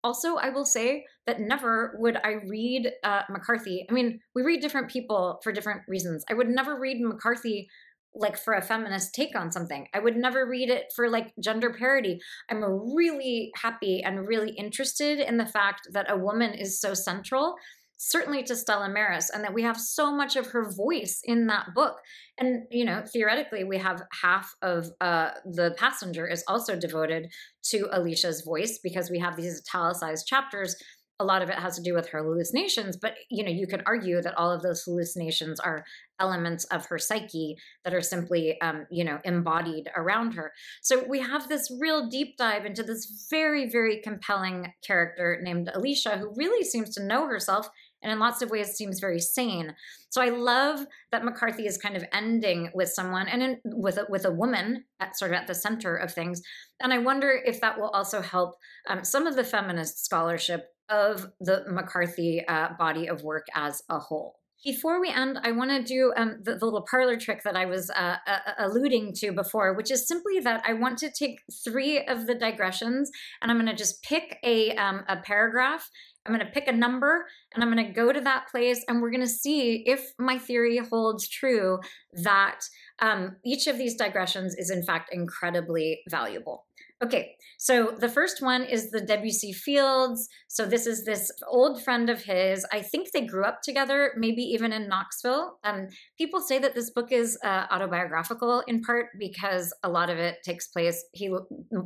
[0.07, 3.85] also, I will say that never would I read uh, McCarthy.
[3.91, 6.25] I mean, we read different people for different reasons.
[6.31, 7.69] I would never read McCarthy
[8.15, 9.89] like for a feminist take on something.
[9.93, 12.21] I would never read it for like gender parity.
[12.49, 12.63] I'm
[12.95, 17.57] really happy and really interested in the fact that a woman is so central
[17.97, 21.69] certainly to Stella Maris, and that we have so much of her voice in that
[21.75, 21.97] book.
[22.39, 27.29] And, you know, theoretically, we have half of uh, the passenger is also devoted
[27.71, 30.77] to Alicia's voice because we have these italicized chapters.
[31.19, 33.83] A lot of it has to do with her hallucinations, but you know, you can
[33.87, 35.83] argue that all of those hallucinations are
[36.21, 40.53] elements of her psyche that are simply, um, you know, embodied around her.
[40.83, 46.19] So we have this real deep dive into this very, very compelling character named Alicia,
[46.19, 47.71] who really seems to know herself
[48.03, 49.75] and in lots of ways seems very sane.
[50.11, 54.07] So I love that McCarthy is kind of ending with someone and in, with a,
[54.09, 56.41] with a woman at sort of at the center of things.
[56.81, 58.55] And I wonder if that will also help
[58.89, 63.99] um, some of the feminist scholarship of the McCarthy uh, body of work as a
[63.99, 64.37] whole.
[64.65, 67.67] Before we end, I want to do um, the, the, little parlor trick that I
[67.67, 72.05] was uh, uh, alluding to before, which is simply that I want to take three
[72.07, 73.11] of the digressions
[73.41, 75.89] and I'm going to just pick a, um, a paragraph
[76.27, 79.01] I'm going to pick a number and I'm going to go to that place and
[79.01, 81.79] we're going to see if my theory holds true
[82.25, 82.61] that
[83.01, 86.67] um, each of these digressions is in fact incredibly valuable.
[87.05, 90.31] Okay, so the first one is the Debussy Fields.
[90.49, 92.65] So this is this old friend of his.
[92.73, 95.59] I think they grew up together, maybe even in Knoxville.
[95.63, 100.17] Um, people say that this book is uh, autobiographical in part because a lot of
[100.17, 101.05] it takes place.
[101.13, 101.31] He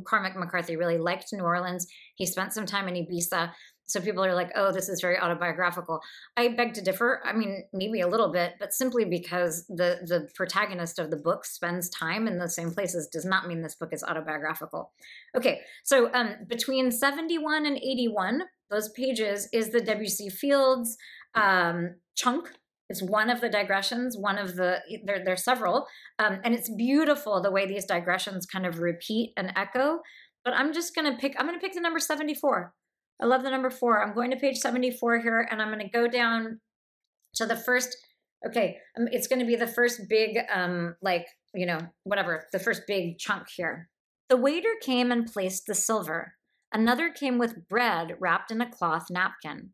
[0.07, 1.87] Cormac McCarthy really liked New Orleans.
[2.15, 3.51] He spent some time in Ibiza.
[3.91, 6.01] So people are like, oh, this is very autobiographical.
[6.37, 7.21] I beg to differ.
[7.25, 11.45] I mean, maybe a little bit, but simply because the the protagonist of the book
[11.45, 14.91] spends time in the same places does not mean this book is autobiographical.
[15.35, 20.97] Okay, so um, between 71 and 81, those pages is the Debussy Fields
[21.35, 22.51] um, chunk.
[22.89, 25.87] It's one of the digressions, one of the, there, there are several.
[26.19, 29.99] Um, and it's beautiful the way these digressions kind of repeat and echo.
[30.43, 32.73] But I'm just going to pick, I'm going to pick the number 74
[33.21, 34.01] I love the number four.
[34.01, 36.59] I'm going to page 74 here and I'm going to go down
[37.35, 37.95] to the first.
[38.47, 42.59] Okay, um, it's going to be the first big, um, like, you know, whatever, the
[42.59, 43.89] first big chunk here.
[44.29, 46.33] The waiter came and placed the silver.
[46.73, 49.71] Another came with bread wrapped in a cloth napkin.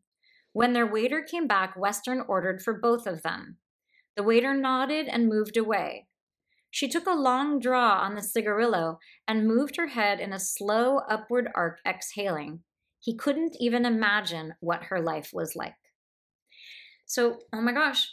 [0.52, 3.56] When their waiter came back, Western ordered for both of them.
[4.16, 6.08] The waiter nodded and moved away.
[6.70, 10.98] She took a long draw on the cigarillo and moved her head in a slow
[11.08, 12.60] upward arc, exhaling.
[13.00, 15.74] He couldn't even imagine what her life was like.
[17.06, 18.08] So, oh my gosh,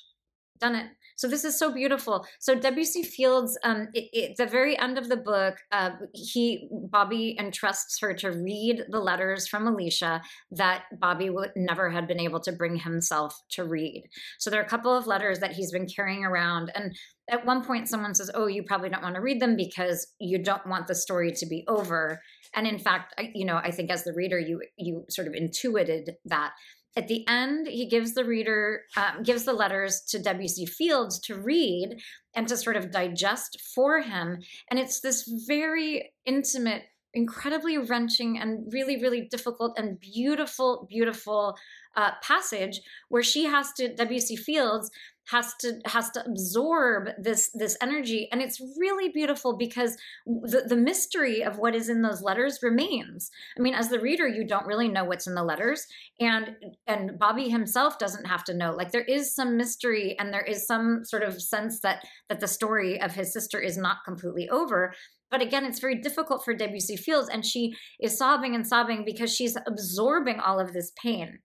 [0.60, 0.88] done it.
[1.18, 2.26] So this is so beautiful.
[2.40, 7.38] So Debussy Fields, um, it, it, the very end of the book, uh, he Bobby
[7.40, 10.22] entrusts her to read the letters from Alicia
[10.52, 14.04] that Bobby would never had been able to bring himself to read.
[14.40, 16.94] So there are a couple of letters that he's been carrying around, and
[17.30, 20.44] at one point someone says, "Oh, you probably don't want to read them because you
[20.44, 22.22] don't want the story to be over."
[22.56, 25.34] And in fact, I, you know, I think as the reader, you you sort of
[25.34, 26.54] intuited that.
[26.98, 31.36] At the end, he gives the reader um, gives the letters to Debussy Fields to
[31.36, 32.00] read
[32.34, 34.40] and to sort of digest for him,
[34.72, 36.84] and it's this very intimate
[37.16, 41.56] incredibly wrenching and really, really difficult and beautiful, beautiful
[41.96, 44.92] uh, passage where she has to, Debussy Fields
[45.30, 48.28] has to has to absorb this this energy.
[48.32, 53.32] And it's really beautiful because the, the mystery of what is in those letters remains.
[53.58, 55.86] I mean as the reader you don't really know what's in the letters.
[56.20, 56.56] And
[56.88, 58.72] and bobby himself doesn't have to know.
[58.72, 62.48] Like there is some mystery and there is some sort of sense that that the
[62.48, 64.94] story of his sister is not completely over.
[65.32, 69.34] But again, it's very difficult for Debussy Fields, and she is sobbing and sobbing because
[69.34, 71.40] she's absorbing all of this pain.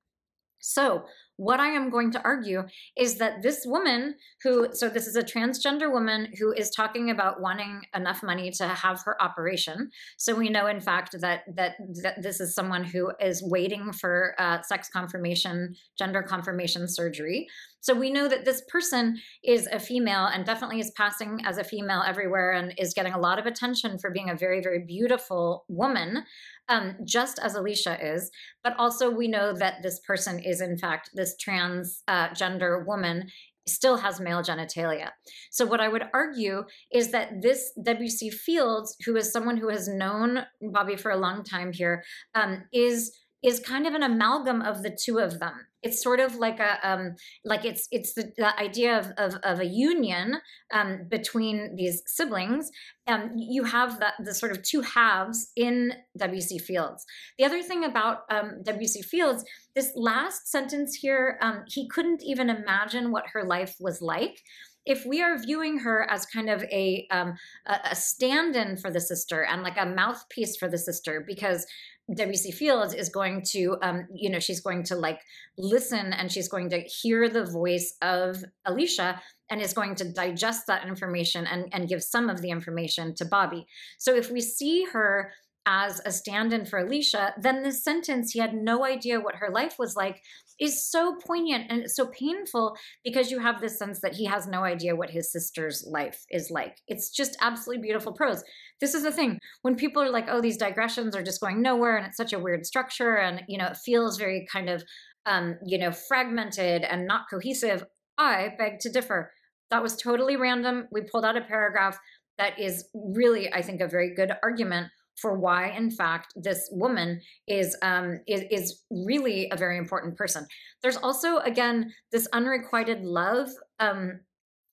[0.61, 1.05] So,
[1.41, 2.65] what I am going to argue
[2.99, 7.41] is that this woman who, so this is a transgender woman who is talking about
[7.41, 9.91] wanting enough money to have her operation.
[10.19, 14.35] So we know, in fact, that that, that this is someone who is waiting for
[14.39, 17.49] uh, sex confirmation, gender confirmation surgery.
[17.81, 21.65] So we know that this person is a female and definitely is passing as a
[21.65, 25.65] female everywhere and is getting a lot of attention for being a very, very beautiful
[25.69, 26.25] woman
[26.69, 28.31] um, just as Alicia is.
[28.63, 33.29] But also, we know that this person is, in fact, this transgender uh, woman
[33.67, 35.11] still has male genitalia.
[35.51, 39.89] So, what I would argue is that this Debussy Fields, who is someone who has
[39.89, 42.05] known Bobby for a long time here,
[42.35, 46.37] um, is is kind of an amalgam of the two of them it's sort of
[46.37, 50.41] like a um, like it's it's the, the idea of, of, of, a union
[50.73, 52.71] um, between these siblings
[53.07, 57.05] um, you have that the sort of two halves in Debussy Fields.
[57.39, 59.45] The other thing about um, Debussy Fields
[59.75, 64.41] this last sentence here um, he couldn't even imagine what her life was like.
[64.87, 67.35] If we are viewing her as kind of a um,
[67.67, 71.67] a, stand-in for the sister and like a mouthpiece for the sister, because
[72.15, 75.21] Debussy Fields is going to, um, you know, she's going to like
[75.57, 79.21] listen and she's going to hear the voice of Alicia
[79.51, 83.25] and is going to digest that information and, and give some of the information to
[83.25, 83.67] Bobby.
[83.99, 85.33] So if we see her
[85.67, 89.51] as a stand in for Alicia, then this sentence, he had no idea what her
[89.51, 90.23] life was like,
[90.61, 94.63] is so poignant and so painful because you have this sense that he has no
[94.63, 96.77] idea what his sister's life is like.
[96.87, 98.45] It's just absolutely beautiful prose.
[98.81, 101.97] This is the thing when people are like, oh, these digressions are just going nowhere
[101.97, 104.85] and it's such a weird structure and, you know, it feels very kind of,
[105.27, 107.85] um, you know, fragmented and not cohesive.
[108.19, 109.33] I beg to differ.
[109.71, 110.89] That was totally random.
[110.93, 111.99] We pulled out a paragraph
[112.39, 114.89] that is really, I think, a very good argument
[115.21, 120.47] for why, in fact, this woman is, um, is, is really a very important person.
[120.83, 123.49] There's also, again, this unrequited love
[123.79, 124.21] um,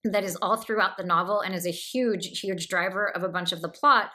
[0.03, 3.51] that is all throughout the novel and is a huge, huge driver of a bunch
[3.51, 4.11] of the plot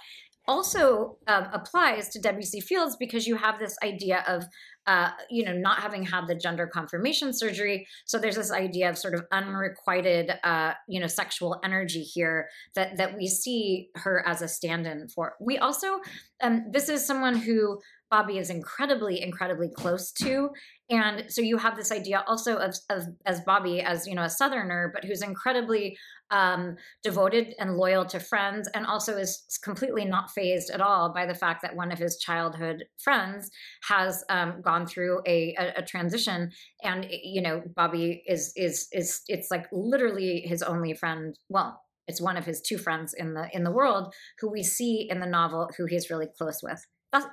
[0.48, 4.44] also um, applies to Debussy Fields because you have this idea of,
[4.86, 7.86] uh, you know, not having had the gender confirmation surgery.
[8.05, 12.97] So there's this idea of sort of unrequited, uh, you know, sexual energy here that
[12.97, 15.35] that we see her as a stand-in for.
[15.40, 16.01] We also,
[16.43, 17.81] um, this is someone who
[18.12, 20.51] Bobby is incredibly, incredibly close to.
[20.90, 24.28] And so you have this idea also of, of as Bobby as, you know, a
[24.28, 25.97] Southerner, but who's incredibly
[26.30, 31.24] um, devoted and loyal to friends and also is completely not phased at all by
[31.24, 33.51] the fact that one of his childhood friends
[33.89, 36.51] has um, gone through a, a, a transition.
[36.82, 41.34] And, you know, Bobby is, is, is, it's like literally his only friend.
[41.48, 45.06] Well, it's one of his two friends in the in the world who we see
[45.09, 46.84] in the novel who he's really close with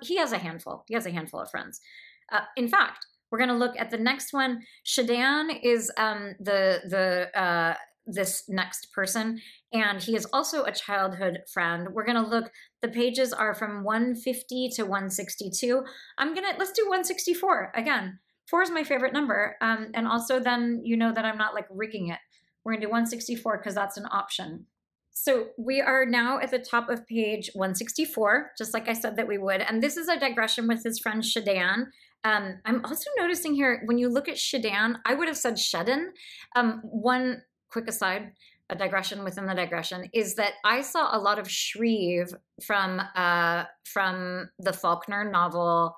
[0.02, 0.84] he has a handful.
[0.88, 1.80] He has a handful of friends.
[2.32, 4.62] Uh, in fact, we're going to look at the next one.
[4.86, 7.76] Sheddan is um, the the uh,
[8.06, 9.40] this next person,
[9.72, 11.90] and he is also a childhood friend.
[11.94, 12.52] We're going to look.
[12.82, 15.84] The pages are from 150 to 162.
[16.18, 18.20] I'm gonna let's do 164 again.
[18.50, 21.68] Four is my favorite number, um, and also then you know that I'm not like
[21.70, 22.20] rigging it.
[22.64, 24.66] We're gonna do 164 because that's an option.
[25.22, 29.28] So we are now at the top of page 164, just like I said that
[29.28, 29.60] we would.
[29.60, 31.88] And this is a digression with his friend Sheddan.
[32.24, 36.12] Um, I'm also noticing here, when you look at Sheddan, I would have said Shedden.
[36.56, 38.32] Um, one quick aside,
[38.70, 42.34] a digression within the digression, is that I saw a lot of Shreve
[42.66, 45.98] from uh, from the Faulkner novel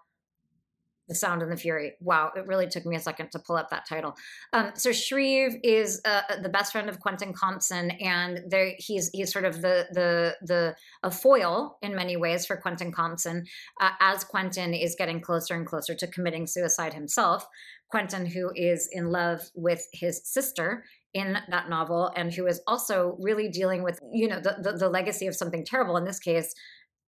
[1.12, 1.92] the Sound and the Fury.
[2.00, 4.16] Wow, it really took me a second to pull up that title.
[4.54, 9.34] Um, so Shreve is uh, the best friend of Quentin Compson, and there he's he's
[9.34, 13.44] sort of the the the a foil in many ways for Quentin Compson
[13.82, 17.46] uh, as Quentin is getting closer and closer to committing suicide himself.
[17.90, 23.18] Quentin, who is in love with his sister in that novel, and who is also
[23.20, 26.56] really dealing with you know the, the, the legacy of something terrible in this case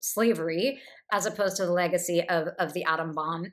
[0.00, 0.80] slavery
[1.12, 3.46] as opposed to the legacy of, of the atom bomb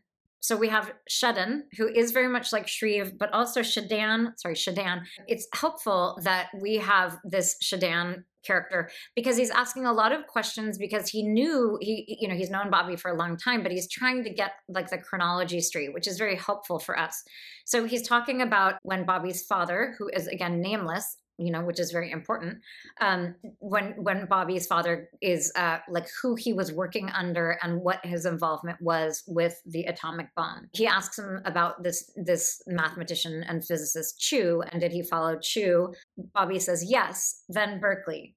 [0.46, 4.38] so we have Shedden, who is very much like Shreve, but also Sheddan.
[4.38, 5.02] Sorry, Sheddan.
[5.28, 10.78] It's helpful that we have this Sheddan character because he's asking a lot of questions
[10.78, 13.90] because he knew he you know he's known Bobby for a long time but he's
[13.90, 17.24] trying to get like the chronology straight which is very helpful for us
[17.66, 21.92] so he's talking about when Bobby's father who is again nameless you know, which is
[21.92, 22.60] very important.
[23.02, 28.06] Um, when when Bobby's father is uh, like who he was working under and what
[28.06, 30.70] his involvement was with the atomic bomb.
[30.74, 35.94] He asks him about this this mathematician and physicist Chu, and did he follow Chu?
[36.34, 37.44] Bobby says yes.
[37.50, 38.36] Then Berkeley.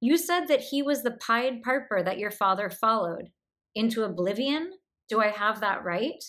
[0.00, 3.30] You said that he was the Pied Piper that your father followed
[3.74, 4.72] into oblivion.
[5.08, 6.22] Do I have that right?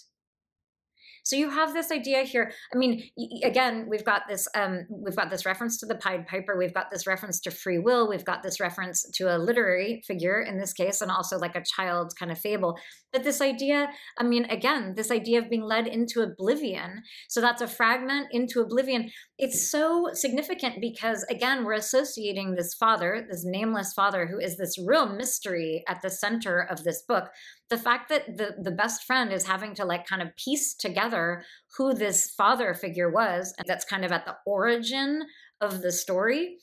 [1.27, 2.53] So you have this idea here.
[2.73, 3.03] I mean,
[3.43, 6.57] again, we've got this um, we've got this reference to the Pied Piper.
[6.57, 8.07] We've got this reference to free will.
[8.07, 11.61] We've got this reference to a literary figure in this case, and also like a
[11.61, 12.79] child's kind of fable.
[13.17, 13.89] But this idea,
[14.19, 17.01] I mean, again, this idea of being led into oblivion.
[17.27, 19.09] So that's a fragment into oblivion.
[19.39, 24.77] It's so significant because again, we're associating this father, this nameless father, who is this
[24.77, 27.29] real mystery at the center of this book
[27.69, 31.43] the fact that the the best friend is having to like kind of piece together
[31.75, 35.23] who this father figure was and that's kind of at the origin
[35.59, 36.59] of the story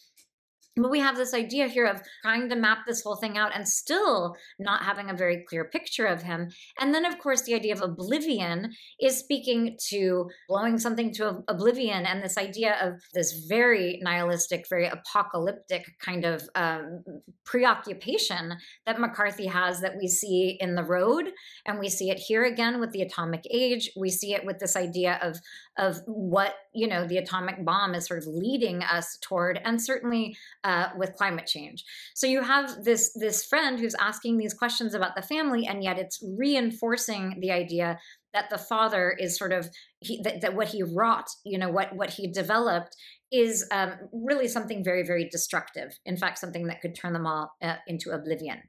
[0.77, 3.69] but we have this idea here of trying to map this whole thing out and
[3.69, 6.51] still not having a very clear picture of him.
[6.81, 12.07] And then, of course, the idea of oblivion is speaking to blowing something to oblivion
[12.07, 17.05] and this idea of this very nihilistic, very apocalyptic kind of um,
[17.45, 21.31] preoccupation that McCarthy has that we see in The Road.
[21.67, 23.91] And we see it here again with the atomic age.
[23.97, 25.39] We see it with this idea of,
[25.79, 29.61] of what, you know, the atomic bomb is sort of leading us toward.
[29.65, 31.85] And certainly, uh, with climate change.
[32.15, 35.99] So you have this this friend who's asking these questions about the family, and yet
[35.99, 37.99] it's reinforcing the idea
[38.33, 39.69] that the father is sort of
[40.01, 42.97] he, that, that what he wrought, you know, what what he developed
[43.31, 45.99] is um, really something very very destructive.
[46.07, 48.63] In fact, something that could turn them all uh, into oblivion.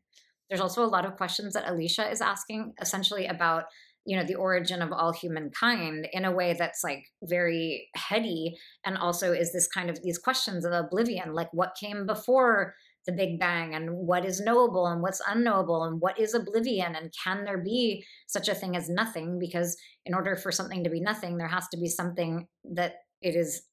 [0.49, 3.63] There's also a lot of questions that Alicia is asking, essentially about
[4.05, 8.55] you know the origin of all humankind in a way that's like very heady
[8.85, 12.75] and also is this kind of these questions of oblivion like what came before
[13.05, 17.13] the big bang and what is knowable and what's unknowable and what is oblivion and
[17.23, 19.37] can there be such a thing as nothing?
[19.39, 23.35] Because in order for something to be nothing there has to be something that it
[23.35, 23.63] is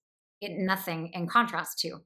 [0.40, 1.98] it nothing in contrast to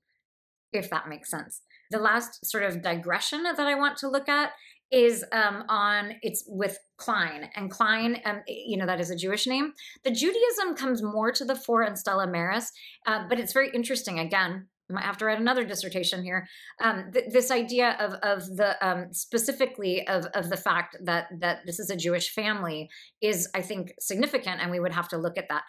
[0.73, 1.63] if that makes sense.
[1.91, 4.51] The last sort of digression that i want to look at
[4.91, 9.47] is um, on it's with Kline and Kline, um, you know that is a Jewish
[9.47, 9.73] name.
[10.05, 12.71] The Judaism comes more to the fore in Stella Maris,
[13.07, 14.19] uh, but it's very interesting.
[14.19, 16.47] Again, I might have to write another dissertation here.
[16.81, 21.61] Um, th- this idea of of the um, specifically of of the fact that that
[21.67, 22.89] this is a Jewish family
[23.21, 25.65] is, I think, significant, and we would have to look at that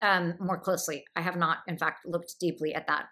[0.00, 1.04] um, more closely.
[1.14, 3.06] I have not, in fact, looked deeply at that.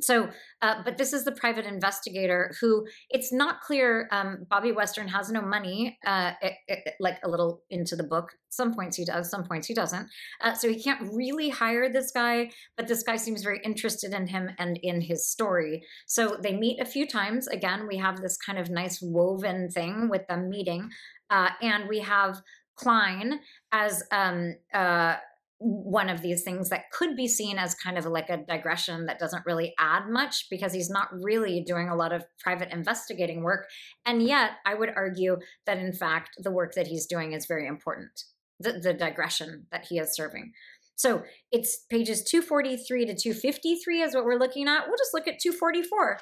[0.00, 0.28] So,
[0.60, 4.08] uh, but this is the private investigator who it's not clear.
[4.10, 8.32] Um, Bobby Western has no money, uh, it, it, like a little into the book.
[8.50, 10.08] Some points he does, some points he doesn't.
[10.40, 14.26] Uh, so he can't really hire this guy, but this guy seems very interested in
[14.26, 15.84] him and in his story.
[16.06, 17.46] So they meet a few times.
[17.46, 20.90] Again, we have this kind of nice woven thing with them meeting.
[21.30, 22.42] Uh, and we have
[22.76, 23.38] Kline
[23.70, 25.16] as um, uh,
[25.58, 29.18] one of these things that could be seen as kind of like a digression that
[29.18, 33.66] doesn't really add much because he's not really doing a lot of private investigating work.
[34.04, 35.36] And yet, I would argue
[35.66, 38.24] that in fact, the work that he's doing is very important,
[38.60, 40.52] the, the digression that he is serving.
[40.96, 44.86] So it's pages 243 to 253 is what we're looking at.
[44.86, 46.20] We'll just look at 244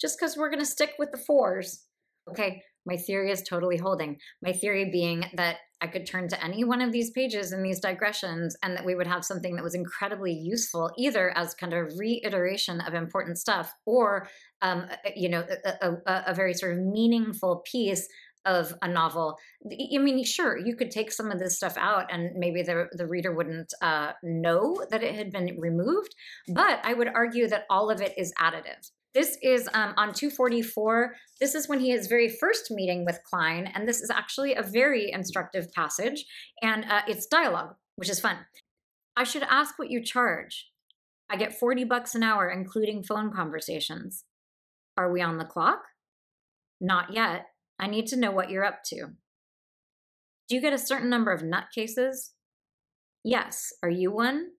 [0.00, 1.84] just because we're going to stick with the fours.
[2.28, 4.18] Okay, my theory is totally holding.
[4.42, 7.80] My theory being that I could turn to any one of these pages in these
[7.80, 11.92] digressions and that we would have something that was incredibly useful, either as kind of
[11.98, 14.28] reiteration of important stuff or,
[14.62, 18.08] um, you know, a, a, a very sort of meaningful piece
[18.44, 19.36] of a novel.
[19.64, 23.06] I mean, sure, you could take some of this stuff out and maybe the, the
[23.06, 26.14] reader wouldn't uh, know that it had been removed,
[26.48, 28.90] but I would argue that all of it is additive.
[29.18, 31.12] This is um, on 244.
[31.40, 34.62] This is when he is very first meeting with Kline, and this is actually a
[34.62, 36.24] very instructive passage,
[36.62, 38.36] and uh, it's dialogue, which is fun.
[39.16, 40.70] I should ask what you charge.
[41.28, 44.22] I get 40 bucks an hour, including phone conversations.
[44.96, 45.80] Are we on the clock?
[46.80, 47.46] Not yet.
[47.76, 49.06] I need to know what you're up to.
[50.48, 52.34] Do you get a certain number of nutcases?
[53.24, 53.72] Yes.
[53.82, 54.50] Are you one?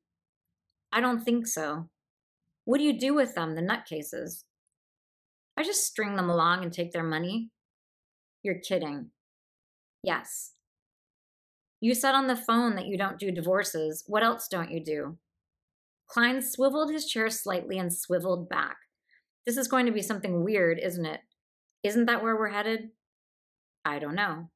[0.91, 1.88] I don't think so.
[2.65, 4.44] What do you do with them, the nutcases?
[5.60, 7.49] I just string them along and take their money.
[8.44, 9.10] You're kidding.
[10.03, 10.53] Yes.
[11.81, 14.06] You said on the phone that you don't do divorces.
[14.07, 15.18] What else don't you do?
[16.07, 18.77] Kline swiveled his chair slightly and swiveled back.
[19.45, 21.19] This is going to be something weird, isn't it?
[21.84, 22.91] Isn't that where we're headed?
[23.84, 24.49] I don't know.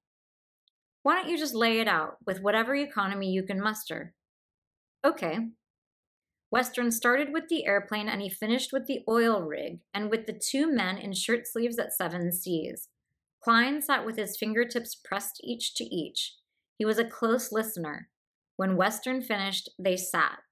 [1.01, 4.13] Why don't you just lay it out with whatever economy you can muster?
[5.05, 5.49] Okay,
[6.53, 10.39] Western started with the airplane and he finished with the oil rig and with the
[10.39, 12.89] two men in shirt sleeves at Seven Seas.
[13.43, 16.35] Kline sat with his fingertips pressed each to each.
[16.77, 18.09] He was a close listener.
[18.55, 20.42] When Western finished, they sat.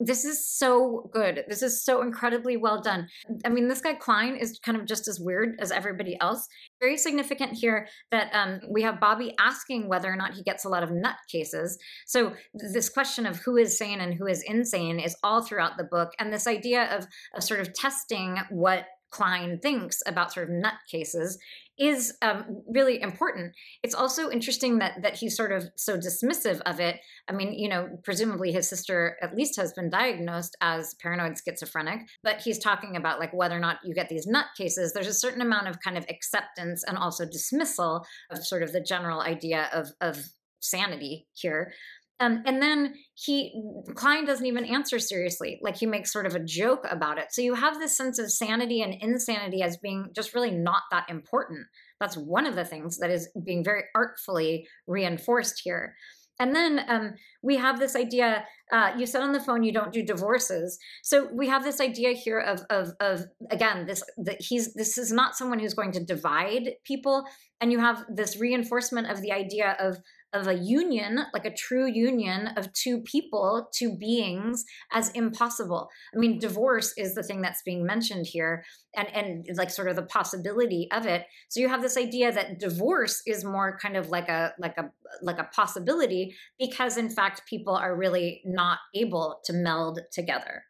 [0.00, 1.44] This is so good.
[1.48, 3.08] This is so incredibly well done.
[3.44, 6.46] I mean, this guy Kline is kind of just as weird as everybody else.
[6.80, 10.68] Very significant here that um, we have Bobby asking whether or not he gets a
[10.68, 11.78] lot of nut cases.
[12.06, 15.84] So, this question of who is sane and who is insane is all throughout the
[15.84, 16.12] book.
[16.20, 20.74] And this idea of, of sort of testing what Kline thinks about sort of nut
[20.90, 21.38] cases
[21.78, 23.54] is um, really important.
[23.82, 27.00] It's also interesting that that he's sort of so dismissive of it.
[27.28, 32.00] I mean, you know, presumably his sister at least has been diagnosed as paranoid schizophrenic,
[32.22, 34.92] but he's talking about like whether or not you get these nut cases.
[34.92, 38.80] There's a certain amount of kind of acceptance and also dismissal of sort of the
[38.80, 40.18] general idea of of
[40.60, 41.72] sanity here.
[42.20, 43.62] Um, and then he
[43.94, 45.60] Kline doesn't even answer seriously.
[45.62, 47.26] Like he makes sort of a joke about it.
[47.30, 51.08] So you have this sense of sanity and insanity as being just really not that
[51.08, 51.66] important.
[52.00, 55.94] That's one of the things that is being very artfully reinforced here.
[56.40, 58.44] And then um, we have this idea.
[58.72, 62.12] Uh, you said on the phone you don't do divorces, so we have this idea
[62.12, 66.04] here of of, of again this that he's this is not someone who's going to
[66.04, 67.24] divide people,
[67.60, 69.98] and you have this reinforcement of the idea of
[70.32, 75.88] of a union, like a true union of two people, two beings, as impossible.
[76.14, 78.64] I mean, divorce is the thing that's being mentioned here,
[78.96, 81.24] and and like sort of the possibility of it.
[81.48, 84.90] So you have this idea that divorce is more kind of like a like a
[85.22, 90.64] like a possibility because in fact people are really not able to meld together.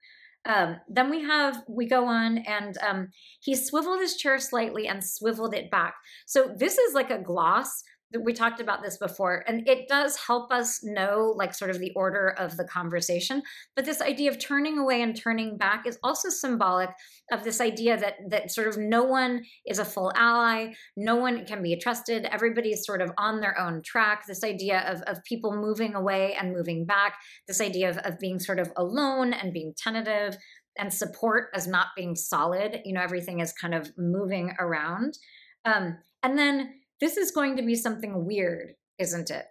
[0.44, 3.08] Um, then we have we go on and um,
[3.40, 5.94] he swiveled his chair slightly and swiveled it back.
[6.26, 7.82] So this is like a gloss
[8.24, 11.92] we talked about this before and it does help us know like sort of the
[11.94, 13.42] order of the conversation
[13.76, 16.88] but this idea of turning away and turning back is also symbolic
[17.32, 21.44] of this idea that that sort of no one is a full ally no one
[21.44, 25.54] can be trusted everybody's sort of on their own track this idea of, of people
[25.54, 27.14] moving away and moving back
[27.46, 30.36] this idea of, of being sort of alone and being tentative
[30.78, 35.18] and support as not being solid you know everything is kind of moving around.
[35.64, 39.46] Um, and then this is going to be something weird, isn't it?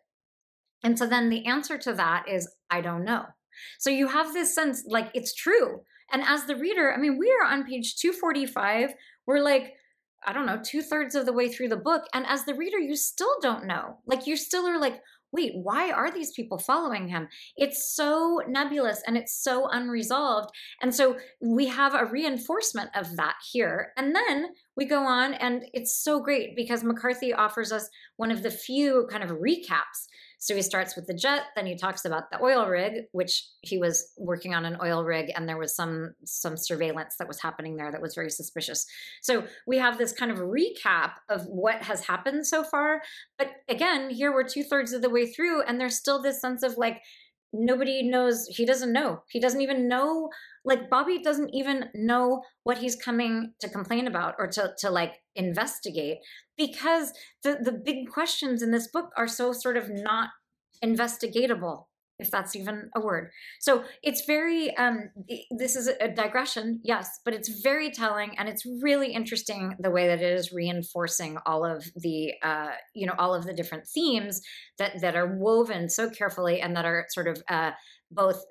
[0.84, 3.26] And so then the answer to that is, I don't know.
[3.80, 5.82] So you have this sense like it's true.
[6.12, 8.94] And as the reader, I mean, we are on page 245.
[9.26, 9.74] We're like,
[10.26, 12.04] I don't know, two thirds of the way through the book.
[12.14, 14.00] And as the reader, you still don't know.
[14.06, 15.02] Like, you still are like,
[15.32, 17.28] wait, why are these people following him?
[17.56, 20.50] It's so nebulous and it's so unresolved.
[20.82, 23.92] And so we have a reinforcement of that here.
[23.98, 28.44] And then we go on, and it's so great because McCarthy offers us one of
[28.44, 30.08] the few kind of recaps
[30.40, 33.78] so he starts with the jet, then he talks about the oil rig, which he
[33.78, 37.76] was working on an oil rig, and there was some some surveillance that was happening
[37.76, 38.86] there that was very suspicious.
[39.22, 43.02] So we have this kind of recap of what has happened so far.
[43.38, 46.62] But again, here we're two thirds of the way through, and there's still this sense
[46.62, 47.02] of like
[47.54, 49.24] nobody knows he doesn't know.
[49.30, 50.30] He doesn't even know
[50.68, 55.14] like bobby doesn't even know what he's coming to complain about or to, to like
[55.36, 56.18] investigate
[56.58, 57.14] because
[57.44, 60.30] the the big questions in this book are so sort of not
[60.84, 61.86] investigatable
[62.20, 63.30] if that's even a word
[63.60, 65.10] so it's very um
[65.58, 70.08] this is a digression yes but it's very telling and it's really interesting the way
[70.08, 74.42] that it is reinforcing all of the uh you know all of the different themes
[74.78, 77.72] that that are woven so carefully and that are sort of uh
[78.10, 78.42] both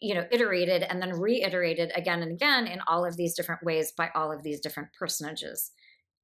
[0.00, 3.92] you know iterated and then reiterated again and again in all of these different ways
[3.96, 5.72] by all of these different personages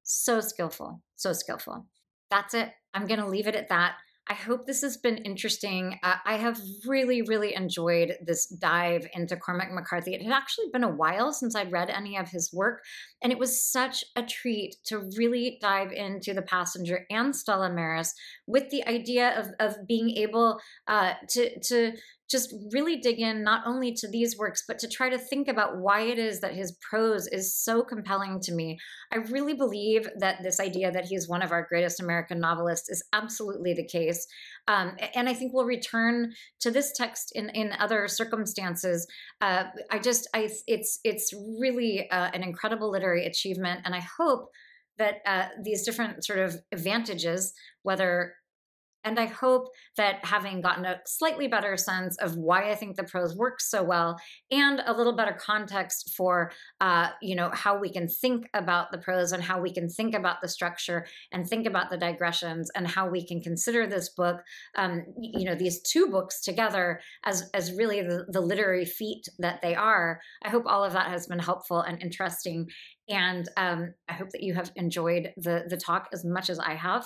[0.03, 1.87] so skillful, so skillful.
[2.29, 2.69] That's it.
[2.93, 3.95] I'm going to leave it at that.
[4.29, 5.99] I hope this has been interesting.
[6.01, 10.13] Uh, I have really, really enjoyed this dive into Cormac McCarthy.
[10.13, 12.83] It had actually been a while since I'd read any of his work,
[13.21, 18.13] and it was such a treat to really dive into The Passenger and Stella Maris
[18.47, 21.91] with the idea of, of being able uh, to, to
[22.33, 25.77] just really dig in not only to these works, but to try to think about
[25.77, 28.77] why it is that his prose is so compelling to me.
[29.13, 33.01] I really believe that this idea that he's one of our greatest American novelists is
[33.13, 34.27] absolutely the case.
[34.67, 39.07] Um, and I think we'll return to this text in, in other circumstances.
[39.39, 43.81] Uh, I just, I, it's, it's really uh, an incredible literary achievement.
[43.85, 44.49] And I hope
[44.97, 47.53] that uh, these different sort of advantages,
[47.83, 48.33] whether
[49.03, 53.03] and I hope that having gotten a slightly better sense of why I think the
[53.03, 54.19] prose works so well,
[54.51, 56.51] and a little better context for,
[56.81, 60.15] uh, you know, how we can think about the prose and how we can think
[60.15, 64.41] about the structure and think about the digressions and how we can consider this book,
[64.77, 69.61] um, you know, these two books together as as really the, the literary feat that
[69.61, 70.19] they are.
[70.43, 72.69] I hope all of that has been helpful and interesting,
[73.09, 76.75] and um, I hope that you have enjoyed the the talk as much as I
[76.75, 77.05] have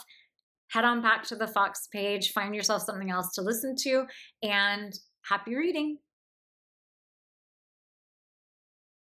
[0.70, 4.06] head on back to the Foxed Page, find yourself something else to listen to,
[4.44, 4.94] and
[5.30, 5.98] happy reading.